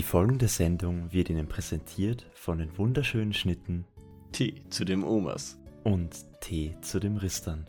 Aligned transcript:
Die 0.00 0.06
folgende 0.06 0.48
Sendung 0.48 1.12
wird 1.12 1.28
Ihnen 1.28 1.46
präsentiert 1.46 2.24
von 2.32 2.56
den 2.56 2.78
wunderschönen 2.78 3.34
Schnitten 3.34 3.84
Tee 4.32 4.62
zu 4.70 4.86
dem 4.86 5.04
Omas. 5.04 5.58
und 5.84 6.24
Tee 6.40 6.74
zu 6.80 7.00
dem 7.00 7.18
Ristern. 7.18 7.66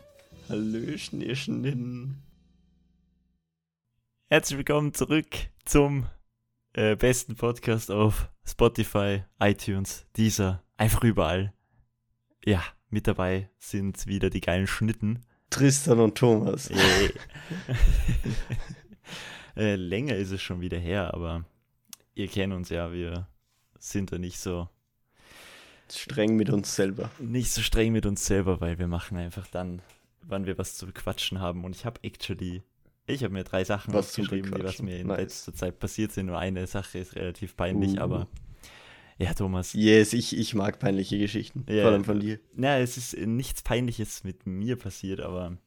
Hallöchen, 0.47 1.19
ihr 1.19 1.35
Schnitten. 1.35 2.23
Herzlich 4.29 4.59
willkommen 4.59 4.93
zurück 4.93 5.27
zum 5.65 6.07
äh, 6.71 6.95
besten 6.95 7.35
Podcast 7.35 7.91
auf 7.91 8.29
Spotify, 8.45 9.23
iTunes, 9.41 10.05
Deezer, 10.15 10.63
einfach 10.77 11.03
überall. 11.03 11.53
Ja, 12.45 12.63
mit 12.89 13.07
dabei 13.07 13.49
sind 13.59 14.07
wieder 14.07 14.29
die 14.29 14.39
geilen 14.39 14.67
Schnitten. 14.67 15.25
Tristan 15.49 15.99
und 15.99 16.17
Thomas. 16.17 16.69
Yay. 16.69 17.13
äh, 19.57 19.75
länger 19.75 20.15
ist 20.15 20.31
es 20.31 20.41
schon 20.41 20.61
wieder 20.61 20.79
her, 20.79 21.13
aber 21.13 21.43
ihr 22.21 22.27
kennt 22.27 22.53
uns 22.53 22.69
ja, 22.69 22.91
wir 22.93 23.27
sind 23.79 24.11
da 24.11 24.17
nicht 24.17 24.39
so 24.39 24.69
Streng 25.89 26.35
mit 26.37 26.49
uns 26.49 26.75
selber. 26.75 27.09
nicht 27.19 27.51
so 27.51 27.61
streng 27.61 27.91
mit 27.91 28.05
uns 28.05 28.25
selber, 28.25 28.61
weil 28.61 28.79
wir 28.79 28.87
machen 28.87 29.17
einfach 29.17 29.47
dann, 29.47 29.81
wann 30.21 30.45
wir 30.45 30.57
was 30.57 30.75
zu 30.75 30.85
bequatschen 30.85 31.39
haben. 31.41 31.65
Und 31.65 31.75
ich 31.75 31.85
habe 31.85 31.99
actually, 32.03 32.63
ich 33.07 33.23
habe 33.23 33.33
mir 33.33 33.43
drei 33.43 33.63
Sachen 33.65 33.93
Was 33.93 34.09
aufgeschrieben, 34.09 34.53
die 34.55 34.63
was 34.63 34.81
mir 34.81 34.99
in 34.99 35.07
Nice. 35.07 35.17
letzter 35.17 35.53
Zeit 35.53 35.79
passiert 35.79 36.13
sind. 36.13 36.27
Nur 36.27 36.37
eine 36.39 36.65
Sache 36.67 36.99
ist 36.99 37.15
relativ 37.15 37.57
peinlich, 37.57 37.97
Uh. 37.97 38.01
aber 38.03 38.27
ja, 39.17 39.33
Thomas. 39.33 39.73
Yes, 39.73 40.13
ich, 40.13 40.35
ich 40.37 40.55
mag 40.55 40.79
peinliche 40.79 41.19
Geschichten. 41.19 41.65
Ja. 41.67 41.83
Vor 41.83 41.91
allem 41.91 42.05
von 42.05 42.19
dir. 42.21 42.39
Na, 42.55 42.79
es 42.79 42.95
ist 42.97 43.17
nichts 43.17 43.61
Peinliches 43.61 44.23
mit 44.23 44.45
mir 44.47 44.77
passiert, 44.77 45.19
aber 45.19 45.57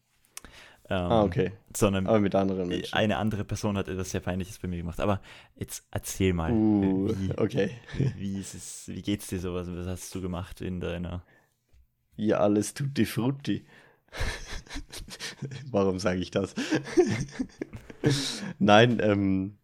ähm, 0.90 0.96
Ah, 1.10 1.22
okay. 1.24 1.52
sondern 1.74 2.06
Aber 2.06 2.20
mit 2.20 2.34
anderen 2.34 2.68
Menschen. 2.68 2.92
eine 2.94 3.16
andere 3.16 3.44
Person 3.44 3.76
hat 3.78 3.88
etwas 3.88 4.10
sehr 4.10 4.20
Peinliches 4.20 4.58
bei 4.58 4.68
mir 4.68 4.76
gemacht. 4.78 5.00
Aber 5.00 5.20
jetzt 5.56 5.86
erzähl 5.90 6.32
mal, 6.32 6.52
Uh, 6.52 7.08
wie, 7.16 7.32
okay. 7.38 7.70
wie, 8.16 8.38
ist 8.38 8.54
es, 8.54 8.84
wie 8.88 9.02
geht's 9.02 9.28
dir 9.28 9.40
sowas? 9.40 9.66
Was 9.70 9.86
hast 9.86 10.14
du 10.14 10.20
gemacht 10.20 10.60
in 10.60 10.80
deiner 10.80 11.22
Ja, 12.16 12.38
alles 12.38 12.74
tutti 12.74 13.06
frutti. 13.06 13.64
Warum 15.70 15.98
sage 15.98 16.20
ich 16.20 16.30
das? 16.30 16.54
Nein, 18.58 18.98
ähm, 19.02 19.56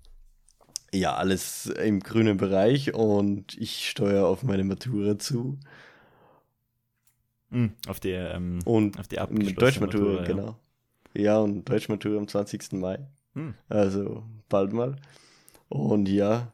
ja, 0.93 1.15
alles 1.15 1.67
im 1.67 2.01
grünen 2.01 2.37
Bereich 2.37 2.95
und 2.95 3.57
ich 3.59 3.89
steuere 3.89 4.27
auf 4.27 4.43
meine 4.43 4.65
Matura 4.65 5.19
zu. 5.19 5.59
Hm, 7.51 7.75
auf 7.87 8.01
der 8.01 8.35
ähm, 8.35 8.61
Und 8.65 8.99
auf 8.99 9.09
die 9.09 9.19
abgeschlossene 9.19 9.55
Deutschmatura, 9.55 10.05
Matura, 10.05 10.23
ja. 10.23 10.27
genau. 10.27 10.59
Ja, 11.15 11.39
und 11.39 11.69
Deutschmatura 11.69 12.19
am 12.19 12.29
20. 12.29 12.73
Mai. 12.73 13.07
Hm. 13.35 13.55
Also 13.69 14.25
bald 14.49 14.73
mal. 14.73 14.97
Und 15.69 16.09
ja, 16.09 16.53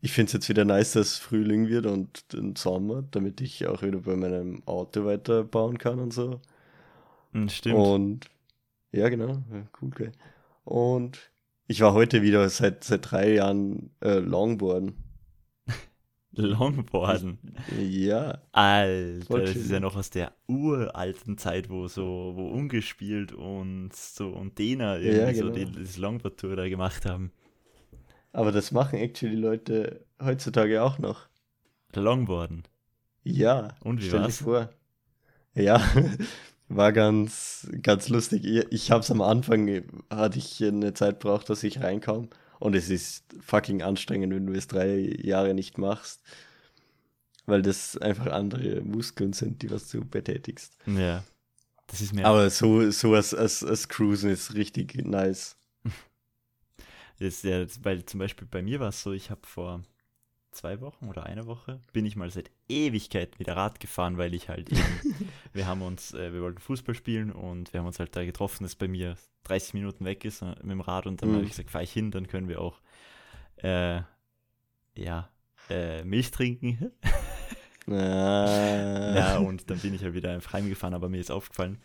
ich 0.00 0.12
finde 0.12 0.26
es 0.28 0.32
jetzt 0.32 0.48
wieder 0.48 0.64
nice, 0.64 0.92
dass 0.92 1.18
Frühling 1.18 1.68
wird 1.68 1.86
und 1.86 2.32
den 2.32 2.56
Sommer, 2.56 3.04
damit 3.10 3.40
ich 3.40 3.66
auch 3.66 3.82
wieder 3.82 4.00
bei 4.00 4.16
meinem 4.16 4.62
Auto 4.66 5.04
weiterbauen 5.04 5.78
kann 5.78 6.00
und 6.00 6.12
so. 6.12 6.40
Hm, 7.32 7.48
Stimmt. 7.48 7.76
Und 7.76 8.30
ja, 8.90 9.08
genau, 9.08 9.42
ja, 9.52 9.66
cool, 9.80 9.90
geil. 9.90 10.12
Und 10.64 11.30
ich 11.66 11.80
war 11.80 11.94
heute 11.94 12.22
wieder 12.22 12.48
seit, 12.48 12.84
seit 12.84 13.10
drei 13.10 13.34
Jahren 13.34 13.90
äh, 14.00 14.18
Longboarden. 14.18 14.96
Longboarden. 16.34 17.38
Ja, 17.66 18.42
Alter, 18.52 19.40
das 19.42 19.56
ist 19.56 19.70
ja 19.70 19.80
noch 19.80 19.96
aus 19.96 20.10
der 20.10 20.32
uralten 20.46 21.38
Zeit, 21.38 21.70
wo 21.70 21.88
so, 21.88 22.32
wo 22.34 22.48
umgespielt 22.48 23.32
und 23.32 23.90
so 23.94 24.28
und 24.30 24.58
Dena 24.58 24.98
irgendwie 24.98 25.18
Ja, 25.18 25.32
so 25.34 25.50
genau. 25.50 25.54
die, 25.64 25.70
das 25.70 25.96
Longboard-Tour 25.96 26.56
da 26.56 26.68
gemacht 26.68 27.04
haben. 27.06 27.32
aber 28.32 28.52
das 28.52 28.72
machen 28.72 28.98
actually 28.98 29.36
Leute 29.36 30.04
heutzutage 30.22 30.82
auch 30.82 30.98
noch. 30.98 31.28
Longboarden. 31.94 32.64
Ja, 33.24 33.76
Und 33.80 34.02
wie 34.02 34.06
stell 34.06 34.22
dir 34.22 34.24
war's? 34.24 34.38
vor. 34.38 34.70
Ja, 35.54 35.80
war 36.68 36.92
ganz, 36.92 37.68
ganz 37.82 38.08
lustig. 38.08 38.44
Ich, 38.44 38.66
ich 38.72 38.90
hab's 38.90 39.10
am 39.10 39.22
Anfang, 39.22 39.84
hatte 40.10 40.38
ich 40.38 40.62
eine 40.64 40.94
Zeit 40.94 41.18
braucht, 41.20 41.50
dass 41.50 41.62
ich 41.64 41.80
reinkam. 41.80 42.28
Und 42.62 42.76
es 42.76 42.90
ist 42.90 43.24
fucking 43.40 43.82
anstrengend, 43.82 44.32
wenn 44.32 44.46
du 44.46 44.52
es 44.52 44.68
drei 44.68 45.16
Jahre 45.20 45.52
nicht 45.52 45.78
machst. 45.78 46.22
Weil 47.44 47.60
das 47.60 47.96
einfach 47.96 48.26
andere 48.26 48.82
Muskeln 48.82 49.32
sind, 49.32 49.62
die 49.62 49.70
was 49.72 49.88
du 49.88 50.04
betätigst. 50.04 50.78
Ja. 50.86 51.24
Das 51.88 52.00
ist 52.00 52.14
mir 52.14 52.24
Aber 52.24 52.48
so, 52.50 52.88
so 52.92 53.14
als, 53.14 53.34
als, 53.34 53.64
als 53.64 53.88
Cruisen 53.88 54.30
ist 54.30 54.54
richtig 54.54 54.94
nice. 54.94 55.56
Das 57.18 57.34
ist 57.34 57.44
ja, 57.44 57.64
weil 57.82 58.04
zum 58.04 58.18
Beispiel 58.18 58.48
bei 58.50 58.62
mir 58.62 58.80
war 58.80 58.88
es 58.88 59.02
so, 59.02 59.12
ich 59.12 59.30
habe 59.30 59.46
vor 59.46 59.82
zwei 60.52 60.80
Wochen 60.80 61.08
oder 61.08 61.24
einer 61.26 61.46
Woche 61.46 61.80
bin 61.92 62.06
ich 62.06 62.16
mal 62.16 62.30
seit 62.30 62.50
Ewigkeiten 62.68 63.38
wieder 63.38 63.56
Rad 63.56 63.80
gefahren, 63.80 64.18
weil 64.18 64.34
ich 64.34 64.48
halt 64.48 64.70
eben, 64.70 64.82
wir 65.52 65.66
haben 65.66 65.82
uns, 65.82 66.14
äh, 66.14 66.32
wir 66.32 66.42
wollten 66.42 66.60
Fußball 66.60 66.94
spielen 66.94 67.32
und 67.32 67.72
wir 67.72 67.80
haben 67.80 67.86
uns 67.86 67.98
halt 67.98 68.14
da 68.16 68.24
getroffen, 68.24 68.62
das 68.64 68.74
bei 68.76 68.88
mir 68.88 69.16
30 69.44 69.74
Minuten 69.74 70.04
weg 70.04 70.24
ist 70.24 70.42
äh, 70.42 70.54
mit 70.62 70.70
dem 70.70 70.80
Rad 70.80 71.06
und 71.06 71.20
dann 71.22 71.30
Mhm. 71.30 71.34
habe 71.34 71.44
ich 71.44 71.50
gesagt, 71.50 71.70
fahre 71.70 71.84
ich 71.84 71.92
hin, 71.92 72.10
dann 72.10 72.26
können 72.28 72.48
wir 72.48 72.60
auch, 72.60 72.80
äh, 73.56 74.02
ja, 74.96 75.28
äh, 75.70 76.04
Milch 76.04 76.30
trinken. 76.30 76.92
Ah, 77.88 79.12
ja, 79.16 79.38
und 79.38 79.70
dann 79.70 79.78
bin 79.80 79.94
ich 79.94 80.02
halt 80.02 80.14
wieder 80.14 80.30
einfach 80.32 80.52
heimgefahren, 80.52 80.94
aber 80.94 81.08
mir 81.08 81.20
ist 81.20 81.30
aufgefallen, 81.30 81.78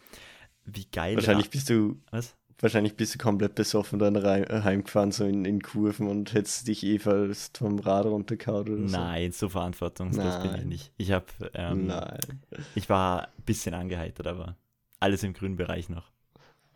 wie 0.66 0.86
geil. 0.92 1.16
wahrscheinlich 1.16 1.50
bist 1.50 1.70
du 1.70 2.02
was? 2.12 2.36
Wahrscheinlich 2.60 2.96
bist 2.96 3.14
du 3.14 3.20
komplett 3.20 3.54
besoffen 3.54 4.00
dann 4.00 4.16
rein, 4.16 4.44
äh, 4.46 4.62
heimgefahren, 4.64 5.12
so 5.12 5.26
in, 5.26 5.46
in 5.46 5.62
Kurven 5.62 6.08
und 6.08 6.34
hättest 6.34 6.68
dich 6.68 6.84
eh 6.84 6.98
fast 6.98 7.60
vom 7.60 7.78
Rad 7.78 8.08
runtergehauen 8.08 8.68
oder 8.68 8.88
so. 8.88 8.98
Nein, 8.98 9.32
so 9.32 9.48
verantwortungslos 9.48 10.42
bin 10.42 10.52
ich 10.52 10.58
Nein. 10.58 10.68
nicht. 10.68 10.92
Ich 10.98 11.12
habe, 11.12 11.26
ähm, 11.54 11.86
Nein. 11.86 12.42
Ich 12.74 12.90
war 12.90 13.28
ein 13.28 13.44
bisschen 13.46 13.76
angeheitert, 13.76 14.26
aber 14.26 14.58
alles 15.00 15.22
im 15.22 15.34
grünen 15.34 15.56
Bereich 15.56 15.90
noch. 15.90 16.12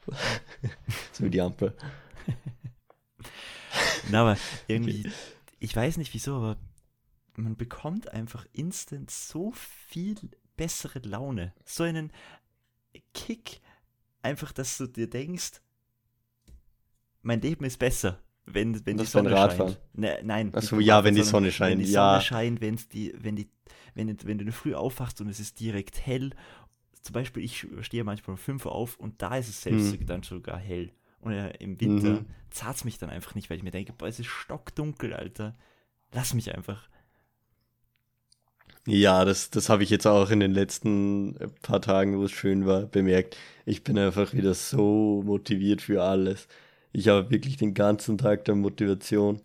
So 1.14 1.26
wie 1.26 1.30
die 1.30 1.42
Ampel. 1.42 1.76
Na, 4.10 4.22
aber 4.22 4.38
irgendwie, 4.68 5.10
ich 5.60 5.76
weiß 5.76 5.98
nicht 5.98 6.14
wieso, 6.14 6.36
aber 6.36 6.58
man 7.36 7.56
bekommt 7.56 8.12
einfach 8.12 8.46
instant 8.52 9.12
so 9.12 9.52
viel 9.52 10.16
bessere 10.58 11.00
Laune. 11.00 11.54
So 11.66 11.84
einen 11.84 12.12
Kick, 13.14 13.62
einfach, 14.22 14.52
dass 14.52 14.78
du 14.78 14.88
dir 14.88 15.10
denkst, 15.10 15.62
mein 17.22 17.42
Leben 17.42 17.66
ist 17.66 17.80
besser, 17.80 18.20
wenn, 18.46 18.86
wenn 18.86 18.98
die 19.00 19.06
Das 19.06 19.12
Sonne 19.12 19.32
Radfahren. 19.32 19.76
scheint. 19.76 19.80
Ne, 19.94 20.20
nein. 20.24 20.54
Ach 20.54 20.62
so, 20.62 20.78
nicht 20.78 20.86
beim 20.86 20.86
ja, 20.86 21.04
wenn 21.04 21.16
die 21.16 21.24
Sonne 21.24 21.52
scheint, 21.52 21.72
Wenn 21.72 21.80
die 21.80 21.86
ja. 21.92 21.92
Sonne 21.92 22.22
scheint, 22.22 22.62
wenn's 22.62 22.90
die, 22.90 23.14
wenn 23.18 23.36
die, 23.36 23.50
wenn, 23.96 24.16
wenn 24.26 24.38
du 24.40 24.52
früh 24.52 24.76
aufwachst 24.76 25.22
und 25.22 25.30
es 25.30 25.40
ist 25.40 25.60
direkt 25.60 26.06
hell. 26.06 26.32
Zum 27.02 27.14
Beispiel, 27.14 27.44
ich 27.44 27.68
stehe 27.82 28.04
manchmal 28.04 28.34
um 28.36 28.38
5 28.38 28.66
Uhr 28.66 28.74
auf 28.74 28.98
und 28.98 29.22
da 29.22 29.38
ist 29.38 29.50
es 29.50 29.62
selbst 29.64 30.00
Hm. 30.00 30.06
dann 30.08 30.24
sogar 30.24 30.58
hell. 30.60 30.92
Und 31.22 31.34
äh, 31.34 31.52
im 31.60 31.80
Winter 31.82 32.24
Mhm. 32.24 32.26
zahlt 32.52 32.78
es 32.78 32.86
mich 32.86 32.98
dann 33.00 33.10
einfach 33.10 33.36
nicht, 33.36 33.50
weil 33.50 33.58
ich 33.58 33.64
mir 33.64 33.72
denke, 33.72 33.94
boah, 33.94 34.08
es 34.08 34.20
ist 34.20 34.28
stockdunkel, 34.28 35.14
Alter. 35.14 35.58
Lass 36.14 36.34
mich 36.34 36.56
einfach. 36.56 36.90
Ja, 38.88 39.26
das, 39.26 39.52
das 39.52 39.70
habe 39.70 39.84
ich 39.84 39.90
jetzt 39.92 40.08
auch 40.08 40.32
in 40.32 40.40
den 40.40 40.52
letzten 40.54 41.36
äh, 41.38 41.48
paar 41.62 41.82
Tagen, 41.82 42.18
wo 42.18 42.24
es 42.24 42.32
schön 42.32 42.66
war, 42.66 42.82
bemerkt. 42.88 43.38
Ich 43.66 43.84
bin 43.84 43.98
einfach 43.98 44.34
wieder 44.34 44.54
so 44.56 45.22
motiviert 45.24 45.82
für 45.84 46.02
alles. 46.04 46.48
Ich 46.94 47.08
habe 47.08 47.30
wirklich 47.30 47.58
den 47.58 47.74
ganzen 47.74 48.18
Tag 48.18 48.46
der 48.46 48.56
Motivation. 48.56 49.42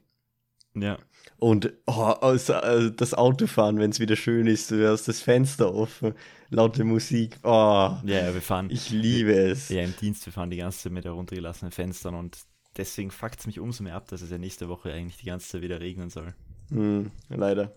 Ja. 0.74 0.98
Und 1.38 1.72
oh, 1.86 1.92
aus, 1.92 2.48
äh, 2.48 2.90
das 2.92 3.14
Autofahren, 3.14 3.78
wenn 3.78 3.90
es 3.90 4.00
wieder 4.00 4.16
schön 4.16 4.46
ist, 4.46 4.70
du 4.70 4.88
hast 4.90 5.06
das 5.08 5.20
Fenster 5.20 5.74
offen, 5.74 6.14
laute 6.50 6.84
Musik. 6.84 7.36
Oh, 7.42 7.48
Ja, 7.48 8.00
ja, 8.04 8.34
wir 8.34 8.42
fahren. 8.42 8.68
ich 8.70 8.90
liebe 8.90 9.32
es. 9.32 9.68
Ja, 9.68 9.82
im 9.82 9.94
Dienst, 9.96 10.24
wir 10.26 10.32
fahren 10.32 10.50
die 10.50 10.56
ganze 10.56 10.78
Zeit 10.80 10.92
mit 10.92 11.04
heruntergelassenen 11.04 11.72
Fenstern 11.72 12.14
und 12.14 12.38
deswegen 12.76 13.10
fuckt 13.10 13.40
es 13.40 13.46
mich 13.46 13.60
umso 13.60 13.82
mehr 13.84 13.96
ab, 13.96 14.08
dass 14.08 14.22
es 14.22 14.30
ja 14.30 14.38
nächste 14.38 14.68
Woche 14.68 14.92
eigentlich 14.92 15.18
die 15.18 15.26
ganze 15.26 15.48
Zeit 15.48 15.62
wieder 15.62 15.80
regnen 15.80 16.10
soll. 16.10 16.34
Hm, 16.70 17.10
leider. 17.28 17.72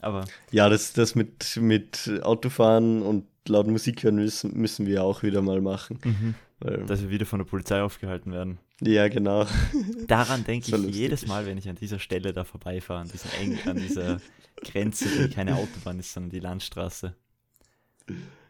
Aber 0.00 0.24
Ja, 0.50 0.68
das, 0.68 0.92
das 0.92 1.14
mit, 1.14 1.56
mit 1.56 2.10
Autofahren 2.22 3.02
und 3.02 3.26
laut 3.48 3.66
Musik 3.66 4.02
hören 4.02 4.16
müssen, 4.16 4.56
müssen 4.56 4.86
wir 4.86 5.02
auch 5.04 5.22
wieder 5.22 5.42
mal 5.42 5.60
machen. 5.60 6.36
Weil, 6.60 6.84
dass 6.86 7.02
wir 7.02 7.10
wieder 7.10 7.26
von 7.26 7.38
der 7.40 7.46
Polizei 7.46 7.82
aufgehalten 7.82 8.32
werden. 8.32 8.58
Ja, 8.80 9.08
genau. 9.08 9.46
Daran 10.06 10.44
denke 10.44 10.74
ich 10.74 10.94
jedes 10.94 11.26
Mal, 11.26 11.46
wenn 11.46 11.58
ich 11.58 11.68
an 11.68 11.76
dieser 11.76 11.98
Stelle 11.98 12.32
da 12.32 12.44
vorbeifahre, 12.44 13.00
an, 13.00 13.08
diesem 13.08 13.30
eng, 13.40 13.58
an 13.66 13.76
dieser 13.76 14.20
Grenze, 14.62 15.06
die 15.08 15.34
keine 15.34 15.56
Autobahn 15.56 15.98
ist, 15.98 16.12
sondern 16.12 16.30
die 16.30 16.40
Landstraße. 16.40 17.14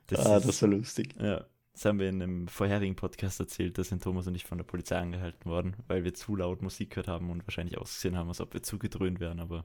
Das 0.07 0.27
ah, 0.27 0.37
ist- 0.39 0.49
das 0.49 0.63
war 0.63 0.69
lustig. 0.69 1.15
Ja, 1.21 1.47
das 1.73 1.85
haben 1.85 1.99
wir 1.99 2.09
in 2.09 2.23
einem 2.23 2.49
vorherigen 2.49 2.97
Podcast 2.97 3.41
erzählt, 3.41 3.79
da 3.79 3.85
sind 3.85 4.03
Thomas 4.03 4.27
und 4.27 4.35
ich 4.35 4.45
von 4.45 4.59
der 4.59 4.65
Polizei 4.65 4.99
angehalten 4.99 5.49
worden, 5.49 5.77
weil 5.87 6.05
wir 6.05 6.15
zu 6.15 6.37
laut 6.37 6.63
Musik 6.63 6.91
gehört 6.91 7.09
haben 7.09 7.31
und 7.31 7.47
wahrscheinlich 7.47 7.79
ausgesehen 7.79 8.17
haben, 8.17 8.29
als 8.29 8.41
ob 8.41 8.53
wir 8.55 8.63
zugedröhnt 8.63 9.21
wären, 9.21 9.41
aber 9.41 9.65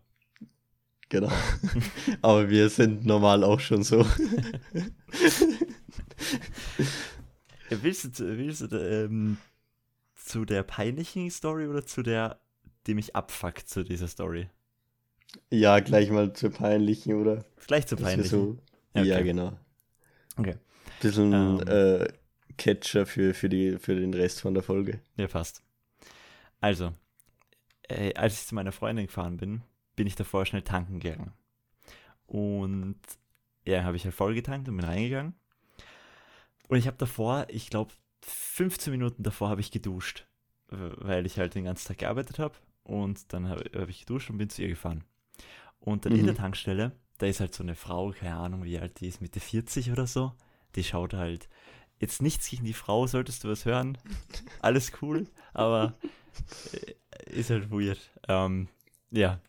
Genau. 1.09 1.31
Aber 2.23 2.49
wir 2.49 2.67
sind 2.69 3.05
normal 3.05 3.43
auch 3.43 3.59
schon 3.59 3.83
so. 3.83 4.03
Ja, 7.69 7.77
willst 7.81 8.19
du, 8.19 8.37
willst 8.37 8.61
du 8.71 8.77
ähm, 8.77 9.37
zu 10.25 10.45
der 10.45 10.63
peinlichen 10.63 11.29
Story 11.29 11.67
oder 11.67 11.85
zu 11.85 12.01
der, 12.01 12.39
die 12.87 12.93
mich 12.93 13.15
abfuckt, 13.15 13.67
zu 13.69 13.83
dieser 13.83 14.07
Story? 14.07 14.49
Ja, 15.51 15.79
gleich 15.79 16.09
mal 16.09 16.33
zur 16.33 16.51
peinlichen, 16.51 17.13
oder? 17.13 17.45
Gleich 17.67 17.87
zur 17.87 17.97
peinlichen. 17.97 18.29
So, 18.29 18.57
Ja, 18.93 19.03
Ja, 19.03 19.15
okay. 19.17 19.25
genau. 19.25 19.59
Okay. 20.37 20.55
Bisschen 21.01 21.33
Ähm. 21.33 21.67
äh, 21.67 22.07
Catcher 22.57 23.05
für, 23.05 23.33
für, 23.33 23.49
die, 23.49 23.77
für 23.77 23.95
den 23.95 24.13
Rest 24.13 24.41
von 24.41 24.53
der 24.53 24.63
Folge. 24.63 25.01
Ja, 25.17 25.27
passt. 25.27 25.61
Also, 26.61 26.93
äh, 27.89 28.13
als 28.15 28.33
ich 28.41 28.47
zu 28.47 28.55
meiner 28.55 28.71
Freundin 28.71 29.07
gefahren 29.07 29.37
bin, 29.37 29.61
bin 29.95 30.07
ich 30.07 30.15
davor 30.15 30.45
schnell 30.45 30.61
tanken 30.61 30.99
gegangen. 30.99 31.33
Und 32.27 32.99
ja, 33.65 33.83
habe 33.83 33.97
ich 33.97 34.05
halt 34.05 34.15
voll 34.15 34.33
getankt 34.33 34.69
und 34.69 34.77
bin 34.77 34.85
reingegangen. 34.85 35.35
Und 36.69 36.77
ich 36.77 36.87
habe 36.87 36.97
davor, 36.97 37.45
ich 37.49 37.69
glaube, 37.69 37.93
15 38.55 38.89
Minuten 38.91 39.21
davor 39.21 39.49
habe 39.49 39.59
ich 39.59 39.69
geduscht, 39.69 40.25
weil 40.69 41.25
ich 41.25 41.37
halt 41.37 41.55
den 41.55 41.65
ganzen 41.65 41.89
Tag 41.89 41.97
gearbeitet 41.97 42.39
habe. 42.39 42.55
Und 42.83 43.33
dann 43.33 43.49
habe 43.49 43.69
hab 43.77 43.89
ich 43.89 43.99
geduscht 43.99 44.29
und 44.29 44.37
bin 44.37 44.49
zu 44.49 44.61
ihr 44.61 44.69
gefahren. 44.69 45.03
Und 45.81 46.05
dann 46.05 46.13
in 46.13 46.21
Mhm. 46.21 46.27
der 46.27 46.35
Tankstelle, 46.35 46.93
da 47.17 47.25
ist 47.25 47.41
halt 47.41 47.53
so 47.53 47.63
eine 47.63 47.75
Frau, 47.75 48.11
keine 48.11 48.37
Ahnung, 48.37 48.63
wie 48.63 48.79
alt 48.79 49.01
die 49.01 49.07
ist, 49.07 49.19
Mitte 49.19 49.41
40 49.41 49.91
oder 49.91 50.07
so. 50.07 50.31
Die 50.75 50.85
schaut 50.85 51.13
halt, 51.13 51.49
jetzt 51.99 52.21
nichts 52.21 52.49
gegen 52.49 52.63
die 52.63 52.71
Frau, 52.71 53.07
solltest 53.07 53.43
du 53.43 53.49
was 53.49 53.65
hören. 53.65 53.97
Alles 54.61 54.93
cool, 55.01 55.27
aber 55.53 55.97
äh, 56.71 56.93
ist 57.29 57.49
halt 57.49 57.69
weird. 57.71 57.99
Ähm, 58.29 58.69
ja, 59.11 59.41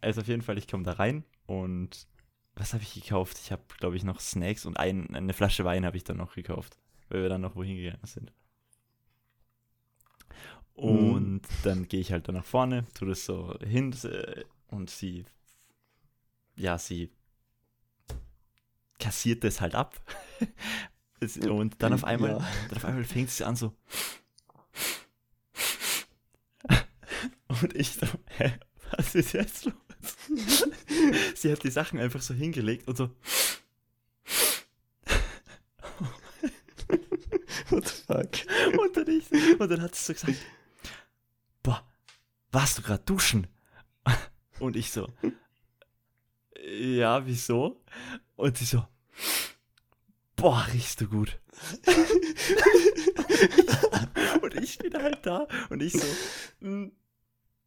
also 0.00 0.22
auf 0.22 0.28
jeden 0.28 0.42
Fall, 0.42 0.56
ich 0.56 0.68
komme 0.68 0.84
da 0.84 0.92
rein 0.92 1.22
und 1.44 2.06
was 2.54 2.72
habe 2.72 2.82
ich 2.82 2.94
gekauft? 2.94 3.38
Ich 3.42 3.52
habe, 3.52 3.62
glaube 3.76 3.96
ich, 3.96 4.04
noch 4.04 4.20
Snacks 4.20 4.64
und 4.64 4.78
ein, 4.78 5.14
eine 5.14 5.34
Flasche 5.34 5.66
Wein 5.66 5.84
habe 5.84 5.98
ich 5.98 6.04
dann 6.04 6.16
noch 6.16 6.34
gekauft, 6.34 6.78
weil 7.10 7.20
wir 7.20 7.28
dann 7.28 7.42
noch 7.42 7.56
wohin 7.56 7.76
gegangen 7.76 8.06
sind. 8.06 8.32
Und 10.74 11.42
dann 11.62 11.86
gehe 11.88 12.00
ich 12.00 12.10
halt 12.12 12.28
da 12.28 12.32
nach 12.32 12.44
vorne, 12.44 12.84
tue 12.94 13.08
das 13.08 13.24
so 13.24 13.56
hin 13.64 13.94
äh, 14.04 14.44
und 14.68 14.90
sie, 14.90 15.24
ja, 16.56 16.78
sie 16.78 17.10
kassiert 18.98 19.44
das 19.44 19.60
halt 19.60 19.74
ab. 19.74 20.00
Und 21.48 21.82
dann 21.82 21.94
auf 21.94 22.04
einmal, 22.04 22.32
Ja. 22.32 22.38
dann 22.68 22.76
auf 22.76 22.84
einmal 22.84 23.04
fängt 23.04 23.30
sie 23.30 23.44
an 23.44 23.56
so. 23.56 23.72
Und 27.48 27.74
ich 27.74 27.92
so, 27.94 28.06
hä, 28.36 28.52
was 28.90 29.14
ist 29.14 29.32
jetzt 29.32 29.64
los? 29.64 29.74
sie 31.34 31.50
hat 31.50 31.62
die 31.62 31.70
Sachen 31.70 31.98
einfach 31.98 32.20
so 32.20 32.34
hingelegt 32.34 32.86
und 32.88 32.96
so. 32.96 33.10
What 37.70 37.88
the 37.88 37.94
fuck? 38.06 38.28
Und 38.78 38.96
dann, 38.96 39.08
ich, 39.08 39.60
und 39.60 39.70
dann 39.70 39.80
hat 39.82 39.94
sie 39.94 40.04
so 40.04 40.12
gesagt, 40.12 40.38
warst 42.54 42.78
du 42.78 42.82
gerade 42.82 43.02
duschen? 43.04 43.48
Und 44.60 44.76
ich 44.76 44.92
so, 44.92 45.08
ja, 46.64 47.26
wieso? 47.26 47.82
Und 48.36 48.56
sie 48.56 48.64
so, 48.64 48.86
boah, 50.36 50.64
riechst 50.72 51.00
du 51.00 51.08
gut. 51.08 51.40
und 54.42 54.54
ich 54.56 54.72
stehe 54.74 54.92
halt 55.00 55.24
da 55.24 55.46
und 55.70 55.80
ich 55.82 55.92
so, 55.92 56.06
"Mm, 56.66 56.90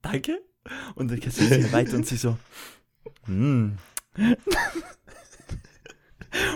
danke. 0.02 0.42
Und 0.96 1.10
dann 1.10 1.22
kassiert 1.22 1.64
sie 1.64 1.72
weiter 1.72 1.96
und 1.96 2.06
sie 2.06 2.18
so, 2.18 2.38
hm. 3.26 3.78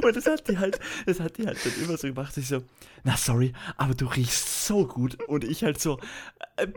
Und 0.03 0.15
das 0.15 0.25
hat 0.25 0.47
die 0.47 0.57
halt, 0.57 0.79
das 1.05 1.19
hat 1.19 1.37
die 1.37 1.47
halt 1.47 1.57
dann 1.65 1.73
immer 1.83 1.97
so 1.97 2.07
gemacht. 2.07 2.37
Ich 2.37 2.47
so, 2.47 2.63
na 3.03 3.17
sorry, 3.17 3.53
aber 3.77 3.95
du 3.95 4.05
riechst 4.05 4.65
so 4.67 4.85
gut. 4.85 5.21
Und 5.23 5.43
ich 5.43 5.63
halt 5.63 5.81
so, 5.81 5.99
äh, 6.57 6.67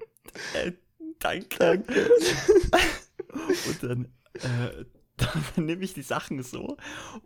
äh, 0.55 0.73
danke. 1.19 1.57
Danke. 1.59 2.11
Und 3.69 3.83
dann, 3.83 4.05
äh, 4.35 4.85
dann 5.17 5.67
nehme 5.67 5.85
ich 5.85 5.95
die 5.95 6.03
Sachen 6.03 6.43
so 6.43 6.77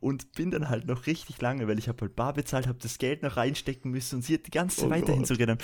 und 0.01 0.33
bin 0.33 0.51
dann 0.51 0.69
halt 0.69 0.87
noch 0.87 1.07
richtig 1.07 1.41
lange, 1.41 1.67
weil 1.69 1.79
ich 1.79 1.89
habe 1.89 2.03
halt 2.03 2.17
bar 2.17 2.35
bezahlt, 2.35 2.67
habe 2.67 2.79
das 2.83 2.99
Geld 2.99 3.23
noch 3.23 3.37
reinstecken 3.37 3.91
müssen 3.91 4.17
und 4.17 4.23
sie 4.23 4.35
hat 4.35 4.47
die 4.47 4.51
ganze 4.51 4.77
Zeit 4.77 4.87
Oh 4.87 4.91
weiterhin 4.91 5.25
so 5.25 5.37
genommen. 5.37 5.61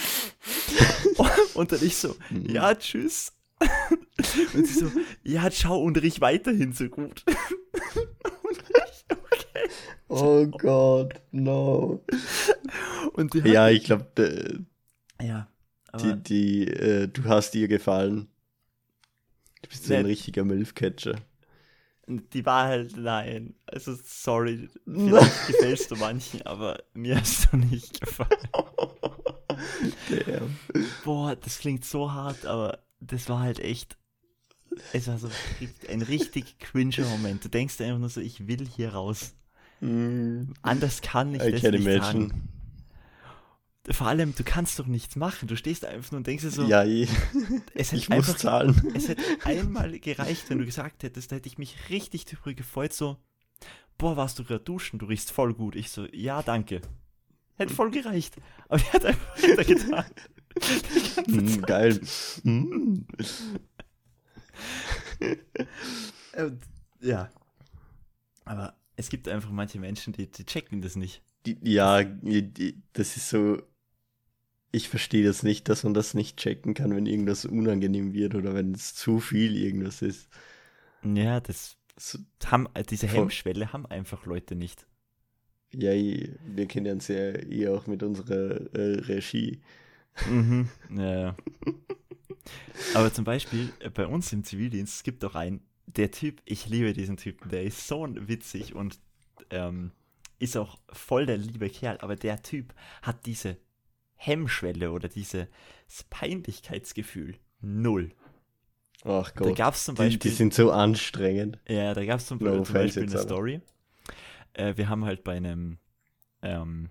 und 1.55 1.73
dann 1.73 1.82
ich 1.82 1.97
so, 1.97 2.17
Mhm. 2.31 2.47
ja, 2.50 2.75
tschüss. 2.75 3.32
Und 4.55 4.67
sie 4.67 4.75
so, 4.81 4.91
ja, 5.23 5.50
ciao 5.50 5.79
und 5.79 6.00
riech 6.00 6.20
weiterhin 6.20 6.73
so 6.73 6.88
gut. 6.88 7.25
Und 7.27 8.59
ich, 8.59 9.05
okay. 9.11 9.70
Oh 10.09 10.47
Gott, 10.47 11.23
no. 11.31 12.05
Und 13.12 13.35
die 13.35 13.41
Ja, 13.41 13.69
ich 13.69 13.85
glaube, 13.85 14.65
ja, 15.23 15.49
die, 16.00 16.23
die, 16.23 16.67
äh, 16.69 17.08
du 17.08 17.25
hast 17.25 17.55
ihr 17.55 17.69
gefallen. 17.69 18.29
Du 19.62 19.69
bist 19.69 19.85
so 19.85 19.94
ein 19.94 20.06
richtiger 20.06 20.44
Milf-Catcher. 20.44 21.17
die 22.06 22.44
war 22.44 22.67
halt, 22.67 22.96
nein, 22.96 23.55
also 23.67 23.94
sorry, 24.05 24.69
vielleicht 24.85 25.46
gefällst 25.46 25.91
du 25.91 25.96
manchen, 25.96 26.43
aber 26.43 26.82
mir 26.93 27.20
hast 27.20 27.52
du 27.52 27.56
nicht 27.56 28.00
gefallen. 28.00 28.49
Damn. 30.08 30.58
Boah, 31.05 31.37
das 31.37 31.58
klingt 31.58 31.85
so 31.85 32.12
hart, 32.12 32.46
aber 32.46 32.85
das 33.00 33.29
war 33.29 33.41
halt 33.41 33.58
echt. 33.61 33.96
Es 34.93 35.06
war 35.08 35.19
so 35.19 35.31
ein 35.88 36.02
richtig 36.02 36.58
cringer 36.58 37.06
Moment. 37.08 37.44
Du 37.44 37.49
denkst 37.49 37.81
einfach 37.81 37.99
nur 37.99 38.08
so, 38.08 38.20
ich 38.20 38.46
will 38.49 38.67
hier 38.67 38.93
raus. 38.94 39.35
Mm, 39.81 40.52
Anders 40.62 41.00
kann 41.02 41.35
ich 41.35 41.46
I 41.46 41.50
das 41.50 41.70
nicht 41.70 41.75
imagine. 41.75 41.99
sagen. 41.99 42.49
Vor 43.91 44.07
allem, 44.07 44.35
du 44.35 44.45
kannst 44.45 44.79
doch 44.79 44.87
nichts 44.87 45.15
machen. 45.17 45.47
Du 45.47 45.57
stehst 45.57 45.85
einfach 45.85 46.11
nur 46.13 46.19
und 46.19 46.27
denkst 46.27 46.43
dir 46.45 46.51
so, 46.51 46.65
Ja, 46.65 46.85
ich, 46.85 47.11
es 47.75 47.93
hätte 47.93 47.97
ich 47.97 48.09
muss 48.09 48.29
einfach, 48.29 48.37
zahlen. 48.37 48.93
es 48.95 49.09
hätte 49.09 49.23
einmal 49.45 49.99
gereicht, 49.99 50.49
wenn 50.49 50.59
du 50.59 50.65
gesagt 50.65 51.03
hättest, 51.03 51.31
da 51.31 51.37
hätte 51.37 51.49
ich 51.49 51.59
mich 51.59 51.77
richtig 51.91 52.25
drüber 52.25 52.55
gefreut, 52.55 52.95
so, 52.95 53.19
boah, 53.99 54.17
warst 54.17 54.39
du 54.39 54.45
gerade 54.45 54.65
duschen, 54.65 54.99
du 54.99 55.07
riechst 55.07 55.31
voll 55.31 55.53
gut. 55.53 55.77
Ich 55.77 55.91
so, 55.91 56.07
ja, 56.13 56.43
danke. 56.43 56.81
Hätte 57.57 57.75
voll 57.75 57.91
gereicht. 57.91 58.37
Aber 58.69 58.79
die 58.79 58.87
hat 58.87 59.05
einfach 59.05 59.43
weiter 59.43 59.65
getan. 59.65 60.05
Mm, 61.27 61.61
geil. 61.67 62.01
Mm. 62.43 63.01
Ja. 67.01 67.31
Aber 68.45 68.75
es 68.97 69.09
gibt 69.09 69.29
einfach 69.29 69.51
manche 69.51 69.79
Menschen, 69.79 70.13
die, 70.13 70.31
die 70.31 70.45
checken 70.45 70.81
das 70.81 70.97
nicht. 70.97 71.23
Die, 71.47 71.59
ja, 71.63 72.03
die, 72.03 72.83
das 72.93 73.17
ist 73.17 73.29
so. 73.29 73.63
Ich 74.75 74.88
verstehe 74.88 75.25
das 75.25 75.44
nicht, 75.44 75.69
dass 75.69 75.85
man 75.85 75.94
das 75.94 76.15
nicht 76.15 76.37
checken 76.37 76.75
kann, 76.75 76.97
wenn 76.97 77.06
irgendwas 77.06 77.44
unangenehm 77.44 78.12
wird 78.12 78.35
oder 78.35 78.55
wenn 78.55 78.73
es 78.73 78.94
zu 78.94 79.21
viel 79.21 79.56
irgendwas 79.56 80.03
ist. 80.03 80.29
Ja, 81.05 81.38
das 81.41 81.76
haben, 82.47 82.67
diese. 82.91 83.06
Hemmschwelle 83.06 83.72
haben 83.72 83.87
einfach 83.87 84.27
Leute 84.27 84.56
nicht. 84.56 84.84
ja, 85.72 85.93
wir 85.93 86.67
kennen 86.67 86.94
uns 86.94 87.08
ja 87.08 87.17
eh 87.17 87.69
auch 87.69 87.87
mit 87.87 88.03
unserer 88.03 88.75
äh, 88.75 89.01
Regie. 89.01 89.60
Mhm. 90.29 90.69
Ja, 90.91 91.20
ja. 91.20 91.37
Aber 92.94 93.13
zum 93.13 93.25
Beispiel 93.25 93.72
äh, 93.79 93.91
bei 93.91 94.06
uns 94.06 94.32
im 94.32 94.44
Zivildienst, 94.44 94.96
es 94.96 95.03
gibt 95.03 95.25
auch 95.25 95.34
einen, 95.34 95.60
der 95.87 96.10
Typ, 96.10 96.43
ich 96.44 96.69
liebe 96.69 96.93
diesen 96.93 97.17
Typen, 97.17 97.49
der 97.49 97.63
ist 97.63 97.87
so 97.87 98.06
witzig 98.27 98.75
und 98.75 98.99
ähm, 99.51 99.93
ist 100.39 100.56
auch 100.56 100.79
voll 100.93 101.27
der 101.27 101.39
liebe 101.39 101.70
Kerl, 101.70 101.99
aber 101.99 102.17
der 102.17 102.43
Typ 102.43 102.75
hat 103.03 103.25
diese 103.27 103.56
Hemmschwelle 104.17 104.91
oder 104.93 105.09
dieses 105.09 105.47
Peinlichkeitsgefühl 106.11 107.37
null. 107.61 108.13
Ach 109.05 109.31
Da 109.31 109.44
Gott. 109.44 109.56
gab 109.56 109.75
es 109.75 109.85
zum 109.85 109.97
Die, 109.97 110.03
die 110.03 110.09
Beispiel, 110.09 110.31
sind 110.33 110.55
so 110.55 110.71
anstrengend. 110.71 111.59
ja, 111.69 111.93
da 111.94 112.05
gab 112.05 112.21
es 112.21 112.27
zum, 112.27 112.39
No 112.39 112.63
zum 112.63 112.75
Beispiel 112.75 113.03
eine 113.05 113.13
aber. 113.13 113.23
Story. 113.23 113.61
Äh, 114.55 114.77
wir 114.77 114.89
haben 114.89 115.05
halt 115.05 115.25
bei 115.25 115.37
einem 115.37 115.79
ähm, 116.43 116.91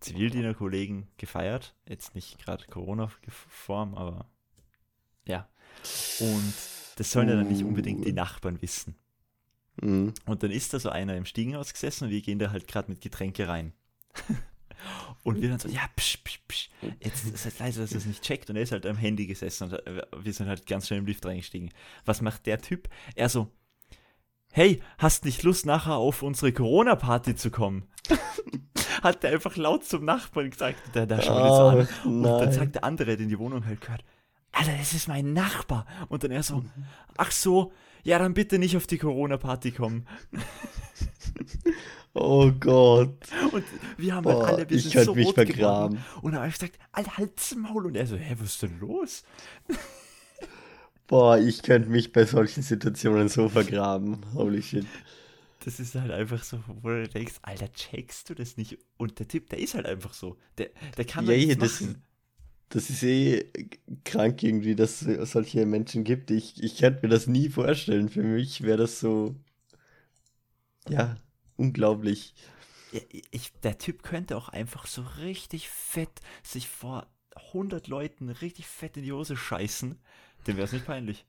Zivildienerkollegen 0.00 1.08
gefeiert, 1.16 1.74
jetzt 1.88 2.14
nicht 2.14 2.38
gerade 2.38 2.64
Corona-Form, 2.66 3.94
aber 3.94 4.28
ja. 5.26 5.48
Und 6.20 6.52
das 6.96 7.10
sollen 7.10 7.28
ja 7.28 7.36
dann 7.36 7.48
nicht 7.48 7.64
unbedingt 7.64 8.06
die. 8.06 8.12
Nachbarn 8.12 8.60
wissen. 8.62 8.96
Mhm. 9.80 10.12
Und 10.26 10.42
dann 10.42 10.50
ist 10.50 10.74
da 10.74 10.78
so 10.80 10.90
einer 10.90 11.16
im 11.16 11.24
Stiegenhaus 11.24 11.72
gesessen 11.72 12.04
und 12.04 12.10
wir 12.10 12.20
gehen 12.20 12.38
da 12.38 12.50
halt 12.50 12.68
gerade 12.68 12.90
mit 12.90 13.00
Getränke 13.00 13.48
rein. 13.48 13.72
und 15.22 15.40
wir 15.40 15.48
dann 15.48 15.58
so, 15.58 15.68
ja, 15.68 15.82
psch, 15.96 16.18
psch, 16.24 16.38
psch, 16.48 16.70
jetzt 17.00 17.36
seid 17.36 17.58
leise, 17.58 17.80
dass 17.80 17.92
er 17.92 17.98
es 17.98 18.06
nicht 18.06 18.22
checkt. 18.22 18.50
Und 18.50 18.56
er 18.56 18.62
ist 18.62 18.72
halt 18.72 18.86
am 18.86 18.96
Handy 18.96 19.26
gesessen 19.26 19.64
und 19.64 19.86
äh, 19.86 20.02
wir 20.20 20.32
sind 20.32 20.48
halt 20.48 20.66
ganz 20.66 20.86
schnell 20.86 21.00
im 21.00 21.06
Lift 21.06 21.24
reingestiegen. 21.24 21.70
Was 22.04 22.20
macht 22.20 22.46
der 22.46 22.60
Typ? 22.60 22.88
Er 23.14 23.28
so, 23.28 23.48
hey, 24.52 24.82
hast 24.98 25.24
nicht 25.24 25.42
Lust, 25.42 25.66
nachher 25.66 25.96
auf 25.96 26.22
unsere 26.22 26.52
Corona-Party 26.52 27.34
zu 27.36 27.50
kommen? 27.50 27.88
Hat 29.02 29.22
der 29.22 29.32
einfach 29.32 29.56
laut 29.56 29.84
zum 29.84 30.04
Nachbarn 30.04 30.50
gesagt. 30.50 30.76
Der, 30.94 31.06
der 31.06 31.22
schaut 31.22 31.42
ihn 31.42 31.48
so 31.48 32.08
an. 32.08 32.12
Und 32.12 32.22
dann 32.22 32.52
sagt 32.52 32.74
der 32.76 32.84
andere, 32.84 33.16
der 33.16 33.20
in 33.20 33.28
die 33.28 33.38
Wohnung 33.38 33.64
halt 33.66 33.80
gehört, 33.80 34.04
Alter, 34.52 34.76
das 34.76 34.92
ist 34.92 35.08
mein 35.08 35.32
Nachbar. 35.32 35.86
Und 36.08 36.24
dann 36.24 36.30
er 36.30 36.42
so, 36.42 36.62
ach 37.16 37.32
so, 37.32 37.72
ja, 38.04 38.18
dann 38.18 38.34
bitte 38.34 38.58
nicht 38.58 38.76
auf 38.76 38.86
die 38.86 38.98
Corona-Party 38.98 39.72
kommen. 39.72 40.06
Oh 42.14 42.50
Gott. 42.52 43.18
Und 43.52 43.64
wir 43.96 44.14
haben 44.14 44.24
Boah, 44.24 44.42
halt 44.44 44.44
alle, 44.44 44.70
wir 44.70 44.76
ich 44.76 44.82
sind 44.82 44.92
könnte 44.92 45.04
so 45.04 45.14
mich 45.14 45.26
rot 45.26 45.34
vergraben. 45.34 45.98
geworden. 45.98 46.04
Und 46.22 46.32
dann 46.32 46.40
habe 46.42 46.48
ich 46.50 46.54
gesagt, 46.58 46.78
Alter, 46.92 47.16
halt's 47.16 47.54
Maul. 47.56 47.86
Und 47.86 47.96
er 47.96 48.06
so, 48.06 48.16
hä, 48.16 48.36
was 48.38 48.50
ist 48.50 48.62
denn 48.62 48.78
los? 48.80 49.24
Boah, 51.06 51.38
ich 51.38 51.62
könnte 51.62 51.90
mich 51.90 52.12
bei 52.12 52.24
solchen 52.26 52.62
Situationen 52.62 53.28
so 53.28 53.48
vergraben. 53.48 54.18
Holy 54.34 54.62
shit. 54.62 54.86
Das 55.64 55.78
ist 55.78 55.94
halt 55.94 56.10
einfach 56.10 56.42
so, 56.42 56.62
wo 56.66 56.88
du 56.88 57.08
denkst, 57.08 57.34
Alter, 57.42 57.70
checkst 57.72 58.28
du 58.30 58.34
das 58.34 58.56
nicht? 58.56 58.78
Und 58.96 59.18
der 59.20 59.28
Typ, 59.28 59.48
der 59.50 59.60
ist 59.60 59.74
halt 59.74 59.86
einfach 59.86 60.12
so. 60.12 60.36
Der, 60.58 60.70
der 60.96 61.04
kann 61.04 61.26
Ja, 61.26 61.32
nichts 61.36 61.56
das, 61.56 61.84
das 62.70 62.90
ist 62.90 63.02
eh 63.04 63.50
krank 64.04 64.42
irgendwie, 64.42 64.74
dass 64.76 65.02
es 65.02 65.32
solche 65.32 65.66
Menschen 65.66 66.04
gibt. 66.04 66.30
Ich, 66.30 66.62
ich 66.62 66.78
könnte 66.78 67.00
mir 67.02 67.10
das 67.10 67.26
nie 67.28 67.48
vorstellen. 67.50 68.08
Für 68.08 68.22
mich 68.24 68.62
wäre 68.62 68.78
das 68.78 69.00
so, 69.00 69.36
ja, 70.88 71.16
unglaublich. 71.62 72.34
Ich, 73.30 73.52
der 73.62 73.78
Typ 73.78 74.02
könnte 74.02 74.36
auch 74.36 74.50
einfach 74.50 74.86
so 74.86 75.02
richtig 75.18 75.68
fett 75.70 76.20
sich 76.42 76.68
vor 76.68 77.06
100 77.34 77.88
Leuten 77.88 78.28
richtig 78.28 78.66
fett 78.66 78.96
in 78.96 79.04
die 79.04 79.12
Hose 79.12 79.36
scheißen. 79.36 79.98
Dem 80.46 80.56
wäre 80.56 80.66
es 80.66 80.72
nicht 80.72 80.84
peinlich. 80.84 81.24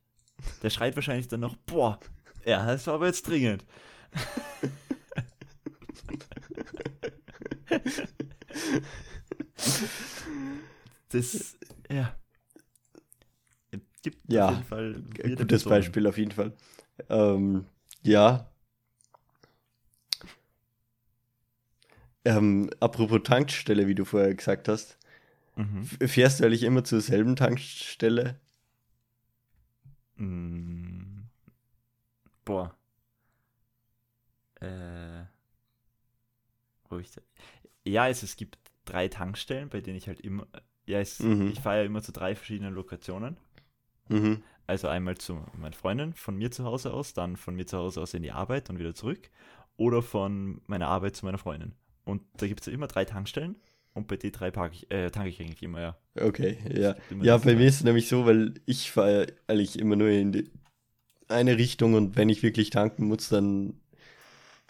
Der 0.62 0.70
schreit 0.70 0.96
wahrscheinlich 0.96 1.28
dann 1.28 1.40
noch, 1.40 1.56
boah, 1.56 2.00
ja, 2.46 2.66
das 2.66 2.88
war 2.88 2.96
aber 2.96 3.06
jetzt 3.06 3.28
dringend. 3.28 3.64
Das, 11.10 11.56
ja. 11.90 12.16
Gibt 14.02 14.18
Ja, 14.34 14.48
auf 14.48 14.52
jeden 14.52 14.66
Fall 14.66 15.04
gutes. 15.38 15.64
Beispiel 15.64 16.08
auf 16.08 16.18
jeden 16.18 16.32
Fall. 16.32 16.54
Ähm, 17.10 17.66
ja. 18.02 18.53
Ähm, 22.26 22.70
apropos 22.80 23.22
Tankstelle, 23.24 23.88
wie 23.88 23.96
du 23.96 24.06
vorher 24.06 24.34
gesagt 24.34 24.68
hast. 24.68 24.98
Mhm. 25.56 25.86
Fährst 25.86 26.40
du 26.40 26.46
eigentlich 26.46 26.64
immer 26.64 26.84
zur 26.84 27.02
selben 27.02 27.36
Tankstelle? 27.36 28.40
Mm. 30.18 31.24
Boah. 32.46 32.76
Äh. 34.62 35.26
Wo 36.90 36.98
ich 37.00 37.12
da, 37.12 37.22
ja, 37.86 38.08
es, 38.08 38.24
es 38.24 38.36
gibt 38.36 38.58
drei 38.86 39.08
Tankstellen, 39.08 39.70
bei 39.70 39.82
denen 39.82 39.98
ich 39.98 40.08
halt 40.08 40.22
immer. 40.22 40.48
Ja, 40.86 41.00
es, 41.00 41.20
Mhm. 41.20 41.48
ich 41.48 41.60
fahre 41.60 41.80
ja 41.80 41.84
immer 41.84 42.02
zu 42.02 42.12
drei 42.12 42.36
verschiedenen 42.36 42.74
Lokationen. 42.74 43.38
Mhm. 44.10 44.44
Also 44.68 44.88
einmal 44.88 45.18
zu 45.18 45.46
meiner 45.58 45.76
Freundin 45.76 46.14
von 46.14 46.36
mir 46.38 46.52
zu 46.52 46.64
Hause 46.66 46.94
aus, 46.94 47.14
dann 47.14 47.38
von 47.38 47.56
mir 47.56 47.66
zu 47.66 47.78
Hause 47.78 48.02
aus 48.02 48.14
in 48.14 48.24
die 48.24 48.32
Arbeit 48.32 48.70
und 48.70 48.80
wieder 48.80 48.96
zurück. 48.96 49.30
Oder 49.78 50.02
von 50.02 50.62
meiner 50.68 50.88
Arbeit 50.88 51.16
zu 51.16 51.26
meiner 51.26 51.38
Freundin. 51.38 51.74
Und 52.06 52.22
da 52.38 52.48
gibt 52.48 52.62
es 52.62 52.68
ja 52.68 52.74
immer 52.74 52.88
drei 52.88 53.06
Tankstellen. 53.06 53.56
Und 53.94 54.08
bei 54.08 54.18
den 54.18 54.32
drei 54.32 54.50
park 54.50 54.74
ich, 54.74 54.92
äh, 54.92 55.12
tanke 55.12 55.30
ich 55.30 55.40
eigentlich 55.40 55.62
immer, 55.62 55.80
ja. 55.80 55.98
Okay, 56.20 56.58
ja. 56.74 56.96
Ja, 57.22 57.38
bei 57.38 57.56
mir 57.56 57.68
ist 57.68 57.76
es 57.76 57.84
nämlich 57.84 58.08
so, 58.08 58.26
weil 58.26 58.56
ich 58.66 58.92
fahre 58.92 59.28
eigentlich 59.48 59.78
immer 59.78 59.96
nur 59.96 60.10
in 60.10 60.32
die 60.32 60.52
eine 61.28 61.58
Richtung 61.58 61.94
und 61.94 62.16
wenn 62.18 62.30
ich 62.30 62.44
wirklich 62.44 62.70
tanken 62.70 63.06
muss, 63.06 63.30
dann 63.30 63.76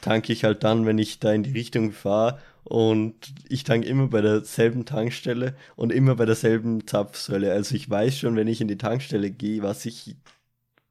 tanke 0.02 0.34
ich 0.34 0.44
halt 0.44 0.64
dann, 0.64 0.86
wenn 0.86 0.98
ich 0.98 1.20
da 1.20 1.34
in 1.34 1.44
die 1.44 1.52
Richtung 1.52 1.92
fahre 1.92 2.40
und 2.64 3.34
ich 3.50 3.64
tanke 3.64 3.88
immer 3.88 4.08
bei 4.08 4.22
derselben 4.22 4.86
Tankstelle 4.86 5.56
und 5.76 5.92
immer 5.92 6.16
bei 6.16 6.26
derselben 6.26 6.86
Zapfsäule. 6.86 7.52
Also 7.52 7.76
ich 7.76 7.90
weiß 7.90 8.18
schon, 8.20 8.36
wenn 8.36 8.48
ich 8.48 8.62
in 8.62 8.68
die 8.68 8.78
Tankstelle 8.78 9.32
gehe, 9.32 9.64
was 9.64 9.86
ich 9.86 10.16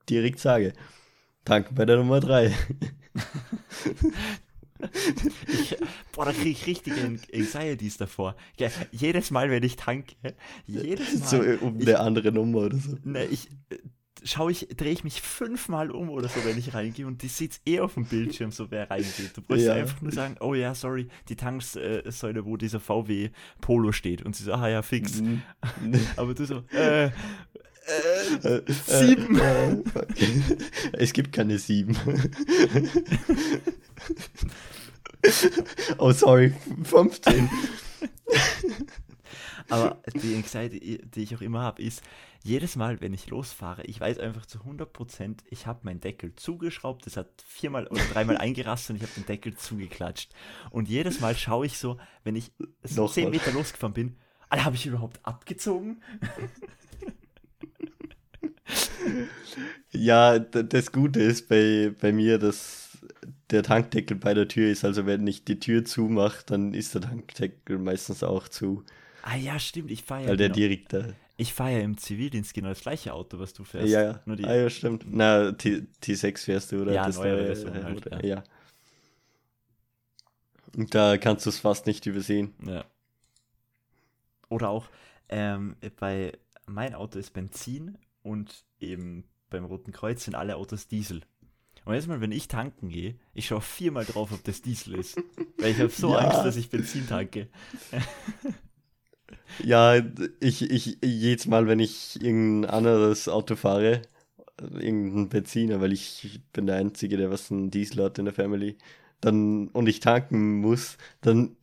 direkt 0.08 0.38
sage. 0.38 0.72
Tanken 1.44 1.74
bei 1.74 1.84
der 1.84 1.98
Nummer 1.98 2.20
3. 2.20 2.54
Ich, 5.46 5.76
boah, 6.12 6.24
da 6.24 6.32
kriege 6.32 6.50
ich 6.50 6.66
richtige 6.66 6.96
Anxieties 7.02 7.96
davor. 7.96 8.36
Ja, 8.58 8.68
jedes 8.90 9.30
Mal, 9.30 9.50
wenn 9.50 9.62
ich 9.62 9.76
tanke, 9.76 10.14
jedes 10.66 11.20
Mal. 11.20 11.26
So 11.28 11.38
um 11.64 11.80
ich, 11.80 11.86
eine 11.88 12.00
andere 12.00 12.32
Nummer 12.32 12.58
oder 12.60 12.76
so. 12.78 12.96
ne, 13.04 13.24
ich 13.26 13.48
äh, 13.70 13.76
schaue 14.24 14.52
ich, 14.52 14.68
drehe 14.76 14.92
ich 14.92 15.02
mich 15.04 15.20
fünfmal 15.20 15.90
um 15.90 16.08
oder 16.10 16.28
so, 16.28 16.44
wenn 16.44 16.56
ich 16.58 16.74
reingehe 16.74 17.06
und 17.06 17.22
die 17.22 17.28
sieht 17.28 17.60
eh 17.66 17.80
auf 17.80 17.94
dem 17.94 18.04
Bildschirm, 18.04 18.52
so 18.52 18.70
wer 18.70 18.88
reingeht. 18.90 19.32
Du 19.36 19.42
brauchst 19.42 19.62
Ja. 19.64 19.74
einfach 19.74 20.00
nur 20.00 20.12
sagen, 20.12 20.36
oh 20.40 20.54
ja, 20.54 20.74
sorry, 20.74 21.08
die 21.28 21.36
Tanksäule, 21.36 22.44
wo 22.44 22.56
dieser 22.56 22.78
VW 22.80 23.30
Polo 23.60 23.90
steht. 23.92 24.22
Und 24.22 24.36
sie 24.36 24.44
so, 24.44 24.52
ah 24.52 24.68
ja, 24.68 24.82
fix. 24.82 25.20
Mhm. 25.20 25.42
Aber 26.16 26.34
du 26.34 26.44
so, 26.44 26.62
äh, 26.72 27.06
äh, 27.06 27.10
Äh, 28.44 28.62
sieben. 28.86 29.40
Äh, 29.40 29.72
äh, 29.72 29.80
es 30.92 31.12
gibt 31.12 31.32
keine 31.32 31.58
sieben. 31.58 31.96
oh, 35.98 36.12
sorry, 36.12 36.54
15. 36.84 37.48
Aber 39.68 40.02
die 40.14 40.34
Anxiety, 40.34 41.00
die 41.04 41.22
ich 41.22 41.36
auch 41.36 41.40
immer 41.40 41.60
habe, 41.60 41.82
ist, 41.82 42.02
jedes 42.44 42.74
Mal, 42.76 43.00
wenn 43.00 43.14
ich 43.14 43.30
losfahre, 43.30 43.84
ich 43.84 44.00
weiß 44.00 44.18
einfach 44.18 44.46
zu 44.46 44.58
100%, 44.58 45.38
ich 45.48 45.66
habe 45.66 45.80
meinen 45.84 46.00
Deckel 46.00 46.34
zugeschraubt, 46.34 47.06
es 47.06 47.16
hat 47.16 47.28
viermal 47.46 47.86
oder 47.86 48.02
dreimal 48.12 48.36
eingerast 48.38 48.90
und 48.90 48.96
ich 48.96 49.02
habe 49.02 49.12
den 49.16 49.26
Deckel 49.26 49.54
zugeklatscht. 49.54 50.32
Und 50.70 50.88
jedes 50.88 51.20
Mal 51.20 51.36
schaue 51.36 51.66
ich 51.66 51.78
so, 51.78 51.98
wenn 52.24 52.36
ich 52.36 52.52
so 52.82 53.02
Nochmal. 53.02 53.14
10 53.14 53.30
Meter 53.30 53.52
losgefahren 53.52 53.94
bin, 53.94 54.16
Alter, 54.48 54.64
habe 54.64 54.76
ich 54.76 54.86
überhaupt 54.86 55.20
abgezogen? 55.22 56.02
Ja, 59.90 60.38
das 60.38 60.92
Gute 60.92 61.20
ist 61.20 61.48
bei, 61.48 61.92
bei 62.00 62.12
mir, 62.12 62.38
dass 62.38 62.91
der 63.52 63.62
Tankdeckel 63.62 64.16
bei 64.16 64.34
der 64.34 64.48
Tür 64.48 64.70
ist. 64.70 64.84
Also 64.84 65.06
wenn 65.06 65.26
ich 65.26 65.44
die 65.44 65.58
Tür 65.60 65.84
zumache, 65.84 66.42
dann 66.46 66.74
ist 66.74 66.94
der 66.94 67.02
Tankdeckel 67.02 67.78
meistens 67.78 68.22
auch 68.22 68.48
zu, 68.48 68.84
Ah 69.22 69.36
ja, 69.36 69.58
stimmt, 69.58 69.90
ich 69.92 70.02
fahre 70.02 70.22
ja, 70.22 70.28
weil 70.30 70.36
der 70.36 70.48
genau, 70.48 70.56
direkt 70.56 70.92
da. 70.92 71.04
ich 71.36 71.52
fahr 71.54 71.70
ja 71.70 71.78
im 71.80 71.96
Zivildienst 71.96 72.54
genau 72.54 72.70
das 72.70 72.80
gleiche 72.80 73.12
Auto, 73.14 73.38
was 73.38 73.52
du 73.52 73.62
fährst. 73.64 73.88
Ja, 73.92 74.02
ja. 74.02 74.20
Nur 74.26 74.34
die, 74.36 74.44
Ah, 74.44 74.54
ja, 74.56 74.68
stimmt. 74.70 75.04
Na, 75.08 75.52
T, 75.52 75.86
T6 76.02 76.38
fährst 76.44 76.72
du, 76.72 76.82
oder? 76.82 76.92
Ja, 76.92 77.06
Das 77.06 77.16
neue, 77.18 77.46
Version 77.46 77.74
äh, 77.76 77.82
halt, 77.84 78.06
oder- 78.06 78.24
ja. 78.24 78.42
Und 80.76 80.94
da 80.94 81.18
kannst 81.18 81.44
du 81.46 81.50
es 81.50 81.58
fast 81.58 81.86
nicht 81.86 82.06
übersehen. 82.06 82.54
Ja. 82.66 82.84
Oder 84.48 84.70
auch 84.70 84.86
ähm, 85.28 85.76
bei 85.98 86.32
mein 86.66 86.94
Auto 86.94 87.18
ist 87.18 87.32
Benzin 87.32 87.98
und 88.22 88.64
eben 88.80 89.24
beim 89.50 89.64
Roten 89.64 89.92
Kreuz 89.92 90.24
sind 90.24 90.34
alle 90.34 90.56
Autos 90.56 90.88
Diesel. 90.88 91.22
Und 91.84 91.94
jetzt 91.94 92.06
mal, 92.08 92.20
wenn 92.20 92.32
ich 92.32 92.48
tanken 92.48 92.88
gehe, 92.88 93.16
ich 93.34 93.46
schaue 93.46 93.60
viermal 93.60 94.04
drauf, 94.04 94.30
ob 94.32 94.44
das 94.44 94.62
Diesel 94.62 94.94
ist. 94.96 95.16
Weil 95.58 95.72
ich 95.72 95.78
habe 95.80 95.88
so 95.88 96.10
Ja. 96.12 96.18
Angst, 96.18 96.44
dass 96.44 96.56
ich 96.56 96.70
Benzin 96.70 97.06
tanke. 97.06 97.48
Ja, 99.62 99.96
ich, 100.40 100.70
ich, 100.70 100.98
jedes 101.04 101.46
Mal, 101.46 101.66
wenn 101.66 101.78
ich 101.78 102.20
irgendein 102.22 102.70
anderes 102.70 103.28
Auto 103.28 103.54
fahre, 103.56 104.02
irgendein 104.60 105.28
Benziner, 105.28 105.80
weil 105.80 105.92
ich 105.92 106.40
bin 106.52 106.66
der 106.66 106.76
Einzige, 106.76 107.16
der 107.16 107.30
was 107.30 107.50
einen 107.50 107.70
Diesel 107.70 108.04
hat 108.04 108.18
in 108.18 108.24
der 108.26 108.34
Family, 108.34 108.78
dann, 109.20 109.68
und 109.68 109.88
ich 109.88 110.00
tanken 110.00 110.60
muss, 110.60 110.96
dann 111.20 111.56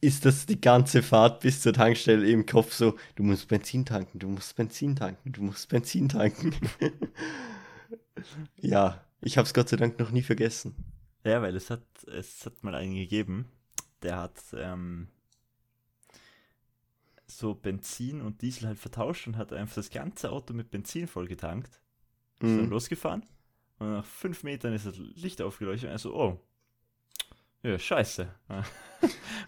ist 0.00 0.24
das 0.24 0.46
die 0.46 0.60
ganze 0.60 1.02
Fahrt 1.02 1.40
bis 1.40 1.60
zur 1.62 1.72
Tankstelle 1.72 2.28
im 2.28 2.46
Kopf 2.46 2.72
so, 2.74 2.96
du 3.16 3.22
musst 3.22 3.48
Benzin 3.48 3.84
tanken, 3.86 4.18
du 4.18 4.28
musst 4.28 4.56
Benzin 4.56 4.96
tanken, 4.96 5.32
du 5.32 5.42
musst 5.42 5.68
Benzin 5.68 6.08
tanken. 6.08 6.54
ja, 8.60 9.04
ich 9.22 9.38
habe 9.38 9.46
es 9.46 9.54
Gott 9.54 9.68
sei 9.68 9.76
Dank 9.76 9.98
noch 9.98 10.10
nie 10.10 10.22
vergessen. 10.22 10.74
Ja, 11.24 11.40
weil 11.42 11.56
es 11.56 11.70
hat, 11.70 11.84
es 12.06 12.44
hat 12.44 12.62
mal 12.64 12.74
einen 12.74 12.94
gegeben, 12.94 13.46
der 14.02 14.18
hat 14.18 14.40
ähm, 14.54 15.08
so 17.26 17.54
Benzin 17.54 18.20
und 18.20 18.42
Diesel 18.42 18.68
halt 18.68 18.78
vertauscht 18.78 19.26
und 19.26 19.36
hat 19.36 19.52
einfach 19.52 19.76
das 19.76 19.90
ganze 19.90 20.30
Auto 20.32 20.52
mit 20.54 20.70
Benzin 20.70 21.06
vollgetankt. 21.06 21.80
Ist 22.40 22.56
dann 22.56 22.66
Mhm. 22.66 22.70
losgefahren 22.70 23.24
und 23.78 23.90
nach 23.92 24.04
fünf 24.04 24.42
Metern 24.42 24.74
ist 24.74 24.86
das 24.86 24.98
Licht 24.98 25.40
aufgeleuchtet 25.40 25.88
und 25.88 25.92
er 25.94 25.98
so, 25.98 26.14
oh, 26.14 26.40
ja, 27.62 27.78
scheiße. 27.78 28.28
und 28.48 28.64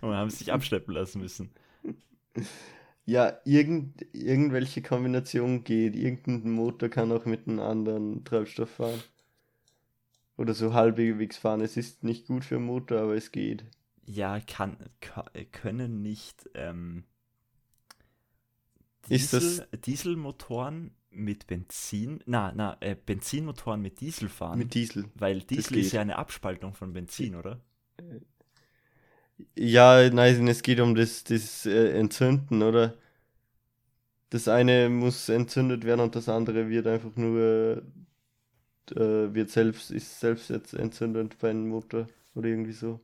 dann 0.02 0.14
haben 0.14 0.30
sie 0.30 0.36
sich 0.38 0.52
abschleppen 0.52 0.94
lassen 0.94 1.20
müssen. 1.20 1.50
Ja, 3.06 3.38
irgend, 3.44 4.06
irgendwelche 4.12 4.80
Kombination 4.82 5.64
geht. 5.64 5.94
Irgendein 5.96 6.50
Motor 6.52 6.88
kann 6.88 7.12
auch 7.12 7.26
mit 7.26 7.46
einem 7.46 7.60
anderen 7.60 8.24
Treibstoff 8.24 8.70
fahren. 8.70 9.02
Oder 10.36 10.54
so 10.54 10.72
halbwegs 10.74 11.36
fahren. 11.36 11.60
Es 11.60 11.76
ist 11.76 12.02
nicht 12.02 12.26
gut 12.26 12.44
für 12.44 12.56
den 12.56 12.64
Motor, 12.64 13.00
aber 13.00 13.14
es 13.14 13.30
geht. 13.30 13.64
Ja, 14.06 14.40
kann, 14.40 14.76
ka- 15.00 15.30
können 15.52 16.02
nicht 16.02 16.48
ähm, 16.54 17.04
Ist 19.08 19.32
das- 19.32 19.42
Diesel, 19.42 19.68
Dieselmotoren 19.84 20.90
mit 21.10 21.46
Benzin, 21.46 22.20
na, 22.26 22.52
na, 22.54 22.76
äh, 22.80 22.96
Benzinmotoren 22.96 23.80
mit 23.80 24.00
Diesel 24.00 24.28
fahren, 24.28 24.58
Mit 24.58 24.74
Diesel. 24.74 25.04
weil 25.14 25.40
Diesel 25.42 25.78
ist 25.78 25.92
ja 25.92 26.00
eine 26.00 26.16
Abspaltung 26.18 26.74
von 26.74 26.92
Benzin, 26.92 27.36
oder? 27.36 27.60
Ja, 29.56 30.08
nein, 30.10 30.46
es 30.48 30.62
geht 30.62 30.80
um 30.80 30.94
das, 30.94 31.24
das 31.24 31.66
äh, 31.66 31.98
Entzünden, 31.98 32.62
oder? 32.62 32.94
Das 34.30 34.48
eine 34.48 34.88
muss 34.88 35.28
entzündet 35.28 35.84
werden 35.84 36.00
und 36.00 36.16
das 36.16 36.28
andere 36.28 36.68
wird 36.68 36.86
einfach 36.88 37.14
nur, 37.16 37.82
äh, 38.92 39.34
wird 39.34 39.50
selbst, 39.50 39.90
ist 39.90 40.20
selbst 40.20 40.50
jetzt 40.50 40.74
entzündend 40.74 41.38
bei 41.38 41.50
einem 41.50 41.68
Motor 41.68 42.08
oder 42.34 42.48
irgendwie 42.48 42.72
so. 42.72 43.00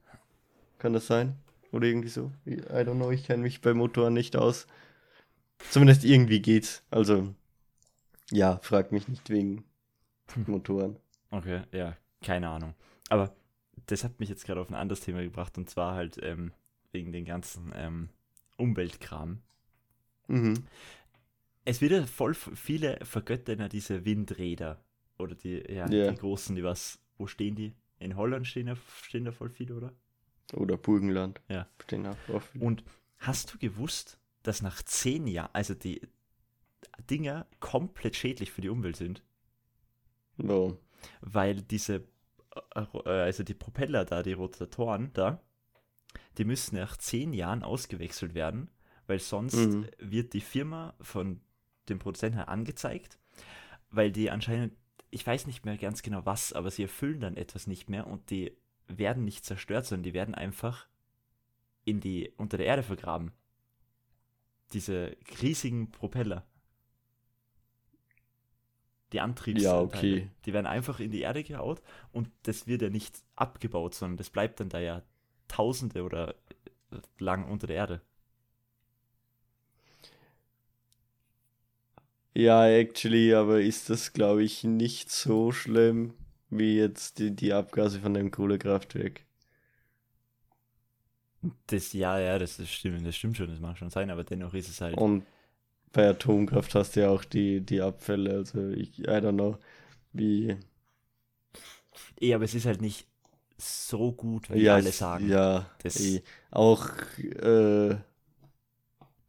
Kann 0.79 0.93
das 0.93 1.07
sein? 1.07 1.37
Oder 1.73 1.87
irgendwie 1.87 2.09
so? 2.09 2.33
I 2.47 2.57
don't 2.61 2.95
know, 2.97 3.11
ich 3.11 3.25
kenne 3.27 3.43
mich 3.43 3.61
bei 3.61 3.75
Motoren 3.75 4.15
nicht 4.15 4.37
aus. 4.37 4.67
Zumindest 5.71 6.05
irgendwie 6.05 6.41
geht's. 6.41 6.83
Also, 6.91 7.35
Ja, 8.31 8.59
frag 8.63 8.93
mich 8.93 9.09
nicht 9.09 9.29
wegen 9.31 9.65
Motoren. 10.47 10.97
Okay, 11.31 11.63
ja, 11.73 11.97
keine 12.23 12.49
Ahnung. 12.49 12.75
Aber 13.09 13.35
das 13.87 14.05
hat 14.05 14.21
mich 14.21 14.29
jetzt 14.29 14.47
gerade 14.47 14.61
auf 14.61 14.69
ein 14.69 14.75
anderes 14.75 15.01
Thema 15.01 15.23
gebracht 15.23 15.59
und 15.59 15.69
zwar 15.69 15.95
halt 15.95 16.19
ähm, 16.23 16.53
wegen 16.93 17.13
den 17.13 17.25
ganzen 17.25 17.73
ähm, 17.75 18.09
Umweltkram. 18.57 19.43
Mhm. 20.29 20.65
Es 21.65 21.81
wird 21.81 21.93
ja 21.93 22.07
voll 22.07 22.35
viele 22.35 22.99
vergöttern 23.05 23.69
diese 23.69 24.05
Windräder 24.05 24.83
oder 25.21 25.35
die, 25.35 25.63
ja, 25.69 25.89
Ja. 25.89 26.11
die 26.11 26.19
großen, 26.19 26.55
die 26.57 26.65
was, 26.65 26.99
wo 27.19 27.27
stehen 27.27 27.55
die? 27.55 27.73
In 27.99 28.17
Holland 28.17 28.47
stehen, 28.47 28.67
ja, 28.69 28.77
stehen 29.03 29.25
da 29.25 29.33
voll 29.33 29.51
viele, 29.51 29.75
oder? 29.77 29.93
Oder 30.55 30.77
Burgenland. 30.77 31.41
Ja. 31.49 31.69
Stehen 31.83 32.07
auch 32.07 32.17
drauf. 32.27 32.51
Und 32.59 32.83
hast 33.19 33.53
du 33.55 33.59
gewusst, 33.59 34.19
dass 34.43 34.63
nach 34.63 34.83
zehn 34.83 35.27
Jahren, 35.27 35.51
also 35.53 35.75
die 35.75 36.01
Dinger 37.11 37.47
komplett 37.61 38.17
schädlich 38.17 38.51
für 38.51 38.61
die 38.63 38.69
Umwelt 38.71 38.97
sind? 38.97 39.23
Warum? 40.37 40.79
weil 41.23 41.63
diese, 41.63 42.05
äh, 42.75 43.09
also 43.09 43.43
die 43.43 43.55
Propeller 43.55 44.05
da, 44.05 44.23
die 44.23 44.35
Rotatoren 44.35 45.11
da, 45.15 45.41
die 46.37 46.45
müssen 46.45 46.77
nach 46.77 46.97
zehn 46.99 47.33
Jahren 47.33 47.63
ausgewechselt 47.63 48.35
werden, 48.35 48.71
weil 49.07 49.19
sonst 49.19 49.55
Mhm. 49.57 49.87
wird 49.99 50.35
die 50.35 50.43
Firma 50.43 50.95
von 51.01 51.41
dem 51.89 51.99
Produzenten 51.99 52.37
her 52.37 52.49
angezeigt, 52.51 53.19
weil 53.91 54.13
die 54.13 54.31
anscheinend, 54.31 54.75
ich 55.11 55.27
weiß 55.27 55.47
nicht 55.47 55.65
mehr 55.65 55.77
ganz 55.77 56.03
genau 56.03 56.25
was, 56.25 56.53
aber 56.53 56.71
sie 56.71 56.83
erfüllen 56.83 57.21
dann 57.21 57.37
etwas 57.37 57.67
nicht 57.67 57.89
mehr 57.89 58.07
und 58.07 58.31
die 58.31 58.57
werden 58.87 59.25
nicht 59.25 59.45
zerstört, 59.45 59.87
sondern 59.87 60.05
die 60.05 60.15
werden 60.15 60.35
einfach 60.35 60.87
in 61.85 62.01
die, 62.01 62.33
unter 62.37 62.57
der 62.57 62.67
Erde 62.67 62.83
vergraben. 62.83 63.33
Diese 64.73 65.17
riesigen 65.43 65.91
Propeller. 65.91 66.47
Die 69.13 69.21
Antriebs 69.21 69.63
Ja, 69.63 69.81
okay. 69.81 70.31
Die 70.45 70.53
werden 70.53 70.67
einfach 70.67 71.01
in 71.01 71.11
die 71.11 71.23
Erde 71.23 71.43
gehaut 71.43 71.83
und 72.13 72.31
das 72.45 72.69
wird 72.69 72.83
ja 72.83 72.91
nicht 72.91 73.23
abgebaut, 73.35 73.95
sondern 73.95 74.19
das 74.19 74.31
bleibt 74.31 74.61
dann 74.61 74.69
da 74.69 74.79
ja 74.79 75.03
Tausende 75.49 76.05
oder 76.05 76.37
lang 77.19 77.51
unter 77.51 77.67
der 77.67 77.75
Erde. 77.75 78.03
Ja, 82.41 82.67
actually, 82.67 83.35
aber 83.35 83.61
ist 83.61 83.91
das, 83.91 84.13
glaube 84.13 84.43
ich, 84.43 84.65
nicht 84.65 85.11
so 85.11 85.53
schlimm 85.53 86.15
wie 86.49 86.77
jetzt 86.77 87.19
die, 87.19 87.31
die 87.37 87.53
Abgase 87.53 88.01
von 88.01 88.15
dem 88.15 88.31
Kohlekraftwerk. 88.31 89.23
Das, 91.67 91.93
ja, 91.93 92.19
ja, 92.19 92.39
das, 92.39 92.57
das 92.57 92.69
stimmt, 92.71 93.07
das 93.07 93.17
stimmt 93.17 93.37
schon, 93.37 93.49
das 93.49 93.61
mag 93.61 93.77
schon 93.79 93.91
sein, 93.91 94.11
aber 94.11 94.25
dennoch 94.25 94.55
ist 94.55 94.69
es 94.69 94.81
halt. 94.81 94.97
Und 94.99 95.25
bei 95.93 96.09
Atomkraft 96.09 96.75
hast 96.75 96.97
du 96.97 97.01
ja 97.01 97.11
auch 97.11 97.25
die, 97.25 97.61
die 97.61 97.81
Abfälle, 97.81 98.33
also 98.33 98.69
ich, 98.69 98.99
I 99.01 99.05
don't 99.05 99.33
know, 99.35 99.59
wie, 100.13 100.57
Eh, 102.21 102.35
aber 102.35 102.45
es 102.45 102.55
ist 102.55 102.67
halt 102.67 102.81
nicht 102.81 103.07
so 103.59 104.13
gut, 104.13 104.51
wie 104.51 104.61
ja, 104.61 104.75
alle 104.75 104.93
sagen. 104.93 105.29
ja, 105.29 105.67
Das- 105.83 106.01
eh. 106.01 106.23
auch, 106.51 106.89
äh, 107.19 107.97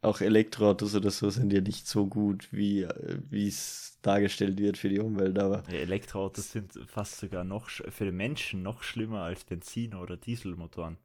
auch 0.02 0.20
Elektroautos 0.20 0.94
oder 0.94 1.10
so 1.10 1.30
sind 1.30 1.52
ja 1.52 1.60
nicht 1.60 1.86
so 1.86 2.06
gut, 2.06 2.48
wie 2.50 2.82
es 3.30 3.98
dargestellt 4.02 4.58
wird 4.58 4.76
für 4.76 4.88
die 4.88 4.98
Umwelt, 4.98 5.38
aber 5.38 5.62
Elektroautos 5.68 6.52
sind 6.52 6.72
fast 6.86 7.18
sogar 7.18 7.44
noch 7.44 7.70
für 7.70 8.04
den 8.04 8.16
Menschen 8.16 8.62
noch 8.62 8.82
schlimmer 8.82 9.22
als 9.22 9.44
Benzin- 9.44 9.94
oder 9.94 10.16
Dieselmotoren. 10.16 10.98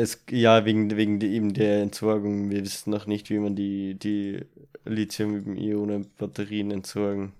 es, 0.00 0.24
ja, 0.30 0.64
wegen, 0.64 0.96
wegen 0.96 1.20
eben 1.20 1.52
der 1.54 1.82
Entsorgung, 1.82 2.50
wir 2.50 2.62
wissen 2.62 2.90
noch 2.90 3.06
nicht, 3.06 3.30
wie 3.30 3.38
man 3.38 3.54
die, 3.54 3.98
die 3.98 4.44
Lithium-Ionen-Batterien 4.84 6.70
entsorgen. 6.70 7.32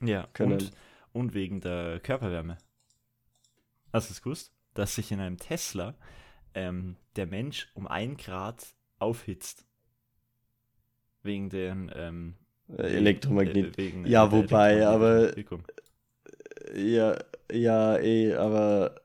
Ja, 0.00 0.28
Können. 0.32 0.52
und, 0.52 0.72
und 1.12 1.34
wegen 1.34 1.60
der 1.60 2.00
Körperwärme. 2.00 2.58
Hast 3.92 4.10
du 4.10 4.12
es 4.12 4.22
gewusst? 4.22 4.52
Dass 4.74 4.94
sich 4.94 5.12
in 5.12 5.20
einem 5.20 5.38
Tesla 5.38 5.94
ähm, 6.58 6.96
der 7.16 7.26
Mensch 7.26 7.68
um 7.74 7.86
ein 7.86 8.16
Grad 8.16 8.66
aufhitzt. 8.98 9.64
Wegen 11.22 11.50
den 11.50 11.90
ähm, 11.94 12.34
Äh, 12.76 12.96
Elektromagnet. 12.96 13.74
äh, 13.74 13.76
wegen, 13.78 14.06
Ja, 14.06 14.26
äh, 14.26 14.32
wobei, 14.32 14.86
aber- 14.86 15.36
Wirkung. 15.36 15.62
Ja, 16.74 17.16
ja, 17.50 17.96
eh, 17.98 18.34
aber 18.34 19.00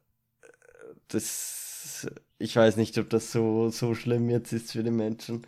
das, 1.07 2.07
ich 2.39 2.55
weiß 2.55 2.75
nicht, 2.77 2.97
ob 2.97 3.09
das 3.09 3.31
so, 3.31 3.69
so 3.69 3.93
schlimm 3.95 4.29
jetzt 4.29 4.51
ist 4.51 4.71
für 4.73 4.83
die 4.83 4.91
Menschen. 4.91 5.45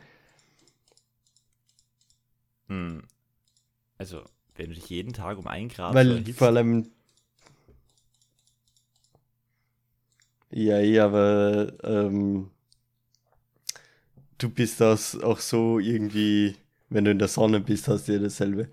Hm. 2.67 3.03
Also, 3.97 4.23
wenn 4.55 4.69
du 4.69 4.75
dich 4.75 4.89
jeden 4.89 5.13
Tag 5.13 5.37
um 5.37 5.47
ein 5.47 5.67
Grad 5.69 5.93
Weil 5.93 6.23
vor 6.33 6.47
allem, 6.47 6.89
ja, 10.55 10.79
eh, 10.79 10.99
aber 10.99 11.73
ähm, 11.83 12.49
du 14.37 14.49
bist 14.49 14.81
das 14.81 15.19
auch 15.21 15.39
so 15.39 15.79
irgendwie, 15.79 16.55
wenn 16.89 17.05
du 17.05 17.11
in 17.11 17.19
der 17.19 17.27
Sonne 17.27 17.59
bist, 17.59 17.87
hast 17.87 18.07
du 18.07 18.13
ja 18.13 18.19
dasselbe. 18.19 18.69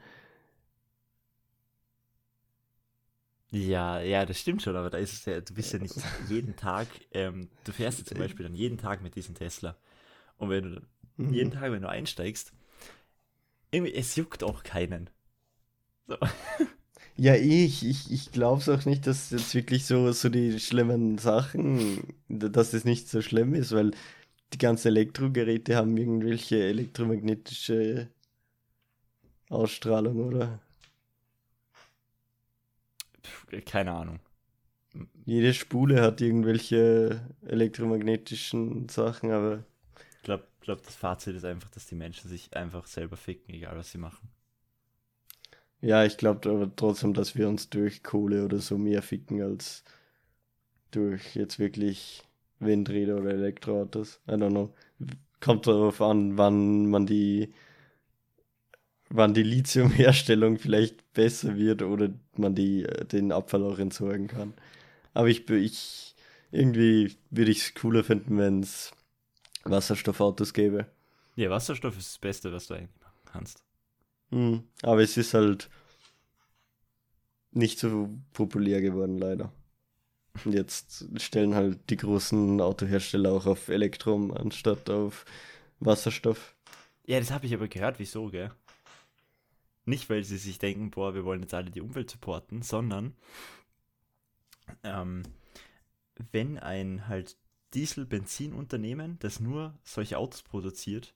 Ja, 3.51 4.01
ja, 4.01 4.25
das 4.25 4.39
stimmt 4.41 4.63
schon, 4.63 4.77
aber 4.77 4.89
da 4.89 4.97
ist 4.99 5.13
es 5.13 5.25
ja, 5.27 5.41
du 5.41 5.53
bist 5.55 5.73
ja 5.75 5.79
nicht 5.79 5.97
jeden 6.19 6.57
Tag, 6.57 6.89
ähm, 7.13 7.51
du 7.65 7.73
fährst 7.73 7.99
ja 7.99 8.05
zum 8.07 8.17
Beispiel 8.19 8.45
dann 8.45 8.55
jeden 8.55 8.79
Tag 8.79 9.03
mit 9.03 9.15
diesem 9.15 9.35
Tesla. 9.35 9.77
Und 10.39 10.51
wenn 10.51 10.65
du 10.65 10.83
Mhm. 11.19 11.35
jeden 11.35 11.51
Tag, 11.53 11.73
wenn 11.73 11.83
du 11.83 11.89
einsteigst, 11.89 12.53
irgendwie, 13.73 13.95
es 13.95 14.15
juckt 14.17 14.43
auch 14.45 14.63
keinen. 14.63 15.11
So. 16.09 16.17
Ja, 17.17 17.35
ich, 17.35 17.85
ich, 17.87 18.11
ich 18.11 18.33
glaube 18.33 18.61
es 18.61 18.69
auch 18.69 18.85
nicht, 18.87 19.07
dass 19.07 19.31
jetzt 19.31 19.55
wirklich 19.55 19.85
so, 19.87 20.13
so 20.13 20.29
die 20.29 20.59
schlimmen 20.61 21.19
Sachen, 21.19 22.03
dass 22.29 22.71
das 22.73 22.85
nicht 22.85 23.09
so 23.09 23.21
schlimm 23.23 23.55
ist, 23.55 23.73
weil 23.73 23.93
die 24.55 24.59
ganzen 24.59 24.89
Elektrogeräte 24.89 25.77
haben 25.77 25.97
irgendwelche 25.97 26.63
elektromagnetische 26.65 28.09
Ausstrahlung, 29.51 30.17
oder? 30.27 30.59
Keine 33.67 33.93
Ahnung. 33.93 34.19
Jede 35.25 35.55
Spule 35.55 36.01
hat 36.03 36.21
irgendwelche 36.21 37.21
elektromagnetischen 37.47 38.89
Sachen, 38.89 39.31
aber 39.31 39.65
Ich 40.17 40.23
glaube, 40.23 40.47
glaub, 40.61 40.83
das 40.85 40.95
Fazit 40.97 41.37
ist 41.37 41.45
einfach, 41.45 41.69
dass 41.71 41.87
die 41.87 41.95
Menschen 41.97 42.31
sich 42.31 42.57
einfach 42.57 42.87
selber 42.87 43.17
ficken, 43.17 43.55
egal 43.55 43.77
was 43.77 43.91
sie 43.93 43.99
machen. 43.99 44.29
Ja, 45.83 46.05
ich 46.05 46.17
glaube 46.17 46.49
aber 46.49 46.75
trotzdem, 46.75 47.13
dass 47.13 47.37
wir 47.37 47.49
uns 47.49 47.69
durch 47.69 48.03
Kohle 48.03 48.45
oder 48.45 48.59
so 48.59 48.79
mehr 48.79 49.03
ficken 49.03 49.43
als 49.43 49.85
durch 50.93 51.35
jetzt 51.35 51.59
wirklich 51.59 52.23
Windräder 52.61 53.17
oder 53.17 53.31
Elektroautos. 53.31 54.21
I 54.29 54.33
don't 54.33 54.51
know. 54.51 54.75
Kommt 55.41 55.67
darauf 55.67 56.01
an, 56.01 56.39
wann 56.39 56.87
man 56.87 57.07
die, 57.07 57.53
wann 59.11 59.35
die 59.35 59.43
Lithiumherstellung 59.43 60.59
vielleicht 60.59 61.13
besser 61.15 61.57
wird 61.57 61.83
oder 61.83 62.11
man 62.37 62.55
die, 62.55 62.85
äh, 62.85 63.05
den 63.05 63.33
Abfall 63.33 63.65
auch 63.65 63.79
entsorgen 63.79 64.29
kann. 64.29 64.55
Aber 65.15 65.29
ich, 65.29 65.51
ich 65.51 66.15
irgendwie 66.53 67.17
würde 67.31 67.51
ich 67.51 67.59
es 67.59 67.75
cooler 67.75 68.05
finden, 68.05 68.39
wenn 68.39 68.61
es 68.61 68.93
Wasserstoffautos 69.65 70.55
gäbe. 70.55 70.87
Ja, 71.35 71.51
Wasserstoff 71.51 71.99
ist 71.99 72.13
das 72.13 72.19
Beste, 72.19 72.53
was 72.53 72.69
du 72.69 72.75
eigentlich 72.75 73.01
machen 73.01 73.21
kannst. 73.25 73.65
Hm, 74.33 74.65
aber 74.83 75.03
es 75.03 75.17
ist 75.17 75.35
halt 75.35 75.69
nicht 77.53 77.79
so 77.79 78.09
populär 78.33 78.81
geworden, 78.81 79.19
leider. 79.19 79.53
Und 80.45 80.53
jetzt 80.53 81.07
stellen 81.21 81.55
halt 81.55 81.91
die 81.91 81.99
großen 81.99 82.61
Autohersteller 82.61 83.31
auch 83.33 83.45
auf 83.45 83.69
Elektrum 83.69 84.33
anstatt 84.33 84.89
auf 84.89 85.27
Wasserstoff. 85.79 86.57
Ja, 87.05 87.19
das 87.21 87.31
habe 87.31 87.45
ich 87.45 87.53
aber 87.53 87.69
gehört, 87.69 87.99
wieso, 87.99 88.29
gell? 88.31 88.51
Nicht, 89.85 90.09
weil 90.09 90.25
sie 90.25 90.39
sich 90.39 90.59
denken, 90.59 90.91
boah, 90.91 91.15
wir 91.15 91.25
wollen 91.25 91.43
jetzt 91.43 91.53
alle 91.53 91.71
die 91.71 91.83
Umwelt 91.83 92.09
supporten, 92.09 92.63
sondern 92.63 93.15
ähm, 94.83 95.25
wenn 96.31 96.59
ein 96.59 97.09
halt 97.09 97.37
Diesel-Benzin-Unternehmen, 97.75 99.19
das 99.19 99.41
nur 99.41 99.79
solche 99.83 100.17
Autos 100.17 100.43
produziert, 100.43 101.15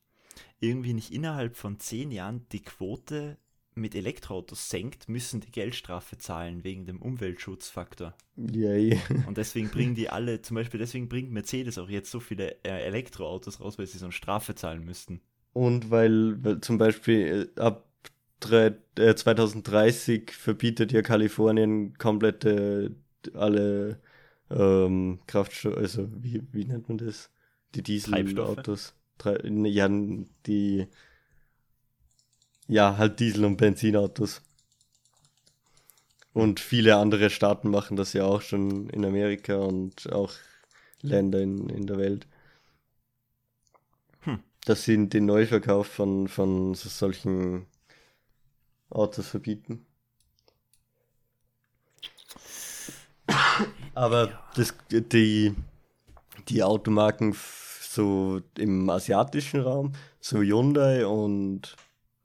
irgendwie 0.60 0.94
nicht 0.94 1.12
innerhalb 1.12 1.56
von 1.56 1.78
zehn 1.78 2.10
Jahren 2.10 2.46
die 2.52 2.62
Quote 2.62 3.38
mit 3.76 3.94
Elektroautos 3.94 4.70
senkt, 4.70 5.08
müssen 5.08 5.40
die 5.40 5.50
Geldstrafe 5.50 6.16
zahlen 6.16 6.64
wegen 6.64 6.86
dem 6.86 7.00
Umweltschutzfaktor. 7.00 8.14
Yay. 8.36 8.98
Und 9.26 9.36
deswegen 9.36 9.68
bringen 9.68 9.94
die 9.94 10.08
alle, 10.08 10.40
zum 10.40 10.54
Beispiel 10.54 10.80
deswegen 10.80 11.08
bringt 11.08 11.30
Mercedes 11.30 11.76
auch 11.76 11.90
jetzt 11.90 12.10
so 12.10 12.18
viele 12.18 12.56
äh, 12.64 12.86
Elektroautos 12.86 13.60
raus, 13.60 13.78
weil 13.78 13.86
sie 13.86 13.98
so 13.98 14.06
eine 14.06 14.12
Strafe 14.12 14.54
zahlen 14.54 14.84
müssten. 14.84 15.20
Und 15.52 15.90
weil, 15.90 16.42
weil 16.42 16.60
zum 16.60 16.78
Beispiel 16.78 17.50
äh, 17.56 17.60
ab 17.60 17.86
drei, 18.40 18.74
äh, 18.98 19.14
2030 19.14 20.30
verbietet 20.30 20.92
ja 20.92 21.02
Kalifornien 21.02 21.96
komplette 21.98 22.94
alle 23.34 24.00
ähm, 24.50 25.18
Kraftstoffe, 25.26 25.76
also 25.76 26.08
wie, 26.22 26.42
wie 26.52 26.64
nennt 26.64 26.88
man 26.88 26.98
das? 26.98 27.30
Die? 27.74 27.82
Dieselautos. 27.82 28.94
Tre 29.18 29.40
ja, 29.46 29.88
die 30.46 30.86
Ja, 32.68 32.96
halt 32.98 33.20
Diesel- 33.20 33.44
und 33.44 33.56
Benzinautos. 33.56 34.42
Und 36.32 36.60
viele 36.60 36.96
andere 36.96 37.30
Staaten 37.30 37.70
machen 37.70 37.96
das 37.96 38.12
ja 38.12 38.24
auch 38.24 38.42
schon 38.42 38.90
in 38.90 39.04
Amerika 39.04 39.56
und 39.56 40.12
auch 40.12 40.32
Länder 41.00 41.40
in, 41.40 41.68
in 41.70 41.86
der 41.86 41.98
Welt. 41.98 42.26
Hm. 44.20 44.40
Dass 44.64 44.84
sie 44.84 45.08
den 45.08 45.24
Neuverkauf 45.26 45.86
von, 45.86 46.28
von 46.28 46.74
solchen 46.74 47.66
Autos 48.90 49.28
verbieten. 49.28 49.86
Aber 53.94 54.38
das, 54.56 54.74
die, 54.90 55.54
die 56.48 56.62
Automarken 56.62 57.34
so 57.96 58.40
im 58.56 58.88
asiatischen 58.90 59.60
Raum, 59.62 59.92
so 60.20 60.38
Hyundai 60.38 61.06
und, 61.06 61.76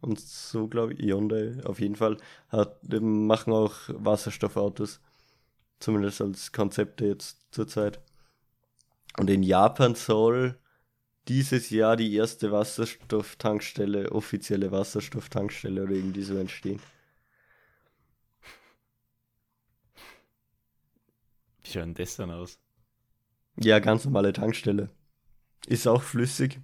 und 0.02 0.20
so, 0.20 0.68
glaube 0.68 0.94
ich, 0.94 1.00
Hyundai 1.00 1.56
auf 1.66 1.80
jeden 1.80 1.96
Fall, 1.96 2.18
hat, 2.50 2.78
machen 3.02 3.54
auch 3.54 3.74
Wasserstoffautos. 3.88 5.00
Zumindest 5.80 6.22
als 6.22 6.52
Konzepte 6.52 7.08
jetzt 7.08 7.48
zurzeit. 7.52 8.00
Und 9.18 9.30
in 9.30 9.42
Japan 9.44 9.96
soll 9.96 10.60
dieses 11.28 11.70
Jahr 11.70 11.96
die 11.98 12.14
erste 12.16 12.52
Wasserstofftankstelle, 12.52 14.12
offizielle 14.12 14.72
Wasserstofftankstelle 14.72 15.84
oder 15.84 15.94
irgendwie 15.94 16.24
so 16.24 16.36
entstehen. 16.38 16.80
Wie 21.64 21.72
schaut 21.72 21.84
denn 21.84 21.94
das 21.94 22.16
dann 22.16 22.32
aus? 22.32 22.60
Ja, 23.58 23.80
ganz 23.80 24.06
normale 24.06 24.34
Tankstelle. 24.34 24.90
Ist 25.68 25.88
auch 25.88 26.02
flüssig. 26.02 26.60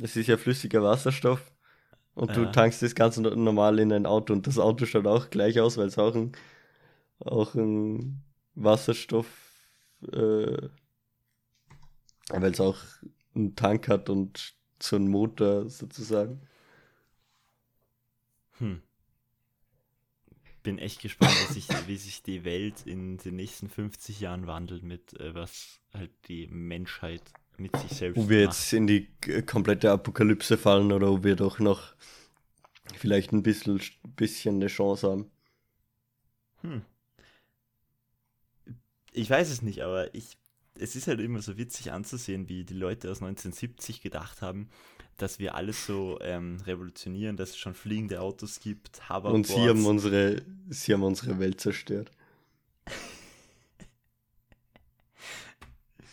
Es 0.00 0.16
ist 0.16 0.26
ja 0.26 0.36
flüssiger 0.36 0.82
Wasserstoff. 0.82 1.52
Und 2.14 2.30
ja. 2.30 2.36
du 2.36 2.50
tankst 2.50 2.82
das 2.82 2.94
ganz 2.94 3.16
normal 3.18 3.78
in 3.78 3.92
ein 3.92 4.06
Auto. 4.06 4.32
Und 4.32 4.46
das 4.46 4.58
Auto 4.58 4.84
schaut 4.86 5.06
auch 5.06 5.30
gleich 5.30 5.60
aus, 5.60 5.76
weil 5.76 5.86
es 5.86 5.98
auch 5.98 6.14
ein, 6.14 6.32
auch 7.20 7.54
ein 7.54 8.22
Wasserstoff, 8.54 9.26
äh, 10.12 10.68
weil 12.28 12.50
es 12.50 12.60
auch 12.60 12.78
einen 13.34 13.56
Tank 13.56 13.88
hat 13.88 14.10
und 14.10 14.54
so 14.80 14.96
einen 14.96 15.08
Motor 15.08 15.68
sozusagen. 15.70 16.42
Hm 18.58 18.82
bin 20.62 20.78
echt 20.78 21.00
gespannt, 21.00 21.34
wie 21.48 21.52
sich, 21.52 21.68
wie 21.86 21.96
sich 21.96 22.22
die 22.22 22.44
Welt 22.44 22.86
in 22.86 23.18
den 23.18 23.36
nächsten 23.36 23.68
50 23.68 24.20
Jahren 24.20 24.46
wandelt, 24.46 24.82
mit 24.82 25.18
äh, 25.20 25.34
was 25.34 25.80
halt 25.92 26.10
die 26.28 26.46
Menschheit 26.48 27.22
mit 27.58 27.76
sich 27.76 27.90
selbst 27.90 28.18
Ob 28.18 28.28
wir 28.28 28.46
macht. 28.46 28.56
jetzt 28.56 28.72
in 28.72 28.86
die 28.86 29.08
komplette 29.46 29.90
Apokalypse 29.90 30.56
fallen 30.56 30.92
oder 30.92 31.10
ob 31.10 31.24
wir 31.24 31.36
doch 31.36 31.58
noch 31.58 31.94
vielleicht 32.96 33.32
ein 33.32 33.42
bisschen, 33.42 33.80
bisschen 34.16 34.56
eine 34.56 34.68
Chance 34.68 35.10
haben. 35.10 35.30
Hm. 36.62 36.82
Ich 39.12 39.28
weiß 39.28 39.50
es 39.50 39.62
nicht, 39.62 39.82
aber 39.82 40.14
ich, 40.14 40.38
es 40.78 40.96
ist 40.96 41.06
halt 41.06 41.20
immer 41.20 41.42
so 41.42 41.58
witzig 41.58 41.92
anzusehen, 41.92 42.48
wie 42.48 42.64
die 42.64 42.74
Leute 42.74 43.10
aus 43.10 43.20
1970 43.20 44.00
gedacht 44.00 44.40
haben, 44.40 44.70
dass 45.18 45.38
wir 45.38 45.54
alles 45.54 45.86
so 45.86 46.18
ähm, 46.20 46.58
revolutionieren, 46.66 47.36
dass 47.36 47.50
es 47.50 47.58
schon 47.58 47.74
fliegende 47.74 48.20
Autos 48.20 48.58
gibt, 48.60 49.08
Hoverboards. 49.08 49.34
Und 49.34 49.46
sie 49.46 49.68
haben 49.68 49.86
unsere, 49.86 50.42
sie 50.68 50.92
haben 50.92 51.02
unsere 51.02 51.38
Welt 51.38 51.60
zerstört. 51.60 52.10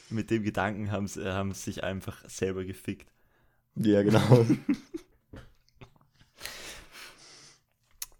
Mit 0.09 0.31
dem 0.31 0.43
Gedanken 0.43 0.91
haben 0.91 1.07
sie, 1.07 1.25
haben 1.25 1.53
sie 1.53 1.71
sich 1.71 1.83
einfach 1.83 2.27
selber 2.29 2.65
gefickt. 2.65 3.11
Ja, 3.75 4.03
genau. 4.03 4.45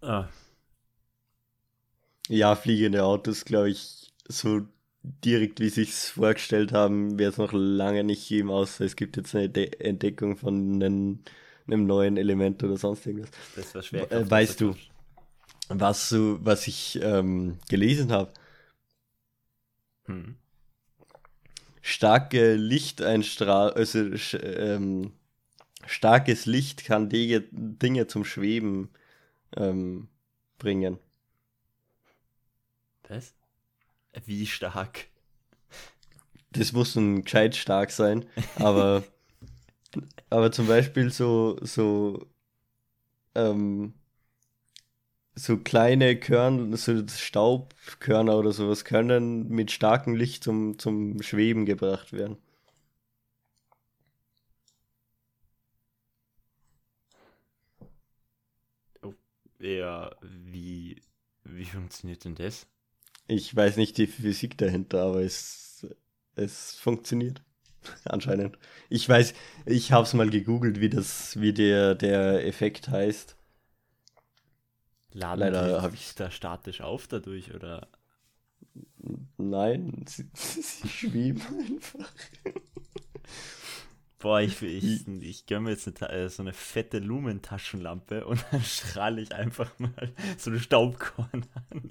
ah. 0.00 0.28
Ja, 2.28 2.54
fliegende 2.54 3.04
Autos, 3.04 3.44
glaube 3.44 3.70
ich, 3.70 4.12
so 4.28 4.66
direkt, 5.02 5.60
wie 5.60 5.68
sie 5.68 5.82
es 5.82 6.10
vorgestellt 6.10 6.72
haben, 6.72 7.18
wäre 7.18 7.30
es 7.30 7.38
noch 7.38 7.52
lange 7.52 8.04
nicht 8.04 8.28
geben, 8.28 8.50
außer 8.50 8.84
es 8.84 8.96
gibt 8.96 9.16
jetzt 9.16 9.34
eine 9.34 9.48
De 9.48 9.70
Entdeckung 9.78 10.36
von 10.36 10.74
einem, 10.74 11.20
einem, 11.66 11.86
neuen 11.86 12.16
Element 12.16 12.62
oder 12.62 12.76
sonst 12.76 13.06
irgendwas. 13.06 13.30
Das 13.56 13.74
war 13.74 13.82
schwer. 13.82 14.10
Äh, 14.12 14.30
weißt 14.30 14.60
du, 14.60 14.74
was, 15.68 16.08
du, 16.10 16.38
was 16.42 16.66
ich 16.66 17.00
ähm, 17.02 17.58
gelesen 17.68 18.12
habe? 18.12 18.32
Hm. 20.04 20.36
Starke 21.80 22.54
Lichteinstrahlung, 22.54 23.74
also 23.74 23.98
ähm, 24.42 25.12
starkes 25.86 26.44
Licht 26.44 26.84
kann 26.84 27.08
Dinge, 27.08 27.42
Dinge 27.50 28.06
zum 28.06 28.24
Schweben 28.24 28.90
ähm, 29.56 30.08
bringen. 30.58 30.98
Was? 33.08 33.34
Wie 34.24 34.46
stark? 34.46 35.08
Das 36.52 36.72
muss 36.72 36.96
ein 36.96 37.22
gescheit 37.24 37.56
stark 37.56 37.90
sein, 37.90 38.26
aber, 38.56 39.04
aber 40.30 40.52
zum 40.52 40.66
Beispiel 40.66 41.10
so, 41.12 41.58
so, 41.62 42.26
ähm, 43.34 43.94
so 45.34 45.56
kleine 45.58 46.18
Körner, 46.20 46.76
so 46.76 47.06
Staubkörner 47.08 48.36
oder 48.38 48.52
sowas 48.52 48.84
können 48.84 49.48
mit 49.48 49.70
starkem 49.72 50.14
Licht 50.14 50.44
zum, 50.44 50.78
zum 50.78 51.20
Schweben 51.22 51.66
gebracht 51.66 52.12
werden. 52.12 52.36
Oh, 59.02 59.12
ja, 59.58 60.10
wie, 60.22 61.02
wie 61.44 61.64
funktioniert 61.66 62.24
denn 62.24 62.34
das? 62.34 62.66
Ich 63.30 63.54
weiß 63.54 63.76
nicht 63.76 63.96
die 63.96 64.08
Physik 64.08 64.58
dahinter, 64.58 65.02
aber 65.02 65.22
es, 65.22 65.86
es 66.34 66.74
funktioniert. 66.74 67.42
Anscheinend. 68.04 68.58
Ich 68.88 69.08
weiß, 69.08 69.34
ich 69.66 69.92
habe 69.92 70.02
es 70.02 70.14
mal 70.14 70.30
gegoogelt, 70.30 70.80
wie 70.80 70.88
das, 70.88 71.40
wie 71.40 71.52
der, 71.52 71.94
der 71.94 72.44
Effekt 72.44 72.88
heißt. 72.88 73.36
Laden 75.12 75.38
Leider 75.38 75.80
habe 75.80 75.94
ich 75.94 76.12
da 76.16 76.32
statisch 76.32 76.80
auf 76.80 77.06
dadurch 77.06 77.54
oder? 77.54 77.88
Nein, 79.36 80.04
sie, 80.08 80.28
sie 80.34 80.88
schweben 80.88 81.42
einfach. 81.68 82.12
Boah, 84.20 84.42
ich, 84.42 84.60
ich, 84.60 85.08
ich 85.08 85.46
gönne 85.46 85.62
mir 85.62 85.70
jetzt 85.70 86.02
eine, 86.02 86.12
äh, 86.12 86.28
so 86.28 86.42
eine 86.42 86.52
fette 86.52 86.98
Lumentaschenlampe 86.98 88.26
und 88.26 88.44
dann 88.50 88.62
strahle 88.64 89.22
ich 89.22 89.34
einfach 89.34 89.76
mal 89.78 90.12
so 90.36 90.50
eine 90.50 90.60
Staubkorn 90.60 91.46
an. 91.70 91.90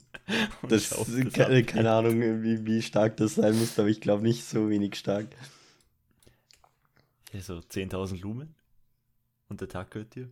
Das, 0.70 0.90
das 0.90 1.08
keine, 1.34 1.64
keine, 1.64 1.92
Ahnung, 1.92 2.22
wie, 2.44 2.64
wie 2.68 2.84
stark 2.84 3.18
das 3.18 3.36
sein 3.36 3.58
muss, 3.58 3.80
aber 3.80 3.88
ich 3.88 4.00
glaube 4.00 4.22
nicht 4.22 4.46
so 4.46 4.70
wenig 4.70 4.96
stark. 4.96 5.28
Ja, 7.34 7.42
so 7.42 7.58
10.000 7.58 8.22
Lumen 8.22 8.56
und 9.48 9.62
der 9.62 9.68
Tag 9.68 9.90
gehört 9.90 10.14
dir. 10.14 10.30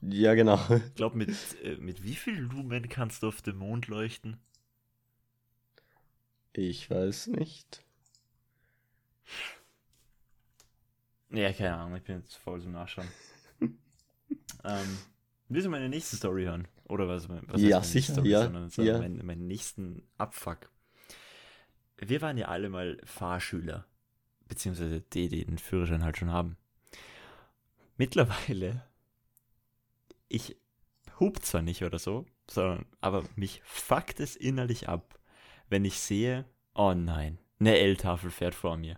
Ja, 0.00 0.34
genau. 0.34 0.60
Ich 0.68 0.94
glaube, 0.96 1.16
mit, 1.16 1.30
äh, 1.62 1.76
mit 1.76 2.02
wie 2.02 2.16
viel 2.16 2.34
Lumen 2.34 2.88
kannst 2.88 3.22
du 3.22 3.28
auf 3.28 3.40
dem 3.40 3.56
Mond 3.56 3.86
leuchten? 3.86 4.36
Ich 6.56 6.88
weiß 6.88 7.28
nicht. 7.28 7.84
Ja, 11.30 11.52
keine 11.52 11.74
Ahnung, 11.74 11.96
ich 11.96 12.04
bin 12.04 12.20
jetzt 12.20 12.36
voll 12.36 12.60
zum 12.60 12.72
Nachschauen. 12.72 13.08
ähm, 13.60 14.98
willst 15.48 15.66
du 15.66 15.70
meine 15.70 15.88
nächste 15.88 16.16
Story 16.16 16.44
hören? 16.44 16.68
Oder 16.88 17.08
was? 17.08 17.28
was 17.28 17.60
ja, 17.60 17.82
sicher, 17.82 18.12
Story, 18.12 18.30
ja. 18.30 18.44
Sondern, 18.44 18.70
sondern 18.70 18.94
ja. 18.94 19.00
Meinen, 19.00 19.26
meinen 19.26 19.46
nächsten 19.48 20.06
Abfuck. 20.16 20.70
Wir 21.96 22.20
waren 22.22 22.38
ja 22.38 22.46
alle 22.46 22.68
mal 22.68 23.00
Fahrschüler. 23.04 23.86
Beziehungsweise 24.46 25.00
die, 25.00 25.28
die 25.28 25.44
den 25.44 25.58
Führerschein 25.58 26.04
halt 26.04 26.18
schon 26.18 26.30
haben. 26.30 26.56
Mittlerweile, 27.96 28.84
ich 30.28 30.56
hub 31.18 31.42
zwar 31.42 31.62
nicht 31.62 31.82
oder 31.82 31.98
so, 31.98 32.26
sondern, 32.48 32.86
aber 33.00 33.24
mich 33.34 33.60
fuckt 33.64 34.20
es 34.20 34.36
innerlich 34.36 34.88
ab, 34.88 35.18
wenn 35.74 35.84
ich 35.84 35.98
sehe, 35.98 36.44
oh 36.74 36.94
nein, 36.94 37.36
eine 37.58 37.76
L-Tafel 37.76 38.30
fährt 38.30 38.54
vor 38.54 38.76
mir. 38.76 38.96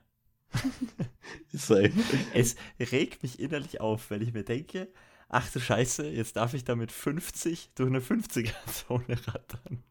es 1.54 2.56
regt 2.78 3.22
mich 3.22 3.40
innerlich 3.40 3.80
auf, 3.80 4.10
weil 4.10 4.20
ich 4.20 4.34
mir 4.34 4.44
denke, 4.44 4.92
ach 5.30 5.50
du 5.50 5.58
Scheiße, 5.58 6.06
jetzt 6.10 6.36
darf 6.36 6.52
ich 6.52 6.64
da 6.64 6.76
mit 6.76 6.92
50 6.92 7.70
durch 7.76 7.88
eine 7.88 8.00
50er-Zone 8.00 9.06
rattern. 9.26 9.84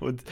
Und 0.00 0.22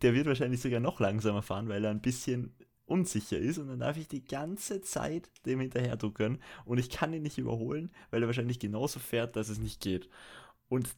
der 0.00 0.14
wird 0.14 0.26
wahrscheinlich 0.28 0.62
sogar 0.62 0.80
noch 0.80 0.98
langsamer 0.98 1.42
fahren, 1.42 1.68
weil 1.68 1.84
er 1.84 1.90
ein 1.90 2.00
bisschen 2.00 2.56
unsicher 2.86 3.36
ist 3.36 3.58
und 3.58 3.68
dann 3.68 3.80
darf 3.80 3.98
ich 3.98 4.08
die 4.08 4.24
ganze 4.24 4.80
Zeit 4.80 5.28
dem 5.44 5.60
hinterher 5.60 5.96
duckern 5.96 6.38
und 6.64 6.78
ich 6.78 6.88
kann 6.88 7.12
ihn 7.12 7.22
nicht 7.22 7.36
überholen, 7.36 7.90
weil 8.10 8.22
er 8.22 8.28
wahrscheinlich 8.28 8.60
genauso 8.60 8.98
fährt, 8.98 9.36
dass 9.36 9.50
es 9.50 9.58
nicht 9.58 9.82
geht. 9.82 10.08
Und 10.70 10.88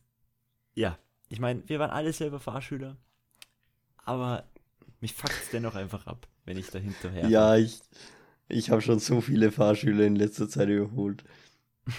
ja, 0.75 0.97
ich 1.31 1.41
meine, 1.41 1.69
wir 1.69 1.81
waren 1.81 1.91
alle 1.91 2.13
selber 2.13 2.39
Fahrschüler 2.39 2.97
aber 4.07 4.45
mich 5.01 5.15
fuckt 5.15 5.43
es 5.43 5.51
dennoch 5.51 5.75
einfach 5.77 6.07
ab, 6.07 6.29
wenn 6.47 6.59
ich 6.59 6.71
da 6.71 6.79
hinterher. 6.79 7.29
Ja, 7.29 7.57
ich, 7.57 7.81
Ich 8.49 8.71
habe 8.71 8.83
schon 8.83 9.01
so 9.01 9.21
viele 9.23 9.53
Fahrschüler 9.53 10.07
in 10.07 10.17
letzter 10.17 10.49
Zeit 10.49 10.69
überholt. 10.71 11.25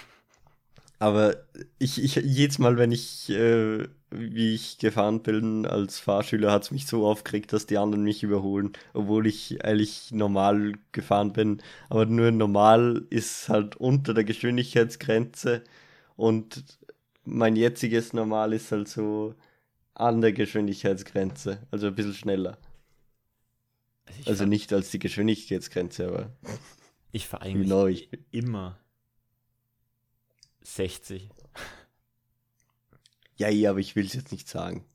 Aber 1.00 1.36
ich, 1.80 2.04
ich 2.04 2.16
jedes 2.16 2.60
Mal, 2.60 2.78
wenn 2.78 2.92
ich, 2.92 3.30
äh, 3.30 3.88
wie 4.12 4.56
ich 4.56 4.80
gefahren 4.80 5.22
bin 5.24 5.66
als 5.68 6.00
Fahrschüler, 6.00 6.52
hat 6.52 6.64
es 6.64 6.72
mich 6.72 6.88
so 6.88 7.08
aufgeregt, 7.08 7.54
dass 7.54 7.68
die 7.68 7.78
anderen 7.78 8.04
mich 8.04 8.24
überholen, 8.24 8.74
obwohl 8.94 9.28
ich 9.28 9.64
eigentlich 9.66 10.12
normal 10.12 10.74
gefahren 10.94 11.34
bin. 11.34 11.62
Aber 11.90 12.06
nur 12.08 12.32
normal 12.32 13.06
ist 13.12 13.50
halt 13.50 13.76
unter 13.78 14.14
der 14.16 14.24
Geschwindigkeitsgrenze 14.24 15.64
und 16.16 16.66
mein 17.26 17.56
jetziges 17.56 18.14
Normal 18.14 18.54
ist 18.54 18.72
halt 18.72 18.88
so 18.88 19.36
an 19.98 20.22
der 20.22 20.32
Geschwindigkeitsgrenze, 20.32 21.66
also 21.72 21.88
ein 21.88 21.96
bisschen 21.96 22.14
schneller. 22.14 22.58
Also, 24.20 24.30
also 24.30 24.46
nicht 24.46 24.72
als 24.72 24.92
die 24.92 25.00
Geschwindigkeitsgrenze, 25.00 26.08
aber. 26.08 26.32
Ich 27.12 27.28
fahre 27.28 27.44
eigentlich 27.44 27.68
genau, 27.68 27.88
ich 27.88 28.10
immer 28.32 28.80
60. 30.62 31.30
Ja, 33.38 33.50
ja, 33.50 33.72
aber 33.72 33.80
ich 33.80 33.96
will 33.96 34.06
es 34.06 34.14
jetzt 34.14 34.32
nicht 34.32 34.48
sagen. 34.48 34.86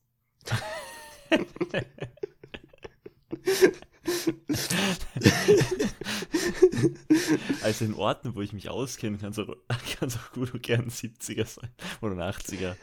also 7.63 7.85
in 7.85 7.95
Orten, 7.95 8.35
wo 8.35 8.43
ich 8.43 8.53
mich 8.53 8.69
auskenne, 8.69 9.19
kann 9.19 9.31
es 9.31 9.39
auch, 9.39 9.49
auch 9.69 10.33
gut 10.33 10.55
und 10.55 10.63
gern 10.63 10.91
70er 10.91 11.47
sein 11.47 11.71
oder 12.01 12.17
80er. 12.29 12.77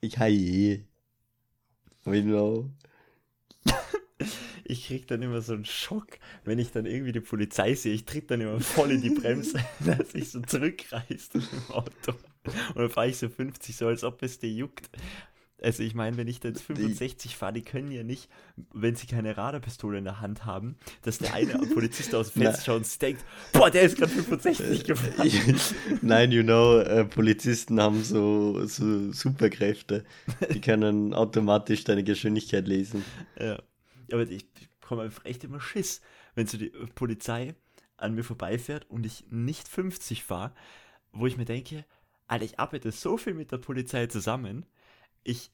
Ich 0.00 0.18
heie. 0.18 0.84
We 2.04 2.22
know 2.22 2.70
ich 4.68 4.86
krieg 4.86 5.06
dann 5.06 5.22
immer 5.22 5.40
so 5.40 5.54
einen 5.54 5.64
Schock, 5.64 6.18
wenn 6.44 6.58
ich 6.58 6.70
dann 6.70 6.86
irgendwie 6.86 7.12
die 7.12 7.20
Polizei 7.20 7.74
sehe. 7.74 7.94
Ich 7.94 8.04
tritt 8.04 8.30
dann 8.30 8.40
immer 8.42 8.60
voll 8.60 8.92
in 8.92 9.00
die 9.00 9.10
Bremse, 9.10 9.64
dass 9.80 10.14
ich 10.14 10.30
so 10.30 10.40
zurückreißt 10.40 11.34
im 11.34 11.42
Auto. 11.70 12.12
Und 12.74 12.76
dann 12.76 12.90
fahre 12.90 13.08
ich 13.08 13.16
so 13.16 13.28
50, 13.28 13.76
so 13.76 13.86
als 13.88 14.04
ob 14.04 14.22
es 14.22 14.38
dir 14.38 14.50
juckt. 14.50 14.90
Also 15.62 15.82
ich 15.82 15.94
meine, 15.94 16.16
wenn 16.16 16.28
ich 16.28 16.40
da 16.40 16.48
jetzt 16.48 16.62
65 16.62 17.36
fahre, 17.36 17.52
die 17.52 17.62
können 17.62 17.90
ja 17.90 18.04
nicht, 18.04 18.28
wenn 18.72 18.94
sie 18.94 19.06
keine 19.06 19.36
Radarpistole 19.36 19.98
in 19.98 20.04
der 20.04 20.20
Hand 20.20 20.44
haben, 20.44 20.76
dass 21.02 21.18
der 21.18 21.34
eine 21.34 21.54
Polizist 21.74 22.14
aus 22.14 22.32
dem 22.32 22.42
Fenster 22.44 22.64
schaut 22.64 22.82
und 22.82 23.02
denkt, 23.02 23.24
boah, 23.52 23.70
der 23.70 23.82
ist 23.82 23.96
gerade 23.96 24.12
65 24.12 24.84
gefahren. 24.84 25.30
Nein, 26.02 26.30
you 26.30 26.42
know, 26.42 26.78
äh, 26.78 27.04
Polizisten 27.04 27.80
haben 27.80 28.04
so, 28.04 28.64
so 28.66 29.12
Superkräfte. 29.12 30.04
Die 30.52 30.60
können 30.60 31.12
automatisch 31.12 31.84
deine 31.84 32.04
Geschwindigkeit 32.04 32.66
lesen. 32.66 33.04
Ja 33.40 33.58
aber 34.12 34.28
ich 34.28 34.46
bekomme 34.80 35.02
einfach 35.02 35.24
echt 35.24 35.44
immer 35.44 35.60
Schiss, 35.60 36.00
wenn 36.34 36.46
so 36.46 36.58
die 36.58 36.70
Polizei 36.94 37.54
an 37.96 38.14
mir 38.14 38.24
vorbeifährt 38.24 38.88
und 38.90 39.04
ich 39.06 39.24
nicht 39.30 39.68
50 39.68 40.24
fahre, 40.24 40.54
wo 41.12 41.26
ich 41.26 41.36
mir 41.36 41.44
denke, 41.44 41.84
Alter, 42.26 42.44
ich 42.44 42.58
arbeite 42.58 42.92
so 42.92 43.16
viel 43.16 43.34
mit 43.34 43.50
der 43.52 43.58
Polizei 43.58 44.06
zusammen, 44.06 44.66
ich, 45.24 45.50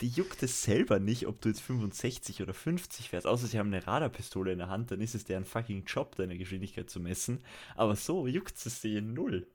die 0.00 0.08
juckt 0.08 0.42
es 0.42 0.62
selber 0.62 0.98
nicht, 0.98 1.26
ob 1.26 1.40
du 1.40 1.48
jetzt 1.48 1.62
65 1.62 2.42
oder 2.42 2.54
50 2.54 3.10
fährst, 3.10 3.26
außer 3.26 3.46
sie 3.46 3.58
haben 3.58 3.72
eine 3.72 3.86
Radarpistole 3.86 4.52
in 4.52 4.58
der 4.58 4.68
Hand, 4.68 4.90
dann 4.90 5.00
ist 5.00 5.14
es 5.14 5.24
deren 5.24 5.44
fucking 5.44 5.84
Job, 5.84 6.16
deine 6.16 6.38
Geschwindigkeit 6.38 6.90
zu 6.90 7.00
messen, 7.00 7.40
aber 7.76 7.96
so 7.96 8.26
juckt 8.26 8.54
es 8.64 8.80
sie 8.80 9.00
null. 9.00 9.46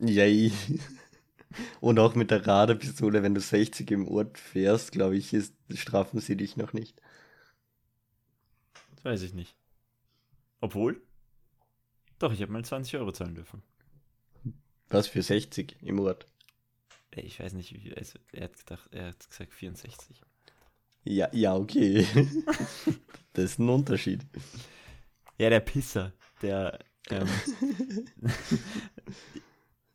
Yay. 0.00 0.52
Und 1.80 1.98
auch 1.98 2.14
mit 2.14 2.30
der 2.30 2.46
Radarpistole, 2.46 3.22
wenn 3.22 3.34
du 3.34 3.40
60 3.40 3.90
im 3.90 4.08
Ort 4.08 4.38
fährst, 4.38 4.92
glaube 4.92 5.16
ich, 5.16 5.32
ist, 5.32 5.54
strafen 5.74 6.20
sie 6.20 6.36
dich 6.36 6.56
noch 6.56 6.72
nicht. 6.72 7.00
Das 8.96 9.04
weiß 9.04 9.22
ich 9.22 9.34
nicht. 9.34 9.54
Obwohl? 10.60 11.02
Doch, 12.18 12.32
ich 12.32 12.40
habe 12.40 12.52
mal 12.52 12.64
20 12.64 12.96
Euro 12.96 13.12
zahlen 13.12 13.34
dürfen. 13.34 13.62
Was 14.88 15.08
für 15.08 15.22
60 15.22 15.76
im 15.82 15.98
Ort? 16.00 16.28
Ich 17.14 17.40
weiß 17.40 17.52
nicht, 17.52 17.74
wie 17.74 17.94
also 17.94 18.18
er 18.32 18.44
hat 18.44 18.56
gedacht, 18.56 18.88
er 18.92 19.08
hat 19.08 19.28
gesagt 19.28 19.52
64. 19.52 20.20
Ja, 21.04 21.28
ja, 21.32 21.54
okay. 21.54 22.06
das 23.32 23.44
ist 23.44 23.58
ein 23.58 23.68
Unterschied. 23.68 24.24
Ja, 25.38 25.50
der 25.50 25.60
Pisser, 25.60 26.12
der 26.40 26.78
ähm, 27.10 27.28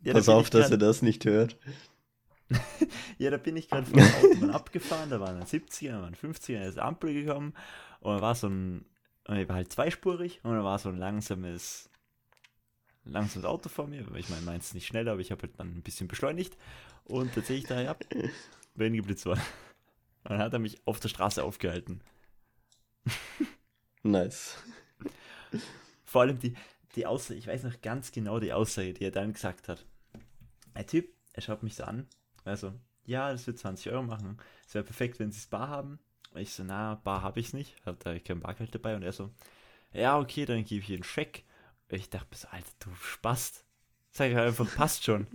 Ja, 0.08 0.14
Pass 0.14 0.30
auf, 0.30 0.50
dass 0.50 0.72
er 0.72 0.78
das 0.78 1.02
nicht 1.02 1.26
hört. 1.26 1.58
ja, 3.18 3.30
da 3.30 3.38
bin 3.38 3.58
ich 3.58 3.68
gerade 3.68 3.86
von 3.86 4.00
der 4.00 4.18
Autobahn 4.18 4.52
abgefahren, 4.52 5.10
da 5.10 5.20
waren 5.20 5.38
ein 5.38 5.46
70er, 5.46 5.92
da 5.92 6.02
waren 6.02 6.16
50er, 6.16 6.60
da 6.60 6.66
ist 6.66 6.80
Ampel 6.80 7.14
gekommen 7.14 7.54
und 8.00 8.16
da 8.16 8.22
war 8.22 8.36
so 8.36 8.48
ein, 8.48 8.86
ich 9.30 9.50
war 9.50 9.58
halt 9.58 9.74
zweispurig 9.74 10.40
und 10.44 10.54
da 10.54 10.64
war 10.64 10.80
so 10.80 10.88
ein 10.88 10.98
langsames, 10.98 11.90
langsames 13.04 13.46
Auto 13.46 13.68
vor 13.68 13.88
mir, 13.88 14.06
ich 14.16 14.30
meine, 14.30 14.44
meins 14.44 14.74
nicht 14.74 14.88
schneller, 14.88 15.12
aber 15.12 15.22
ich 15.22 15.32
habe 15.32 15.42
halt 15.42 15.60
dann 15.60 15.76
ein 15.76 15.82
bisschen 15.82 16.08
beschleunigt 16.08 16.56
und 17.08 17.34
tatsächlich 17.34 17.67
da, 17.67 17.82
ja, 17.82 17.96
wenn 18.76 18.93
geblitzt 18.93 19.26
war. 19.26 19.38
Dann 20.24 20.39
hat 20.39 20.54
er 20.54 20.60
mich 20.60 20.86
auf 20.86 21.00
der 21.00 21.10
Straße 21.10 21.43
aufgehalten. 21.43 22.02
nice. 24.04 24.58
Vor 26.04 26.22
allem 26.22 26.39
die, 26.39 26.54
die 26.96 27.06
Aussage, 27.06 27.39
ich 27.39 27.48
weiß 27.48 27.63
noch 27.63 27.82
ganz 27.82 28.12
genau 28.12 28.39
die 28.39 28.54
Aussage, 28.54 28.93
die 28.93 29.06
er 29.06 29.12
dann 29.12 29.34
gesagt 29.34 29.70
hat 29.70 29.86
ein 30.78 30.88
Typ, 30.88 31.10
er 31.34 31.41
schaut 31.41 31.63
mich 31.63 31.76
so 31.76 31.84
an, 31.84 32.08
also, 32.46 32.74
ja, 33.06 33.32
das 33.32 33.48
wird 33.48 33.60
20 33.60 33.91
Euro 33.91 34.04
machen. 34.04 34.38
Es 34.65 34.74
wäre 34.74 34.84
perfekt, 34.84 35.20
wenn 35.20 35.32
sie 35.32 35.39
es 35.39 35.48
bar 35.48 35.70
haben. 35.70 36.00
Und 36.32 36.41
ich 36.41 36.54
so, 36.54 36.63
na, 36.63 36.96
bar 36.96 37.22
habe 37.22 37.39
ich 37.39 37.54
nicht, 37.54 37.76
habe 37.86 37.98
da 38.02 38.17
kein 38.20 38.39
Bargeld 38.39 38.74
dabei. 38.74 38.96
Und 38.96 39.04
er 39.04 39.12
so, 39.12 39.32
ja, 39.91 40.20
okay, 40.20 40.46
dann 40.46 40.63
gebe 40.63 40.84
ich 40.84 40.89
ihr 40.89 40.96
einen 40.96 41.04
Scheck. 41.04 41.43
Und 41.89 41.98
ich 41.98 42.10
dachte 42.10 42.28
bis, 42.30 42.46
Alter, 42.46 42.72
du 42.80 42.96
Spast. 42.96 43.65
Sag 44.18 44.32
ich 44.32 44.38
einfach, 44.38 44.76
passt 44.76 45.04
schon. 45.04 45.28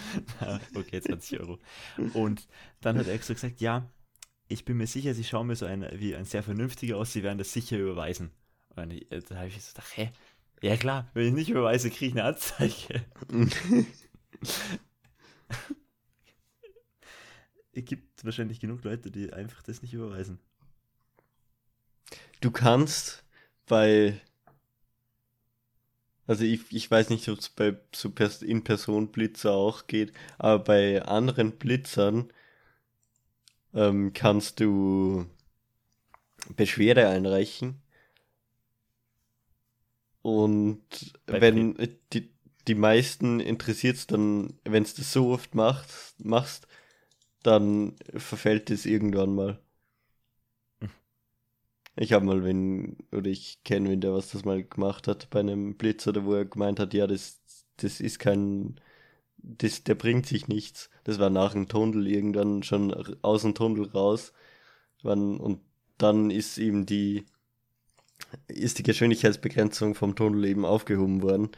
okay, 0.74 1.02
20 1.02 1.38
Euro. 1.38 1.58
Und 2.14 2.48
dann 2.80 2.96
hat 2.96 3.08
er 3.08 3.12
extra 3.12 3.34
gesagt, 3.34 3.60
ja, 3.60 3.90
ich 4.48 4.64
bin 4.64 4.78
mir 4.78 4.86
sicher, 4.86 5.12
sie 5.12 5.22
schauen 5.22 5.48
mir 5.48 5.56
so 5.56 5.66
ein, 5.66 5.86
wie 5.92 6.16
ein 6.16 6.24
sehr 6.24 6.42
vernünftiger 6.42 6.96
aus, 6.96 7.12
sie 7.12 7.22
werden 7.22 7.36
das 7.36 7.52
sicher 7.52 7.76
überweisen. 7.76 8.30
Und 8.74 8.94
ich, 8.94 9.06
da 9.10 9.36
habe 9.36 9.48
ich 9.48 9.62
so 9.62 9.74
gedacht, 9.74 9.94
hä? 9.98 10.12
Ja 10.62 10.78
klar, 10.78 11.10
wenn 11.12 11.26
ich 11.26 11.34
nicht 11.34 11.50
überweise, 11.50 11.90
kriege 11.90 12.06
ich 12.06 12.12
eine 12.12 12.24
Anzeige. 12.24 13.04
es 17.72 17.84
gibt 17.84 18.24
wahrscheinlich 18.24 18.60
genug 18.60 18.82
Leute, 18.82 19.10
die 19.10 19.30
einfach 19.30 19.62
das 19.62 19.82
nicht 19.82 19.92
überweisen. 19.92 20.38
Du 22.40 22.50
kannst 22.50 23.26
bei. 23.66 24.18
Also 26.26 26.44
ich, 26.44 26.60
ich 26.70 26.90
weiß 26.90 27.10
nicht, 27.10 27.28
ob 27.28 27.38
es 27.38 27.48
bei 27.48 27.76
so 27.94 28.10
In-Person-Blitzer 28.42 29.52
auch 29.52 29.86
geht, 29.86 30.12
aber 30.38 30.64
bei 30.64 31.02
anderen 31.02 31.52
Blitzern 31.52 32.32
ähm, 33.74 34.12
kannst 34.12 34.60
du 34.60 35.26
Beschwerde 36.56 37.08
einreichen. 37.08 37.80
Und 40.22 40.82
bei 41.26 41.40
wenn 41.40 41.76
die, 42.12 42.30
die 42.66 42.74
meisten 42.74 43.38
interessiert 43.38 43.96
es 43.96 44.06
dann, 44.08 44.58
wenn 44.64 44.82
du 44.82 44.90
das 44.96 45.12
so 45.12 45.30
oft 45.30 45.54
machst, 45.54 46.24
machst, 46.24 46.66
dann 47.44 47.94
verfällt 48.16 48.70
es 48.70 48.86
irgendwann 48.86 49.34
mal. 49.36 49.60
Ich 51.96 52.12
habe 52.12 52.26
mal 52.26 52.44
wenn, 52.44 52.96
oder 53.12 53.30
ich 53.30 53.62
kenne 53.64 53.90
wen, 53.90 54.00
der 54.00 54.12
was 54.12 54.30
das 54.30 54.44
mal 54.44 54.62
gemacht 54.62 55.08
hat 55.08 55.30
bei 55.30 55.40
einem 55.40 55.76
Blitz 55.76 56.06
oder 56.06 56.24
wo 56.24 56.34
er 56.34 56.44
gemeint 56.44 56.78
hat, 56.78 56.92
ja, 56.94 57.06
das, 57.06 57.40
das 57.78 58.00
ist 58.00 58.18
kein, 58.18 58.78
das, 59.38 59.84
der 59.84 59.94
bringt 59.94 60.26
sich 60.26 60.48
nichts. 60.48 60.90
Das 61.04 61.18
war 61.18 61.30
nach 61.30 61.52
dem 61.52 61.68
Tunnel 61.68 62.06
irgendwann 62.06 62.62
schon 62.62 62.92
aus 63.22 63.42
dem 63.42 63.54
Tunnel 63.54 63.88
raus. 63.88 64.32
Und 65.02 65.60
dann 65.98 66.30
ist 66.30 66.58
eben 66.58 66.84
die, 66.84 67.24
ist 68.48 68.78
die 68.78 68.82
Geschwindigkeitsbegrenzung 68.82 69.94
vom 69.94 70.14
Tunnel 70.16 70.44
eben 70.46 70.64
aufgehoben 70.64 71.22
worden. 71.22 71.50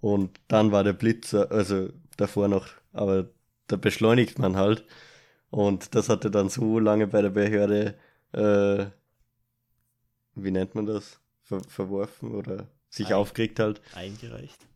Und 0.00 0.40
dann 0.48 0.72
war 0.72 0.84
der 0.84 0.92
Blitzer, 0.92 1.50
also 1.50 1.90
davor 2.16 2.48
noch, 2.48 2.68
aber 2.92 3.28
da 3.66 3.76
beschleunigt 3.76 4.38
man 4.38 4.56
halt. 4.56 4.84
Und 5.50 5.94
das 5.94 6.08
hatte 6.08 6.30
dann 6.30 6.48
so 6.48 6.78
lange 6.78 7.06
bei 7.06 7.22
der 7.22 7.30
Behörde, 7.30 7.98
äh, 8.32 8.86
wie 10.42 10.50
nennt 10.50 10.74
man 10.74 10.86
das? 10.86 11.20
Ver 11.42 11.60
verworfen 11.68 12.34
oder 12.34 12.68
sich 12.88 13.08
ein, 13.08 13.14
aufgeregt 13.14 13.58
halt. 13.58 13.80
Eingereicht. 13.94 14.66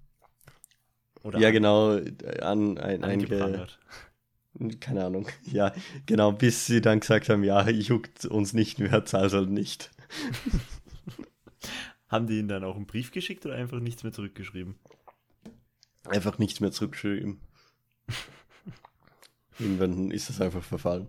Oder 1.22 1.38
ja, 1.38 1.50
genau, 1.50 1.98
an, 2.40 2.78
ein, 2.78 3.04
einge, 3.04 3.68
keine 4.80 5.04
Ahnung, 5.04 5.28
ja, 5.44 5.72
genau, 6.06 6.32
bis 6.32 6.66
sie 6.66 6.80
dann 6.80 7.00
gesagt 7.00 7.28
haben, 7.28 7.44
ja, 7.44 7.68
juckt 7.68 8.24
uns 8.26 8.52
nicht 8.52 8.78
mehr, 8.78 9.04
zahl's 9.04 9.32
halt 9.32 9.50
nicht. 9.50 9.90
haben 12.08 12.26
die 12.26 12.38
ihnen 12.38 12.48
dann 12.48 12.64
auch 12.64 12.76
einen 12.76 12.86
Brief 12.86 13.12
geschickt 13.12 13.46
oder 13.46 13.54
einfach 13.54 13.80
nichts 13.80 14.02
mehr 14.02 14.12
zurückgeschrieben? 14.12 14.78
einfach 16.08 16.38
nichts 16.38 16.60
mehr 16.60 16.72
zurückgeschrieben. 16.72 17.40
Irgendwann 19.58 20.10
ist 20.10 20.30
es 20.30 20.40
einfach 20.40 20.62
verfallen. 20.62 21.08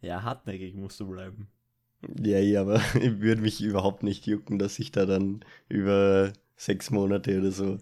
Ja, 0.00 0.22
hartnäckig 0.22 0.74
musst 0.74 1.00
du 1.00 1.08
bleiben. 1.08 1.48
Ja, 2.22 2.38
ja, 2.38 2.60
aber 2.60 2.80
ich 2.94 3.20
würde 3.20 3.40
mich 3.40 3.60
überhaupt 3.60 4.02
nicht 4.02 4.26
jucken, 4.26 4.58
dass 4.58 4.78
ich 4.78 4.92
da 4.92 5.06
dann 5.06 5.44
über 5.68 6.32
sechs 6.56 6.90
Monate 6.90 7.38
oder 7.38 7.50
so 7.50 7.78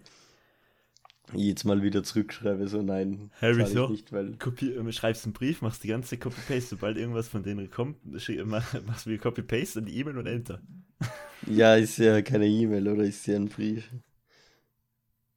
jetzt 1.33 1.65
mal 1.65 1.83
wieder 1.83 2.03
zurückschreibe, 2.03 2.67
so 2.67 2.81
nein, 2.81 3.31
Harry 3.41 3.65
so? 3.65 3.89
nicht, 3.89 4.11
weil 4.13 4.37
Kopi 4.37 4.71
äh, 4.73 4.91
schreibst 4.91 5.25
einen 5.25 5.33
Brief, 5.33 5.61
machst 5.61 5.83
die 5.83 5.89
ganze 5.89 6.17
Copy-Paste, 6.17 6.69
sobald 6.69 6.97
irgendwas 6.97 7.27
von 7.27 7.43
denen 7.43 7.69
kommt, 7.69 7.97
machst 8.45 9.05
du 9.05 9.09
wieder 9.09 9.21
Copy-Paste 9.21 9.79
an 9.79 9.85
die 9.85 9.97
E-Mail 9.97 10.17
und 10.17 10.27
Enter. 10.27 10.61
ja, 11.47 11.75
ist 11.75 11.97
ja 11.97 12.21
keine 12.21 12.47
E-Mail, 12.47 12.87
oder 12.87 13.03
ist 13.03 13.27
ja 13.27 13.35
ein 13.35 13.49
Brief. 13.49 13.89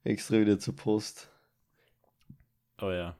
Extra 0.03 0.39
wieder 0.39 0.59
zur 0.59 0.75
Post. 0.75 1.29
Oh 2.81 2.89
ja. 2.89 3.15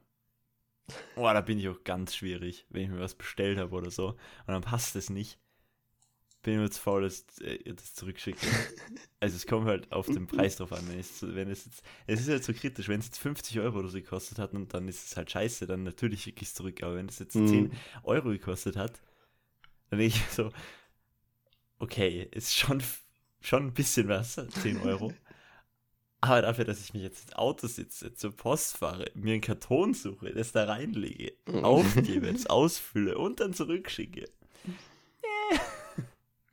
Oh, 1.14 1.22
da 1.22 1.40
bin 1.40 1.58
ich 1.58 1.68
auch 1.68 1.84
ganz 1.84 2.16
schwierig, 2.16 2.66
wenn 2.70 2.82
ich 2.82 2.88
mir 2.90 2.98
was 3.00 3.14
bestellt 3.14 3.58
habe 3.58 3.74
oder 3.74 3.90
so 3.90 4.08
und 4.08 4.18
dann 4.48 4.62
passt 4.62 4.96
es 4.96 5.10
nicht. 5.10 5.38
Bin 6.42 6.54
ich 6.54 6.58
nur 6.58 6.70
zu 6.70 6.80
faul, 6.80 7.02
dass 7.02 7.24
ich 7.40 7.66
äh, 7.66 7.72
das 7.74 7.94
zurückschicke. 7.94 8.46
Also 9.20 9.36
es 9.36 9.46
kommt 9.46 9.68
halt 9.68 9.92
auf 9.92 10.06
den 10.06 10.26
Preis 10.26 10.56
drauf 10.56 10.72
an. 10.72 10.88
Wenn 10.88 10.98
es, 10.98 11.22
wenn 11.22 11.48
es 11.48 11.64
jetzt, 11.66 11.82
es 12.08 12.20
ist 12.22 12.28
halt 12.28 12.42
so 12.42 12.52
kritisch, 12.52 12.88
wenn 12.88 12.98
es 12.98 13.06
jetzt 13.06 13.18
50 13.18 13.60
Euro 13.60 13.78
oder 13.78 13.88
so 13.88 13.96
gekostet 13.98 14.40
hat 14.40 14.52
und 14.52 14.74
dann 14.74 14.88
ist 14.88 15.06
es 15.06 15.16
halt 15.16 15.30
scheiße, 15.30 15.68
dann 15.68 15.84
natürlich 15.84 16.24
schicke 16.24 16.42
ich 16.42 16.48
es 16.48 16.54
zurück. 16.54 16.82
Aber 16.82 16.96
wenn 16.96 17.06
es 17.08 17.20
jetzt 17.20 17.36
Mhm. 17.36 17.46
10 17.46 17.72
Euro 18.02 18.30
gekostet 18.30 18.74
hat, 18.74 19.00
dann 19.90 20.00
denke 20.00 20.16
ich 20.16 20.34
so, 20.34 20.50
okay, 21.78 22.26
ist 22.32 22.56
schon, 22.56 22.82
schon 23.40 23.66
ein 23.66 23.74
bisschen 23.74 24.08
was, 24.08 24.40
10 24.60 24.78
Euro. 24.78 25.12
Aber 26.20 26.42
dafür, 26.42 26.64
dass 26.64 26.80
ich 26.80 26.92
mich 26.92 27.02
jetzt 27.02 27.22
ins 27.22 27.34
Auto 27.34 27.68
sitze, 27.68 28.14
zur 28.14 28.32
Post 28.36 28.76
fahre, 28.76 29.08
mir 29.14 29.34
einen 29.34 29.40
Karton 29.40 29.94
suche, 29.94 30.32
das 30.32 30.50
da 30.50 30.64
reinlege, 30.64 31.34
aufgebe, 31.46 32.32
das 32.32 32.46
ausfülle 32.46 33.18
und 33.18 33.38
dann 33.38 33.54
zurückschicke, 33.54 34.24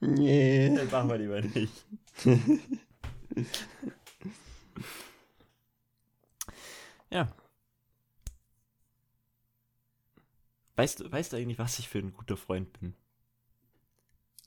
Nee. 0.01 0.73
das 0.75 0.91
machen 0.91 1.09
wir 1.09 1.17
lieber 1.17 1.41
nicht. 1.41 1.85
ja. 7.09 7.27
Weißt 10.75 10.99
du, 11.01 11.11
weißt 11.11 11.33
du 11.33 11.37
eigentlich, 11.37 11.59
was 11.59 11.79
ich 11.79 11.89
für 11.89 11.99
ein 11.99 12.13
guter 12.13 12.37
Freund 12.37 12.71
bin? 12.79 12.95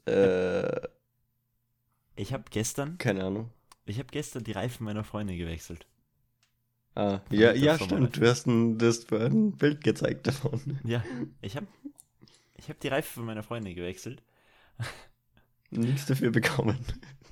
Äh, 0.07 0.89
Ich 2.17 2.33
habe 2.33 2.45
gestern, 2.51 2.99
keine 2.99 3.25
Ahnung. 3.25 3.51
ich 3.85 3.99
habe 3.99 4.09
gestern 4.11 4.45
die 4.45 4.53
Reifen 4.53 4.85
meiner 4.85 5.05
Freundin 5.05 5.37
gewechselt. 5.39 5.87
Ah, 6.95 7.21
ja, 7.31 7.53
ja, 7.55 7.79
stimmt. 7.79 8.17
Du 8.19 8.27
hast 8.29 8.47
ein, 8.47 8.79
du 8.79 8.87
hast 8.87 9.11
ein 9.13 9.53
Bild 9.57 9.83
gezeigt 9.83 10.27
davon. 10.27 10.79
Ja, 10.85 11.03
ich 11.41 11.57
habe 11.57 11.67
ich 12.57 12.69
hab 12.69 12.79
die 12.81 12.89
Reifen 12.89 13.15
von 13.15 13.25
meiner 13.25 13.43
Freundin 13.43 13.75
gewechselt. 13.75 14.23
Nichts 15.73 16.07
dafür 16.07 16.31
bekommen. 16.31 16.79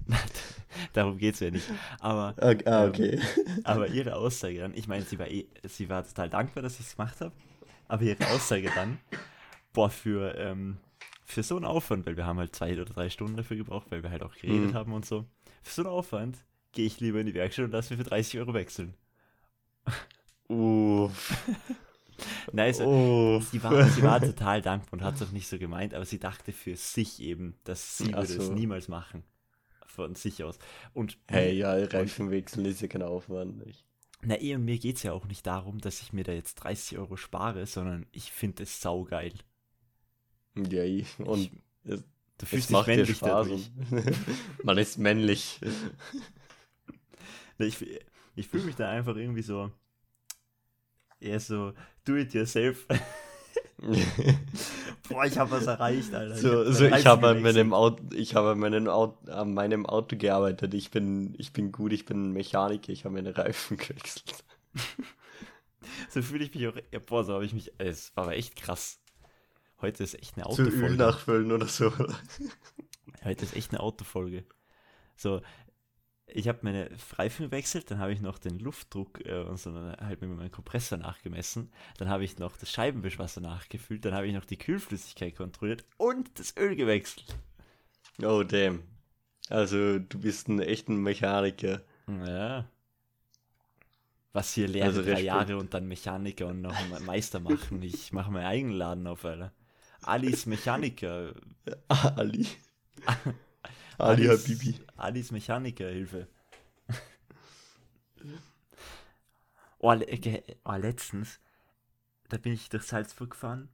Darum 0.92 1.18
geht 1.18 1.34
es 1.34 1.40
ja 1.40 1.50
nicht. 1.50 1.68
Aber, 2.00 2.34
Ah, 2.40 2.54
ah, 2.66 2.86
Ähm, 2.86 2.88
okay. 2.88 3.20
aber 3.64 3.88
ihre 3.88 4.16
Aussage 4.16 4.58
dann, 4.58 4.74
ich 4.74 4.88
meine, 4.88 5.04
sie 5.04 5.18
war 5.18 5.28
eh, 5.28 5.46
sie 5.64 5.88
war 5.88 6.06
total 6.06 6.30
dankbar, 6.30 6.62
dass 6.62 6.74
ich 6.80 6.86
es 6.86 6.96
gemacht 6.96 7.20
habe. 7.20 7.32
Aber 7.88 8.02
ihre 8.02 8.26
Aussage 8.28 8.70
dann, 8.74 8.98
boah, 9.72 9.90
für, 9.90 10.34
ähm, 10.36 10.78
für 11.24 11.42
so 11.42 11.56
einen 11.56 11.64
Aufwand, 11.66 12.06
weil 12.06 12.16
wir 12.16 12.26
haben 12.26 12.38
halt 12.38 12.54
zwei 12.56 12.72
oder 12.74 12.84
drei 12.84 13.10
Stunden 13.10 13.36
dafür 13.36 13.56
gebraucht, 13.56 13.88
weil 13.90 14.02
wir 14.02 14.10
halt 14.10 14.22
auch 14.22 14.34
geredet 14.34 14.72
Mhm. 14.72 14.74
haben 14.74 14.92
und 14.92 15.04
so. 15.06 15.26
Für 15.62 15.74
so 15.74 15.82
einen 15.82 15.90
Aufwand 15.92 16.38
gehe 16.72 16.86
ich 16.86 17.00
lieber 17.00 17.20
in 17.20 17.26
die 17.26 17.34
Werkstatt 17.34 17.66
und 17.66 17.72
lass 17.72 17.90
mir 17.90 17.96
für 17.96 18.04
30 18.04 18.38
Euro 18.40 18.54
wechseln. 18.54 18.94
Uff. 20.48 21.32
Nein, 22.52 22.68
also. 22.68 23.40
Sie 23.50 23.62
war, 23.62 23.88
sie 23.88 24.02
war 24.02 24.20
total 24.24 24.62
dankbar 24.62 24.94
und 25.00 25.04
hat 25.04 25.16
es 25.16 25.22
auch 25.22 25.30
nicht 25.32 25.48
so 25.48 25.58
gemeint, 25.58 25.94
aber 25.94 26.04
sie 26.04 26.18
dachte 26.18 26.52
für 26.52 26.76
sich 26.76 27.20
eben, 27.20 27.58
dass 27.64 27.98
sie 27.98 28.14
Ach 28.14 28.22
würde 28.22 28.36
es 28.36 28.46
so. 28.46 28.52
niemals 28.52 28.88
machen. 28.88 29.24
Von 29.86 30.14
sich 30.14 30.42
aus. 30.44 30.58
Und 30.94 31.18
Hey, 31.28 31.56
ja, 31.58 31.72
Reifen 31.74 32.30
wechseln 32.30 32.64
ist 32.64 32.80
ja 32.80 32.88
kein 32.88 33.02
Aufwand. 33.02 33.62
Ich, 33.66 33.84
na 34.22 34.40
eh, 34.40 34.54
und 34.54 34.64
mir 34.64 34.78
geht 34.78 34.96
es 34.96 35.02
ja 35.02 35.12
auch 35.12 35.26
nicht 35.26 35.46
darum, 35.46 35.78
dass 35.80 36.02
ich 36.02 36.12
mir 36.12 36.24
da 36.24 36.32
jetzt 36.32 36.54
30 36.56 36.98
Euro 36.98 37.16
spare, 37.16 37.66
sondern 37.66 38.06
ich 38.12 38.32
finde 38.32 38.62
es 38.64 38.80
saugeil. 38.80 39.32
ja, 40.54 40.84
ich, 40.84 41.18
und 41.18 41.38
ich, 41.38 41.50
es, 41.84 42.02
du 42.38 42.46
es 42.48 42.48
fühlst 42.48 42.70
dich 42.70 42.86
männlich 42.86 43.16
Spaß. 43.16 43.20
dadurch. 43.20 43.70
Man 44.62 44.78
ist 44.78 44.98
männlich. 44.98 45.60
Ich, 47.58 47.84
ich 48.36 48.48
fühle 48.48 48.64
mich 48.64 48.76
da 48.76 48.88
einfach 48.90 49.16
irgendwie 49.16 49.42
so, 49.42 49.70
eher 51.20 51.40
so, 51.40 51.72
do 52.04 52.16
it 52.16 52.34
yourself. 52.34 52.86
Boah, 55.08 55.24
ich 55.24 55.38
habe 55.38 55.50
was 55.52 55.66
erreicht, 55.66 56.14
Alter. 56.14 56.36
so, 56.36 56.64
hab 56.66 56.74
so 56.74 56.84
ich 56.84 57.06
habe 57.06 57.28
an 57.28 57.42
meinem 57.42 57.72
Auto, 57.72 58.02
ich 58.14 58.34
habe 58.34 58.50
an, 58.50 58.58
meinem 58.58 58.88
Auto, 58.88 59.30
an 59.30 59.54
meinem 59.54 59.86
Auto 59.86 60.16
gearbeitet. 60.16 60.74
Ich 60.74 60.90
bin, 60.90 61.34
ich 61.38 61.52
bin 61.52 61.72
gut, 61.72 61.92
ich 61.92 62.04
bin 62.04 62.32
Mechaniker, 62.32 62.92
ich 62.92 63.04
habe 63.04 63.14
meine 63.14 63.36
Reifen 63.36 63.76
gewechselt. 63.78 64.44
So 66.10 66.22
fühle 66.22 66.44
ich 66.44 66.54
mich 66.54 66.68
auch. 66.68 66.74
Ja, 66.92 66.98
boah, 66.98 67.24
so 67.24 67.34
habe 67.34 67.44
ich 67.44 67.52
mich. 67.54 67.72
Es 67.78 68.14
war 68.16 68.24
aber 68.24 68.36
echt 68.36 68.54
krass. 68.56 69.00
Heute 69.80 70.04
ist 70.04 70.14
echt 70.14 70.36
eine 70.36 70.44
Zu 70.54 70.62
Öl 70.62 70.68
Autofolge. 70.68 70.96
nachfüllen 70.96 71.52
oder 71.52 71.66
so. 71.66 71.92
Heute 73.24 73.44
ist 73.44 73.56
echt 73.56 73.70
eine 73.72 73.80
Autofolge. 73.80 74.44
So, 75.16 75.40
ich 76.32 76.48
habe 76.48 76.60
meine 76.62 76.90
Reifen 77.16 77.46
gewechselt, 77.46 77.90
dann 77.90 77.98
habe 77.98 78.12
ich 78.12 78.20
noch 78.20 78.38
den 78.38 78.58
Luftdruck 78.58 79.24
äh, 79.24 79.42
und 79.42 79.58
so 79.58 79.72
halt 79.74 80.20
mit 80.20 80.30
meinem 80.30 80.50
Kompressor 80.50 80.98
nachgemessen. 80.98 81.72
Dann 81.98 82.08
habe 82.08 82.24
ich 82.24 82.38
noch 82.38 82.56
das 82.56 82.70
Scheibenwischwasser 82.70 83.40
nachgefüllt. 83.40 84.04
Dann 84.04 84.14
habe 84.14 84.26
ich 84.26 84.34
noch 84.34 84.44
die 84.44 84.58
Kühlflüssigkeit 84.58 85.36
kontrolliert 85.36 85.84
und 85.96 86.38
das 86.38 86.56
Öl 86.56 86.76
gewechselt. 86.76 87.36
Oh, 88.22 88.42
damn. 88.42 88.82
Also, 89.48 89.98
du 89.98 90.20
bist 90.20 90.48
ein 90.48 90.60
echter 90.60 90.92
Mechaniker. 90.92 91.82
Ja. 92.06 92.66
Was 94.32 94.54
hier 94.54 94.68
Lehre 94.68 94.86
Also 94.86 95.02
drei. 95.02 95.20
Jahre 95.20 95.56
und 95.56 95.74
dann 95.74 95.88
Mechaniker 95.88 96.46
und 96.46 96.60
noch 96.60 96.74
Meister 97.00 97.40
machen. 97.40 97.82
Ich 97.82 98.12
mache 98.12 98.30
meinen 98.30 98.46
eigenen 98.46 98.76
Laden 98.76 99.06
auf, 99.06 99.24
Alter. 99.24 99.52
Alice 100.02 100.46
Mechaniker. 100.46 101.34
Ali. 101.88 102.46
Ali 104.00 104.28
Alice- 104.28 104.44
Habibi. 104.44 104.80
Alice 104.96 105.30
Mechanikerhilfe. 105.30 106.28
oh, 109.78 109.92
le 109.92 110.06
oh, 110.64 110.72
letztens, 110.72 111.40
da 112.28 112.36
bin 112.36 112.52
ich 112.52 112.68
durch 112.68 112.84
Salzburg 112.84 113.30
gefahren 113.30 113.68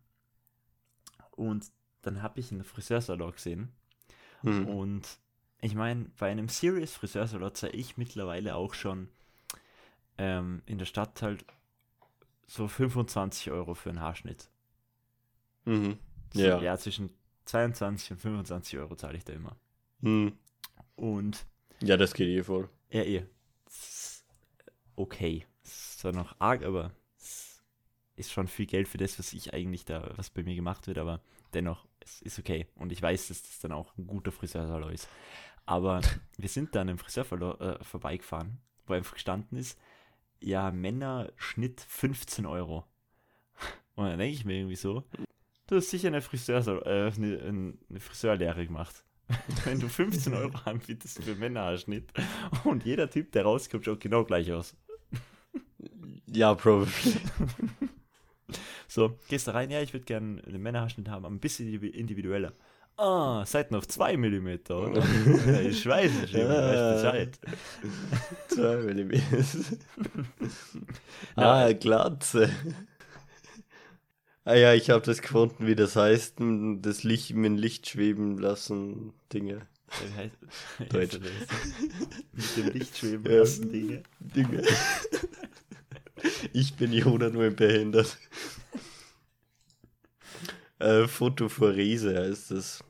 und 1.33 1.71
dann 2.03 2.23
habe 2.23 2.41
ich 2.41 2.53
einen 2.53 2.65
Friseursalon 2.65 3.33
gesehen. 3.33 3.73
Hm. 4.43 4.67
Und 4.69 5.19
ich 5.61 5.75
meine, 5.75 6.07
bei 6.19 6.31
einem 6.31 6.49
Serious 6.49 6.93
Friseursalon 6.93 7.55
zahle 7.55 7.73
ich 7.73 7.97
mittlerweile 7.97 8.55
auch 8.55 8.75
schon 8.75 9.09
ähm, 10.19 10.63
in 10.67 10.79
der 10.79 10.87
Stadt 10.87 11.23
halt 11.23 11.45
so 12.47 12.69
25 12.69 13.51
Euro 13.51 13.75
für 13.75 13.91
einen 13.91 14.01
Haarschnitt. 14.01 14.49
Mhm. 15.65 15.99
Ja. 16.33 16.61
ja, 16.61 16.77
zwischen 16.77 17.11
22 17.47 18.13
und 18.13 18.19
25 18.19 18.79
Euro 18.79 18.95
zahle 18.95 19.17
ich 19.17 19.25
da 19.25 19.33
immer. 19.33 19.57
Hm. 20.01 20.39
Und 20.97 21.47
Ja, 21.83 21.97
das 21.97 22.15
geht 22.15 22.29
eh 22.29 22.43
voll. 22.43 22.69
Ja, 22.91 23.03
eh. 23.03 23.25
Okay. 24.95 25.47
Es 25.63 25.71
ist 25.73 25.99
zwar 26.01 26.13
noch 26.13 26.37
arg, 26.39 26.63
aber 26.65 26.93
es 27.19 27.63
ist 28.15 28.33
schon 28.33 28.49
viel 28.49 28.67
Geld 28.67 28.89
für 28.89 28.99
das, 28.99 29.19
was 29.19 29.33
ich 29.33 29.53
eigentlich 29.53 29.85
da, 29.85 30.13
was 30.17 30.31
bei 30.31 30.43
mir 30.43 30.55
gemacht 30.55 30.87
wird, 30.87 30.99
aber 30.99 31.21
dennoch, 31.53 31.87
es 32.01 32.23
ist 32.23 32.39
okay. 32.39 32.67
Und 32.77 32.93
ich 32.93 33.03
weiß, 33.03 33.29
dass 33.29 33.43
das 33.43 33.59
dann 33.61 33.73
auch 33.73 33.97
ein 33.99 34.07
guter 34.07 34.33
Friseursalon 34.33 34.93
ist. 34.93 35.09
Aber 35.67 36.01
wir 36.39 36.49
sind 36.49 36.75
dann 36.75 36.89
im 36.89 36.99
Friseur 36.99 37.61
äh, 37.61 37.85
vorbeigefahren, 37.85 38.59
wo 38.87 38.95
einfach 38.95 39.15
gestanden 39.15 39.59
ist, 39.59 39.79
ja, 40.41 40.71
Männerschnitt 40.71 41.81
15 41.81 42.47
Euro. 42.47 42.85
Und 43.97 44.07
dann 44.07 44.19
denke 44.19 44.35
ich 44.35 44.45
mir 44.45 44.59
irgendwie 44.59 44.77
so, 44.77 45.05
du 45.67 45.77
hast 45.77 45.91
sicher 45.91 46.09
eine, 46.09 46.23
Friseursal 46.23 46.83
äh, 46.85 47.13
eine, 47.17 47.77
eine 47.91 48.01
Friseurlehre 48.01 48.67
gemacht. 48.67 49.05
Wenn 49.65 49.81
du 49.81 49.89
15 49.89 50.35
Euro 50.35 50.57
anbietest 50.65 51.23
für 51.23 51.35
Männerhaarschnitt 51.35 52.13
und 52.65 52.85
jeder 52.85 53.11
Typ, 53.11 53.33
der 53.33 53.43
rauskommt, 53.45 53.85
schaut 53.85 54.01
genau 54.01 54.25
gleich 54.25 54.53
aus. 54.53 54.75
Ja, 56.29 56.55
probably. 56.55 56.91
So, 58.89 59.19
gehst 59.29 59.49
da 59.49 59.53
rein, 59.53 59.71
ja, 59.71 59.83
ich 59.83 59.93
würde 59.93 60.05
gerne 60.05 60.43
einen 60.47 60.63
Männerhaarschnitt 60.63 61.09
haben, 61.09 61.25
aber 61.25 61.35
ein 61.35 61.41
bisschen 61.41 61.69
indivi- 61.69 61.91
individueller. 61.91 62.53
Ah, 62.97 63.45
Seiten 63.45 63.75
auf 63.75 63.87
2 63.89 64.17
mm, 64.17 64.49
oder? 64.71 65.03
Ja, 65.47 65.61
ich 65.61 65.85
weiß 65.87 66.13
nicht, 66.13 66.35
ich 66.35 66.49
weiß 66.49 67.03
Bescheid. 67.03 67.39
Zwei 68.49 68.77
Millimeter. 68.77 69.45
Na, 71.35 71.65
ah, 71.67 71.73
Glatze. 71.73 72.49
Ah 74.47 74.55
ja, 74.55 74.75
ich 74.75 74.91
habe 74.91 75.05
das 75.05 75.21
gefunden, 75.23 75.67
wie 75.67 75.75
das 75.75 75.97
heißt, 75.97 76.37
das 76.39 77.03
Licht 77.03 77.35
mit 77.35 77.45
dem 77.47 77.57
Licht 77.57 77.89
schweben 77.89 78.39
lassen, 78.39 79.13
Dinge. 79.33 79.67
Wie 79.89 80.21
heißt- 80.21 80.89
Deutsch. 80.93 81.19
Mit 82.33 82.57
dem 82.57 82.69
Licht 82.73 82.97
schweben 82.97 83.25
lassen 83.25 83.71
Dinge. 83.71 84.03
Dinge. 84.21 84.63
Ich 86.53 86.75
bin 86.75 86.93
Jona 86.93 87.29
nur 87.29 87.51
behindert. 87.51 88.17
Äh, 90.79 91.09
Fotophorese 91.09 92.17
heißt 92.17 92.53
das. 92.53 92.85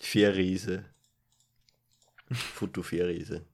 Fährriese. 0.00 0.84
Fotofährriese. 2.30 3.44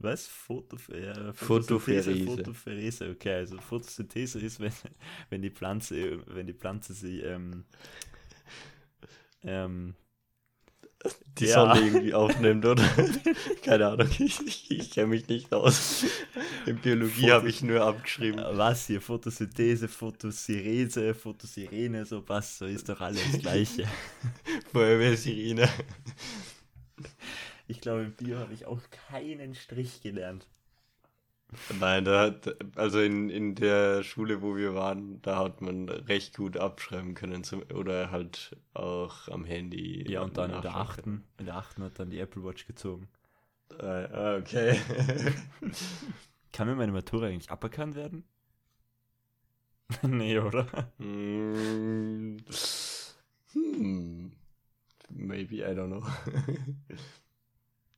Was? 0.00 0.26
Äh, 0.26 1.32
Photopherese. 1.34 2.24
Photopherese, 2.24 3.10
okay, 3.10 3.34
also 3.34 3.58
Photosynthese 3.58 4.40
ist, 4.40 4.60
wenn, 4.60 4.72
wenn 5.28 5.42
die 5.42 5.50
Pflanze, 5.50 6.20
wenn 6.26 6.46
die 6.46 6.54
Pflanze 6.54 6.94
sie 6.94 7.20
ähm, 7.20 7.64
ähm, 9.42 9.94
Die 11.38 11.46
Ja. 11.46 11.54
Sonne 11.54 11.80
irgendwie 11.80 12.14
aufnimmt, 12.14 12.66
oder? 12.66 12.84
Keine 13.64 13.88
Ahnung, 13.88 14.08
ich, 14.18 14.40
ich, 14.46 14.70
ich 14.70 14.90
kenne 14.90 15.08
mich 15.08 15.28
nicht 15.28 15.52
aus. 15.52 16.04
In 16.66 16.76
Biologie 16.78 17.30
habe 17.32 17.48
ich 17.48 17.62
nur 17.62 17.80
abgeschrieben. 17.82 18.40
was 18.52 18.86
hier, 18.86 19.00
Photosynthese, 19.00 19.88
Photosirese, 19.88 21.14
Photosirene, 21.14 22.04
so 22.04 22.22
was, 22.28 22.58
so 22.58 22.66
ist 22.66 22.88
doch 22.88 23.00
alles 23.00 23.22
das 23.32 23.40
Gleiche. 23.40 23.84
Feuerwehr-Sirene. 24.72 25.68
Ich 27.70 27.80
glaube, 27.80 28.02
im 28.02 28.12
Bio 28.12 28.38
habe 28.38 28.52
ich 28.52 28.66
auch 28.66 28.80
keinen 29.08 29.54
Strich 29.54 30.02
gelernt. 30.02 30.48
Nein, 31.78 32.04
da 32.04 32.22
hat, 32.22 32.56
also 32.76 33.00
in, 33.00 33.30
in 33.30 33.54
der 33.54 34.02
Schule, 34.02 34.42
wo 34.42 34.56
wir 34.56 34.74
waren, 34.74 35.22
da 35.22 35.38
hat 35.38 35.60
man 35.60 35.88
recht 35.88 36.36
gut 36.36 36.56
abschreiben 36.56 37.14
können 37.14 37.44
zum, 37.44 37.62
oder 37.72 38.10
halt 38.10 38.56
auch 38.74 39.28
am 39.28 39.44
Handy. 39.44 40.04
Ja, 40.10 40.22
und 40.22 40.36
dann 40.36 40.50
in 40.52 40.62
der 40.62 40.72
nachschauen 40.72 40.88
achten, 40.88 41.24
in 41.38 41.46
der 41.46 41.56
achten 41.56 41.84
hat 41.84 41.98
dann 42.00 42.10
die 42.10 42.18
Apple 42.18 42.42
Watch 42.42 42.66
gezogen. 42.66 43.08
können. 43.68 44.12
Ah, 44.12 44.36
okay. 44.36 44.76
Kann 46.52 46.66
mir 46.66 46.74
meine 46.74 46.92
Matura 46.92 47.26
eigentlich 47.26 47.52
aberkannt 47.52 47.94
werden? 47.94 48.24
nee, 50.02 50.38
oder? 50.40 50.66
Mm, 50.98 52.38
hm. 53.52 54.32
Maybe, 55.08 55.62
I 55.62 55.74
don't 55.74 55.88
know. 55.88 56.02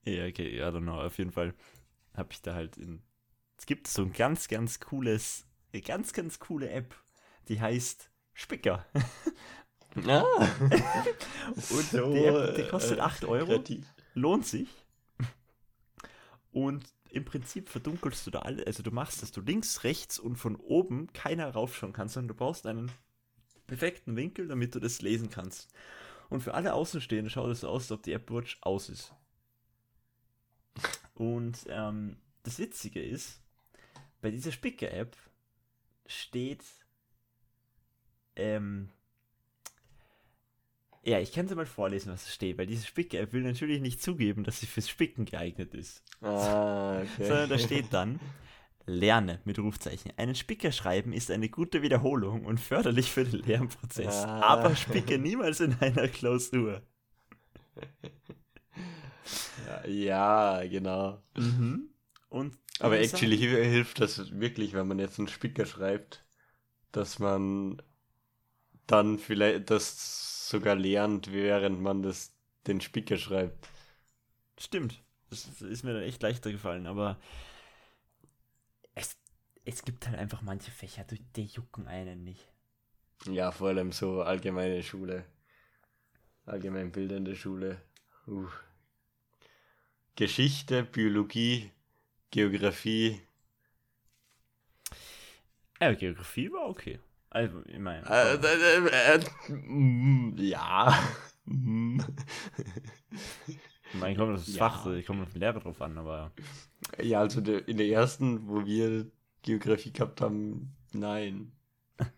Ja, 0.05 0.27
okay, 0.27 0.59
I 0.59 0.63
don't 0.63 0.83
know. 0.83 1.01
Auf 1.01 1.19
jeden 1.19 1.33
Fall 1.33 1.55
habe 2.15 2.29
ich 2.33 2.43
da 2.43 2.55
halt 2.55 2.77
in. 2.77 3.03
Es 3.57 3.67
gibt 3.67 3.87
so 3.87 4.03
ein 4.03 4.13
ganz, 4.13 4.49
ganz 4.49 4.81
cooles, 4.81 5.47
eine 5.73 5.83
ganz, 5.83 6.13
ganz 6.13 6.39
coole 6.41 6.71
App, 6.71 6.95
die 7.49 7.61
heißt 7.61 8.11
Spicker. 8.35 8.87
ah. 10.07 10.25
Und 11.71 11.93
die 11.93 12.25
App, 12.25 12.55
die 12.57 12.69
kostet 12.69 12.99
8 12.99 13.25
Euro, 13.27 13.47
kreativ. 13.47 13.87
lohnt 14.15 14.47
sich. 14.47 14.69
Und 16.51 16.85
im 17.11 17.25
Prinzip 17.25 17.69
verdunkelst 17.69 18.27
du 18.27 18.31
da 18.31 18.41
alle, 18.41 18.67
also 18.67 18.83
du 18.83 18.91
machst, 18.91 19.23
dass 19.23 19.33
du 19.33 19.41
links, 19.41 19.85
rechts 19.85 20.19
und 20.19 20.37
von 20.37 20.57
oben 20.57 21.13
keiner 21.13 21.51
raufschauen 21.51 21.93
kannst, 21.93 22.15
sondern 22.15 22.29
du 22.29 22.35
brauchst 22.35 22.67
einen 22.67 22.91
perfekten 23.67 24.17
Winkel, 24.17 24.49
damit 24.49 24.75
du 24.75 24.81
das 24.81 25.03
lesen 25.03 25.31
kannst. 25.31 25.73
Und 26.31 26.41
für 26.41 26.55
alle 26.55 26.75
Außenstehenden 26.75 27.31
schaut 27.31 27.51
es 27.51 27.61
so 27.61 27.69
aus, 27.69 27.85
als 27.85 27.93
ob 27.93 28.03
die 28.03 28.13
Apple 28.13 28.37
Watch 28.37 28.59
aus 28.63 28.89
ist. 28.89 29.15
Und 31.15 31.67
ähm, 31.69 32.17
das 32.43 32.59
Witzige 32.59 33.03
ist, 33.03 33.41
bei 34.21 34.31
dieser 34.31 34.53
Spicker-App 34.53 35.17
steht, 36.07 36.65
ähm, 38.37 38.89
ja, 41.05 41.19
ich 41.19 41.33
kann 41.33 41.49
sie 41.49 41.57
mal 41.57 41.67
vorlesen, 41.67 42.13
was 42.13 42.25
da 42.25 42.31
steht, 42.31 42.59
weil 42.59 42.67
diese 42.67 42.87
Spicker-App 42.87 43.33
will 43.33 43.43
natürlich 43.43 43.81
nicht 43.81 44.01
zugeben, 44.01 44.45
dass 44.45 44.61
sie 44.61 44.67
fürs 44.67 44.89
Spicken 44.89 45.25
geeignet 45.25 45.75
ist. 45.75 46.03
Ah, 46.21 47.01
okay. 47.01 47.27
Sondern 47.27 47.51
da 47.51 47.59
steht 47.59 47.93
dann, 47.93 48.21
lerne 48.87 49.41
mit 49.45 49.59
Rufzeichen. 49.59 50.13
Einen 50.17 50.35
Spicker 50.35 50.73
schreiben 50.73 51.13
ist 51.13 51.31
eine 51.31 51.49
gute 51.49 51.83
Wiederholung 51.83 52.45
und 52.45 52.59
förderlich 52.59 53.11
für 53.11 53.25
den 53.25 53.41
Lernprozess. 53.41 54.25
Ah. 54.25 54.41
Aber 54.43 54.77
spicke 54.77 55.19
niemals 55.19 55.61
in 55.61 55.75
einer 55.81 56.09
Klausur. 56.09 56.83
ja, 59.87 60.63
genau. 60.67 61.23
Und 62.29 62.59
Aber 62.81 62.99
actually 62.99 63.37
hi- 63.39 63.65
hilft 63.71 64.01
das 64.01 64.39
wirklich, 64.39 64.73
wenn 64.73 64.89
man 64.89 64.99
jetzt 64.99 65.19
einen 65.19 65.29
Spicker 65.29 65.67
schreibt, 65.67 66.25
dass 66.93 67.19
man 67.19 67.81
dann 68.87 69.19
vielleicht 69.19 69.71
das 69.71 70.49
sogar 70.49 70.75
lernt, 70.75 71.33
während 71.33 71.81
man 71.81 72.03
das 72.03 72.33
den 72.67 72.81
Spicker 72.81 73.17
schreibt. 73.17 73.65
sagen, 73.67 73.77
Stimmt. 74.59 75.03
Das 75.31 75.47
ist- 75.63 75.83
mir 75.85 75.95
dann 75.95 76.03
echt 76.03 76.23
leichter 76.23 76.53
gefallen, 76.53 76.87
aber 76.87 77.19
es, 78.95 79.17
es 79.65 79.83
gibt 79.85 80.07
halt 80.07 80.19
einfach 80.19 80.43
manche 80.43 80.71
Fächer, 80.71 81.05
die, 81.05 81.21
die 81.37 81.47
jucken 81.47 81.87
einen 81.89 82.23
nicht. 82.25 82.47
Ja, 83.27 83.51
vor 83.53 83.69
allem 83.69 83.93
so 83.93 84.23
allgemeine 84.23 84.83
Schule. 84.83 85.25
Allgemein 86.45 86.91
bildende 86.93 87.37
Schule. 87.37 87.81
Uh. 88.27 88.49
Geschichte, 90.17 90.85
Biologie, 90.85 91.71
Geografie. 92.31 93.21
Ja, 95.81 95.93
Geografie 95.95 96.51
war 96.53 96.69
okay. 96.69 96.99
Also, 97.31 97.63
ich 97.67 97.79
meine, 97.79 98.07
Äh, 98.09 98.35
äh, 98.37 99.17
äh, 99.17 99.17
äh, 99.17 99.53
mm, 99.53 100.37
ja. 100.39 100.93
Mm. 101.45 102.01
ich 103.49 103.95
meine, 103.95 104.17
kommt 104.17 104.35
auf 104.35 104.45
das 104.45 104.55
ja. 104.55 104.59
Fach, 104.59 104.87
ich 104.87 105.07
komme 105.07 105.23
auf 105.23 105.33
den 105.33 105.41
Lehrer 105.41 105.61
drauf 105.61 105.81
an, 105.83 105.99
aber 105.99 106.33
Ja, 107.03 107.21
also 107.21 107.41
der, 107.41 107.69
in 107.69 107.77
der 107.79 107.89
ersten, 107.89 108.49
wo 108.49 108.65
wir 108.67 109.11
Geografie 109.43 109.93
gehabt 109.93 110.21
haben, 110.21 110.77
nein. 110.93 111.53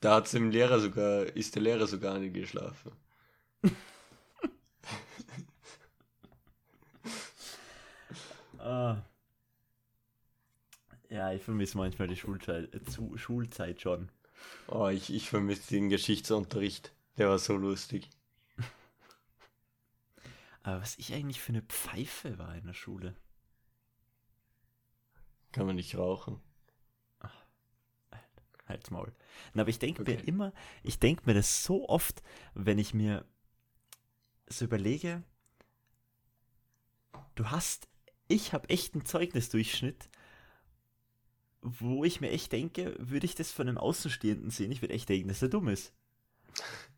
Da 0.00 0.14
hat's 0.16 0.30
dem 0.30 0.50
Lehrer 0.50 0.80
sogar, 0.80 1.24
ist 1.36 1.54
der 1.54 1.62
Lehrer 1.62 1.86
sogar 1.86 2.14
angeschlafen. 2.14 2.92
Ah. 8.66 9.00
Ja, 11.08 11.32
ich 11.32 11.42
vermisse 11.42 11.78
manchmal 11.78 12.08
die 12.08 12.16
Schulzeit, 12.16 12.74
äh, 12.74 13.16
Schulzeit 13.16 13.80
schon. 13.80 14.08
Oh, 14.66 14.88
ich, 14.88 15.14
ich 15.14 15.30
vermisse 15.30 15.68
den 15.68 15.88
Geschichtsunterricht. 15.88 16.92
Der 17.16 17.28
war 17.28 17.38
so 17.38 17.56
lustig. 17.56 18.10
Aber 20.64 20.82
was 20.82 20.98
ich 20.98 21.14
eigentlich 21.14 21.40
für 21.40 21.52
eine 21.52 21.62
Pfeife 21.62 22.38
war 22.38 22.56
in 22.56 22.66
der 22.66 22.74
Schule. 22.74 23.14
Kann 25.52 25.66
man 25.66 25.76
nicht 25.76 25.96
rauchen. 25.96 26.40
Halt's 28.66 28.90
Maul. 28.90 29.12
Na, 29.54 29.62
aber 29.62 29.70
ich 29.70 29.78
denke 29.78 30.02
mir 30.02 30.18
Okay. 30.18 30.26
immer, 30.26 30.52
ich 30.82 30.98
denke 30.98 31.22
mir 31.24 31.34
das 31.34 31.62
so 31.62 31.88
oft, 31.88 32.20
wenn 32.54 32.80
ich 32.80 32.94
mir 32.94 33.24
so 34.48 34.64
überlege, 34.64 35.22
du 37.36 37.48
hast, 37.52 37.86
ich 38.28 38.52
habe 38.52 38.68
echt 38.68 38.94
einen 38.94 39.04
Zeugnisdurchschnitt, 39.04 40.08
wo 41.62 42.04
ich 42.04 42.20
mir 42.20 42.30
echt 42.30 42.52
denke, 42.52 42.94
würde 42.98 43.26
ich 43.26 43.34
das 43.34 43.52
von 43.52 43.68
einem 43.68 43.78
Außenstehenden 43.78 44.50
sehen, 44.50 44.70
ich 44.72 44.82
würde 44.82 44.94
echt 44.94 45.08
denken, 45.08 45.28
dass 45.28 45.42
er 45.42 45.48
dumm 45.48 45.68
ist. 45.68 45.92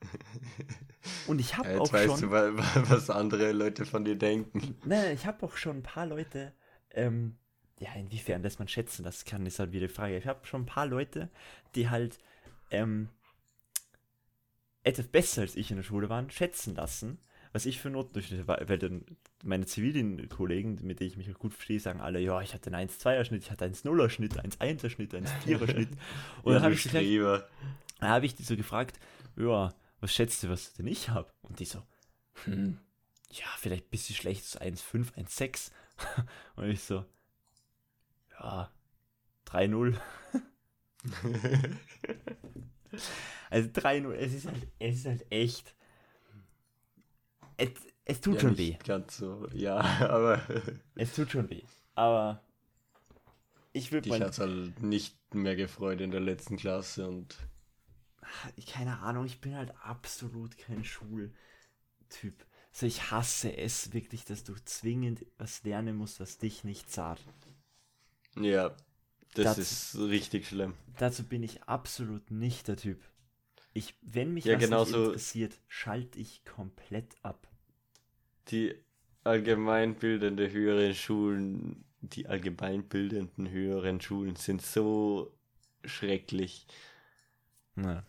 Und 1.26 1.40
ich 1.40 1.56
habe 1.56 1.68
Ja, 1.70 1.78
auch 1.78 1.92
jetzt 1.92 1.92
weißt 1.92 2.06
schon. 2.06 2.20
du, 2.20 2.30
wa- 2.30 2.56
wa- 2.56 2.84
was 2.90 3.10
andere 3.10 3.52
Leute 3.52 3.84
von 3.86 4.04
dir 4.04 4.16
denken. 4.16 4.76
Nein, 4.84 5.02
nein, 5.04 5.14
ich 5.14 5.26
habe 5.26 5.44
auch 5.46 5.56
schon 5.56 5.78
ein 5.78 5.82
paar 5.82 6.06
Leute, 6.06 6.52
ähm, 6.90 7.36
ja, 7.78 7.92
inwiefern 7.94 8.42
das 8.42 8.58
man 8.58 8.68
schätzen 8.68 9.04
das 9.04 9.24
kann, 9.24 9.46
ist 9.46 9.58
halt 9.58 9.72
wieder 9.72 9.86
die 9.86 9.92
Frage. 9.92 10.16
Ich 10.18 10.26
habe 10.26 10.46
schon 10.46 10.62
ein 10.62 10.66
paar 10.66 10.86
Leute, 10.86 11.30
die 11.74 11.88
halt 11.88 12.18
ähm, 12.70 13.08
etwas 14.82 15.06
besser 15.08 15.42
als 15.42 15.56
ich 15.56 15.70
in 15.70 15.76
der 15.76 15.84
Schule 15.84 16.08
waren, 16.08 16.30
schätzen 16.30 16.74
lassen, 16.74 17.18
was 17.58 17.66
ich 17.66 17.80
für 17.80 17.90
Notendurchschnitte 17.90 18.46
war. 18.46 18.60
Weil 18.68 18.78
dann 18.78 19.04
meine 19.42 19.66
zivilen 19.66 20.28
Kollegen, 20.28 20.78
mit 20.82 21.00
denen 21.00 21.10
ich 21.10 21.16
mich 21.16 21.34
gut 21.34 21.52
verstehe, 21.52 21.80
sagen 21.80 22.00
alle, 22.00 22.20
ja, 22.20 22.40
ich 22.40 22.54
hatte 22.54 22.72
einen 22.72 22.88
1-2er-Schnitt, 22.88 23.42
ich 23.42 23.50
hatte 23.50 23.64
einen 23.64 23.74
0er-Schnitt, 23.74 24.38
einen 24.38 24.52
1er-Schnitt, 24.52 25.12
einen 25.12 25.26
4er-Schnitt. 25.26 25.88
Und 26.44 26.54
dann 26.54 26.62
habe 26.62 26.74
ich, 26.74 26.84
dann 26.84 27.42
hab 28.00 28.22
ich 28.22 28.36
die 28.36 28.44
so 28.44 28.56
gefragt, 28.56 29.00
ja, 29.36 29.74
was 29.98 30.14
schätzt 30.14 30.44
du, 30.44 30.50
was 30.50 30.74
denn 30.74 30.86
ich 30.86 31.08
habe? 31.08 31.28
Und 31.42 31.58
die 31.58 31.64
so, 31.64 31.82
hm, 32.44 32.78
ja, 33.32 33.46
vielleicht 33.56 33.86
ein 33.86 33.90
bisschen 33.90 34.14
schlecht, 34.14 34.44
so 34.44 34.60
1,5, 34.60 35.14
1,6. 35.14 35.72
Und 36.54 36.70
ich 36.70 36.80
so, 36.80 37.04
ja, 38.38 38.70
3-0. 39.46 39.96
Also 43.50 43.68
3-0, 43.70 44.12
es 44.12 44.34
ist 44.34 44.46
halt, 44.46 44.68
es 44.78 44.96
ist 44.96 45.06
halt 45.06 45.26
echt. 45.30 45.74
Es, 47.58 47.70
es 48.06 48.20
tut 48.22 48.36
Ja, 48.36 48.40
schon 48.40 48.50
nicht 48.52 48.58
weh. 48.58 48.76
Ganz 48.86 49.18
so, 49.18 49.46
ja, 49.52 49.76
aber 50.08 50.40
Es 50.96 51.14
tut 51.14 51.30
schon 51.30 51.48
weh. 51.50 51.62
Aber 51.94 52.42
ich 53.72 53.92
würde 53.92 54.10
mal. 54.10 54.20
hat's 54.20 54.38
halt 54.40 54.82
nicht 54.82 55.16
mehr 55.34 55.56
gefreut 55.56 56.00
in 56.02 56.10
der 56.10 56.20
letzten 56.20 56.56
Klasse 56.58 57.08
und 57.08 57.36
keine 58.72 58.98
Ahnung, 59.00 59.26
ich 59.26 59.40
bin 59.40 59.56
halt 59.56 59.72
absolut 59.82 60.56
kein 60.58 60.84
Schultyp. 60.84 61.34
So, 62.72 62.86
ich 62.86 63.10
hasse 63.10 63.56
es 63.56 63.92
wirklich, 63.92 64.24
dass 64.24 64.44
du 64.44 64.54
zwingend 64.64 65.24
was 65.38 65.64
lernen 65.64 65.96
musst, 65.96 66.20
was 66.20 66.38
dich 66.38 66.64
nicht 66.64 66.90
zahlt. 66.90 67.20
ja, 68.36 68.70
das 69.34 69.56
Das- 69.56 69.58
ist 69.58 69.98
richtig 69.98 70.46
schlimm. 70.48 70.74
Dazu 70.98 71.24
bin 71.24 71.42
ich 71.42 71.62
absolut 71.64 72.30
nicht 72.30 72.68
der 72.68 72.76
Typ. 72.76 73.02
Ich, 73.74 73.96
wenn 74.02 74.34
mich 74.34 74.44
Ja, 74.46 74.54
was 74.60 74.90
interessiert, 74.90 75.60
schalte 75.68 76.18
ich 76.18 76.44
komplett 76.44 77.16
ab. 77.22 77.47
Die 78.50 78.74
allgemeinbildende 79.24 80.50
höheren 80.50 80.94
Schulen, 80.94 81.84
die 82.00 82.26
allgemeinbildenden 82.26 83.50
höheren 83.50 84.00
Schulen 84.00 84.36
sind 84.36 84.62
so 84.62 85.32
schrecklich. 85.84 86.66
Ja. 87.76 88.02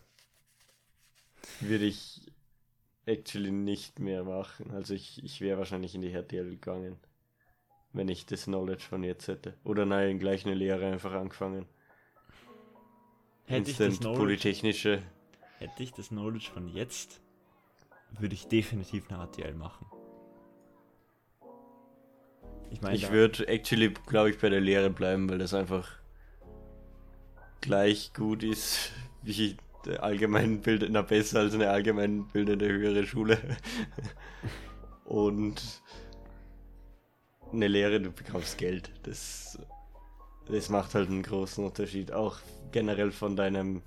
Würde 1.60 1.84
ich 1.84 2.30
actually 3.06 3.50
nicht 3.50 3.98
mehr 3.98 4.24
machen. 4.24 4.70
Also 4.70 4.94
ich, 4.94 5.22
ich 5.24 5.40
wäre 5.40 5.58
wahrscheinlich 5.58 5.94
in 5.94 6.02
die 6.02 6.12
HTL 6.12 6.50
gegangen, 6.50 6.96
wenn 7.92 8.08
ich 8.08 8.26
das 8.26 8.44
Knowledge 8.44 8.84
von 8.84 9.02
jetzt 9.02 9.28
hätte. 9.28 9.56
Oder 9.64 9.86
nein, 9.86 10.18
gleich 10.18 10.46
eine 10.46 10.54
Lehre 10.54 10.86
einfach 10.86 11.12
angefangen. 11.12 11.66
Hätte 13.44 13.70
ich 13.70 13.76
das 13.76 13.98
Knowledge, 13.98 14.20
Polytechnische. 14.20 15.02
hätte 15.58 15.82
ich 15.82 15.92
das 15.92 16.08
Knowledge 16.08 16.50
von 16.52 16.68
jetzt, 16.68 17.20
würde 18.18 18.34
ich 18.34 18.46
definitiv 18.46 19.10
eine 19.10 19.18
ATL 19.18 19.54
machen. 19.54 19.86
Ich 22.70 22.80
meine, 22.80 22.96
Ich 22.96 23.10
würde 23.10 23.48
actually, 23.48 23.92
glaube 24.06 24.30
ich, 24.30 24.38
bei 24.38 24.48
der 24.48 24.60
Lehre 24.60 24.90
bleiben, 24.90 25.28
weil 25.28 25.38
das 25.38 25.54
einfach 25.54 25.88
gleich 27.60 28.12
gut 28.14 28.42
ist 28.42 28.92
wie 29.22 29.56
der 29.84 30.02
allgemeinbildende, 30.02 30.92
na 30.92 31.02
besser 31.02 31.40
als 31.40 31.54
eine 31.54 31.70
allgemeinbildende 31.70 32.68
höhere 32.68 33.06
Schule. 33.06 33.38
Und 35.04 35.82
eine 37.52 37.66
Lehre, 37.66 38.00
du 38.00 38.12
bekommst 38.12 38.58
Geld. 38.58 38.92
Das, 39.02 39.58
das 40.46 40.68
macht 40.68 40.94
halt 40.94 41.08
einen 41.08 41.22
großen 41.22 41.64
Unterschied. 41.64 42.12
Auch 42.12 42.38
generell 42.70 43.10
von 43.10 43.34
deinem 43.34 43.82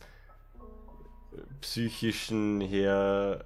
psychischen 1.62 2.60
her 2.60 3.46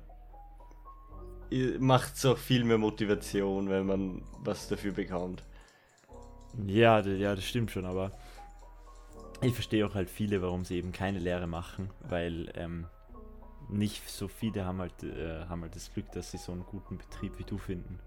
macht 1.80 2.16
es 2.16 2.26
auch 2.26 2.38
viel 2.38 2.64
mehr 2.64 2.78
Motivation, 2.78 3.70
wenn 3.70 3.86
man 3.86 4.22
was 4.40 4.68
dafür 4.68 4.92
bekommt. 4.92 5.44
Ja, 6.66 7.00
ja, 7.02 7.36
das 7.36 7.46
stimmt 7.46 7.72
schon, 7.72 7.86
aber 7.86 8.12
ich 9.42 9.54
verstehe 9.54 9.86
auch 9.86 9.94
halt 9.94 10.10
viele, 10.10 10.42
warum 10.42 10.66
sie 10.66 10.78
eben 10.78 10.92
keine 10.92 11.20
Lehre 11.20 11.48
machen, 11.48 11.92
weil 12.10 12.52
ähm, 12.56 12.88
nicht 13.70 14.10
so 14.10 14.28
viele 14.28 14.66
haben 14.66 14.80
halt, 14.80 15.04
äh, 15.04 15.46
haben 15.48 15.62
halt 15.62 15.76
das 15.76 15.94
Glück, 15.94 16.12
dass 16.12 16.32
sie 16.32 16.38
so 16.38 16.52
einen 16.52 16.66
guten 16.66 16.98
Betrieb 16.98 17.38
wie 17.38 17.44
du 17.44 17.58
finden. 17.58 18.00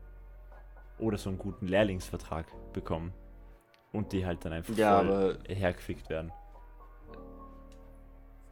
Oder 0.99 1.19
so 1.19 1.31
einen 1.31 1.39
guten 1.39 1.67
Lehrlingsvertrag 1.67 2.47
bekommen. 2.73 3.13
Und 3.93 4.13
die 4.13 4.25
halt 4.25 4.45
dann 4.45 4.53
einfach 4.53 4.77
Ja, 4.77 4.99
voll 4.99 5.09
aber 5.09 5.39
hergefickt 5.49 6.09
werden. 6.11 6.33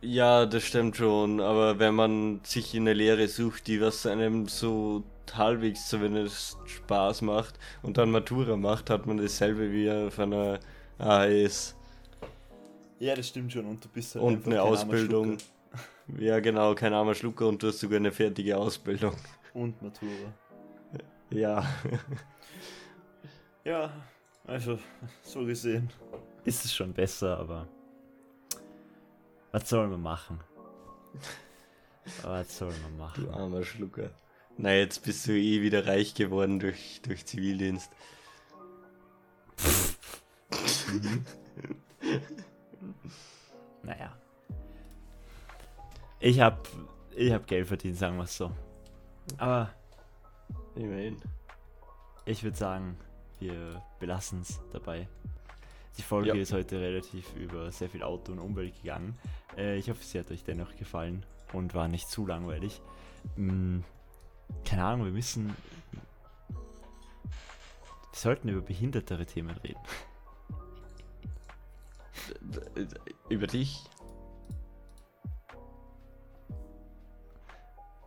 Ja, 0.01 0.46
das 0.46 0.62
stimmt 0.64 0.96
schon, 0.96 1.40
aber 1.40 1.78
wenn 1.78 1.94
man 1.94 2.40
sich 2.44 2.74
in 2.74 2.82
eine 2.84 2.92
Lehre 2.92 3.26
sucht, 3.26 3.66
die 3.66 3.80
was 3.80 4.07
einem 4.07 4.46
so 4.46 5.03
halbwegs 5.34 5.88
zumindest 5.88 6.57
Spaß 6.66 7.22
macht 7.22 7.59
und 7.82 7.99
dann 7.99 8.11
Matura 8.11 8.57
macht, 8.57 8.90
hat 8.90 9.07
man 9.07 9.18
dasselbe 9.18 9.72
wie 9.72 9.90
auf 9.90 10.18
einer 10.18 10.61
AS 10.99 11.74
Ja, 13.01 13.14
das 13.14 13.28
stimmt 13.28 13.53
schon. 13.53 13.66
Und 13.66 13.84
du 13.84 13.88
bist 13.88 14.14
halt 14.14 14.24
und 14.24 14.46
eine 14.46 14.62
Ausbildung. 14.62 15.38
Ja, 16.18 16.40
genau, 16.40 16.74
kein 16.74 16.94
armer 16.94 17.14
Schlucker 17.14 17.46
und 17.49 17.62
du 17.62 17.66
hast 17.66 17.80
sogar 17.80 17.99
eine 17.99 18.11
fertige 18.11 18.57
Ausbildung. 18.57 19.12
Und 19.53 19.80
Matura. 19.82 20.32
Ja, 21.30 21.62
Ja, 23.62 23.92
also 24.46 24.78
so 25.22 25.44
gesehen 25.44 25.90
ist 26.46 26.64
es 26.64 26.74
schon 26.74 26.94
besser, 26.94 27.38
aber 27.38 27.68
was 29.53 29.68
soll 29.68 29.88
man 29.88 30.03
machen? 30.03 30.40
Was 32.22 32.59
soll 32.59 32.72
man 32.82 32.92
du 32.92 32.99
machen? 32.99 33.30
armer 33.34 33.64
Schlucker. 33.64 34.11
Na, 34.57 34.72
jetzt 34.74 35.05
bist 35.05 35.26
du 35.26 35.32
eh 35.32 35.62
wieder 35.62 35.86
reich 35.86 36.14
geworden 36.14 36.59
durch, 36.59 37.01
durch 37.03 37.24
Zivildienst. 37.26 37.90
Naja. 43.82 44.14
Ich 46.20 46.40
hab, 46.40 46.68
ich 47.16 47.32
hab 47.32 47.46
Geld 47.46 47.68
verdient, 47.68 47.96
sagen 47.96 48.16
wir 48.16 48.24
es 48.24 48.36
so. 48.36 48.51
Aber 49.38 49.70
Immerhin. 50.74 51.16
ich 52.24 52.42
würde 52.42 52.57
sagen, 52.57 52.99
wir 53.38 53.82
belassen 53.99 54.40
es 54.42 54.61
dabei. 54.72 55.09
Die 55.99 56.03
Folge 56.03 56.28
Ja. 56.28 56.34
ist 56.34 56.53
heute 56.53 56.80
relativ 56.80 57.34
über 57.36 57.70
sehr 57.72 57.88
viel 57.90 58.03
Auto 58.03 58.32
und 58.32 58.38
Umwelt 58.38 58.74
gegangen. 58.80 59.18
Äh, 59.57 59.76
ich 59.78 59.90
hoffe, 59.90 60.03
sie 60.05 60.18
hat 60.18 60.30
euch 60.30 60.44
dennoch 60.44 60.76
gefallen 60.76 61.24
und 61.53 61.74
war 61.74 61.88
nicht 61.88 62.09
zu 62.09 62.26
langweilig. 62.26 62.80
Mm, 63.36 63.80
keine 64.64 64.84
Ahnung, 64.84 65.07
wir 65.07 65.12
müssen. 65.12 65.55
Wir 66.51 66.59
sollten 68.12 68.49
über 68.49 68.62
behindertere 68.62 69.26
Themen 69.26 69.57
reden. 69.59 69.80
Über 73.28 73.46
dich? 73.46 73.84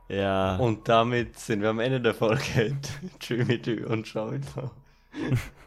Ja. 0.09 0.57
Und 0.57 0.89
damit 0.89 1.39
sind 1.39 1.61
wir 1.61 1.69
am 1.69 1.79
Ende 1.79 2.01
der 2.01 2.13
Folge. 2.13 2.77
Tschüss 3.19 3.47
mit 3.47 3.67
und 3.67 4.05
ciao. 4.05 4.31